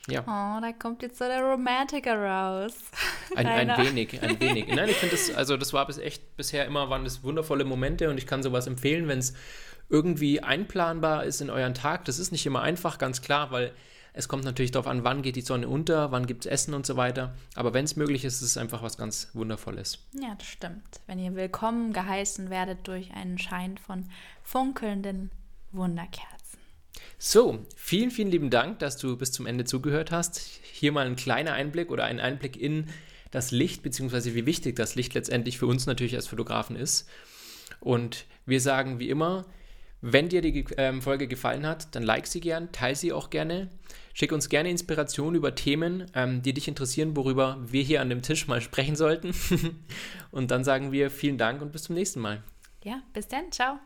Ja. 0.08 0.22
Oh, 0.22 0.62
da 0.62 0.72
kommt 0.72 1.02
jetzt 1.02 1.18
so 1.18 1.26
der 1.26 1.42
Romantiker 1.42 2.16
raus. 2.16 2.74
Ein, 3.36 3.48
ein 3.48 3.86
wenig, 3.86 4.22
ein 4.22 4.40
wenig. 4.40 4.68
Nein, 4.68 4.90
ich 4.90 4.98
finde 4.98 5.16
das, 5.16 5.34
also 5.34 5.58
das 5.58 5.74
war 5.74 5.88
bis 5.88 5.98
echt 5.98 6.38
bisher 6.38 6.66
immer, 6.66 6.90
waren 6.90 7.04
das 7.04 7.24
wundervolle 7.24 7.66
Momente 7.66 8.10
und 8.10 8.18
ich 8.18 8.28
kann 8.28 8.44
sowas 8.44 8.68
empfehlen, 8.68 9.08
wenn 9.08 9.20
es 9.20 9.34
irgendwie 9.90 10.42
einplanbar 10.42 11.26
ist 11.26 11.42
in 11.42 11.50
euren 11.50 11.74
Tag. 11.74 12.06
Das 12.06 12.20
ist 12.20 12.32
nicht 12.32 12.46
immer 12.46 12.62
einfach, 12.62 12.98
ganz 12.98 13.22
klar, 13.22 13.52
weil 13.52 13.74
es 14.14 14.28
kommt 14.28 14.46
natürlich 14.46 14.72
darauf 14.72 14.88
an, 14.88 15.04
wann 15.04 15.22
geht 15.22 15.36
die 15.36 15.42
Sonne 15.42 15.68
unter, 15.68 16.12
wann 16.12 16.26
gibt 16.26 16.46
es 16.46 16.52
Essen 16.52 16.74
und 16.74 16.86
so 16.86 16.96
weiter. 16.96 17.34
Aber 17.56 17.74
wenn 17.74 17.84
es 17.84 17.98
möglich 17.98 18.24
ist, 18.24 18.36
ist 18.36 18.52
es 18.52 18.58
einfach 18.58 18.82
was 18.82 18.98
ganz 18.98 19.30
Wundervolles. 19.34 20.00
Ja, 20.14 20.36
das 20.38 20.48
stimmt. 20.48 21.02
Wenn 21.06 21.20
ihr 21.20 21.36
willkommen 21.36 21.92
geheißen 21.92 22.50
werdet 22.50 22.88
durch 22.88 23.12
einen 23.14 23.38
Schein 23.38 23.78
von 23.78 24.06
funkelnden 24.42 25.32
Wunderkerzen. 25.74 26.35
So, 27.18 27.66
vielen, 27.76 28.12
vielen 28.12 28.32
lieben 28.32 28.50
Dank, 28.50 28.80
dass 28.80 28.98
du 28.98 29.18
bis 29.18 29.32
zum 29.32 29.46
Ende 29.46 29.66
zugehört 29.66 30.12
hast. 30.12 30.40
Hier 30.72 30.92
mal 30.92 31.06
ein 31.06 31.16
kleiner 31.16 31.54
Einblick 31.54 31.92
oder 31.92 32.04
ein 32.04 32.20
Einblick 32.20 32.60
in 32.60 32.88
das 33.32 33.52
Licht, 33.52 33.84
beziehungsweise 33.84 34.36
wie 34.36 34.46
wichtig 34.46 34.76
das 34.76 34.96
Licht 34.96 35.14
letztendlich 35.14 35.58
für 35.58 35.68
uns 35.68 35.86
natürlich 35.86 36.16
als 36.16 36.28
Fotografen 36.28 36.76
ist. 36.76 37.08
Und 37.80 38.26
wir 38.46 38.62
sagen 38.62 39.00
wie 39.00 39.10
immer, 39.10 39.46
wenn 40.02 40.30
dir 40.30 40.42
die 40.42 40.66
ähm, 40.78 41.02
Folge 41.02 41.28
gefallen 41.28 41.66
hat, 41.66 41.96
dann 41.96 42.04
like 42.04 42.28
sie 42.28 42.40
gern, 42.40 42.72
teile 42.72 42.96
sie 42.96 43.12
auch 43.12 43.30
gerne. 43.30 43.70
Schick 44.14 44.32
uns 44.32 44.50
gerne 44.50 44.70
Inspiration 44.70 45.36
über 45.36 45.56
Themen, 45.56 46.06
ähm, 46.14 46.42
die 46.42 46.54
dich 46.54 46.68
interessieren, 46.68 47.16
worüber 47.16 47.58
wir 47.66 47.82
hier 47.84 48.02
an 48.02 48.10
dem 48.10 48.22
Tisch 48.22 48.48
mal 48.48 48.62
sprechen 48.62 48.96
sollten. 48.96 49.34
und 50.32 50.52
dann 50.52 50.64
sagen 50.64 50.92
wir 50.92 51.10
vielen 51.10 51.38
Dank 51.38 51.62
und 51.62 51.72
bis 51.72 51.84
zum 51.84 51.96
nächsten 51.96 52.20
Mal. 52.20 52.44
Ja, 52.84 53.02
bis 53.14 53.28
dann. 53.28 53.52
Ciao. 53.52 53.80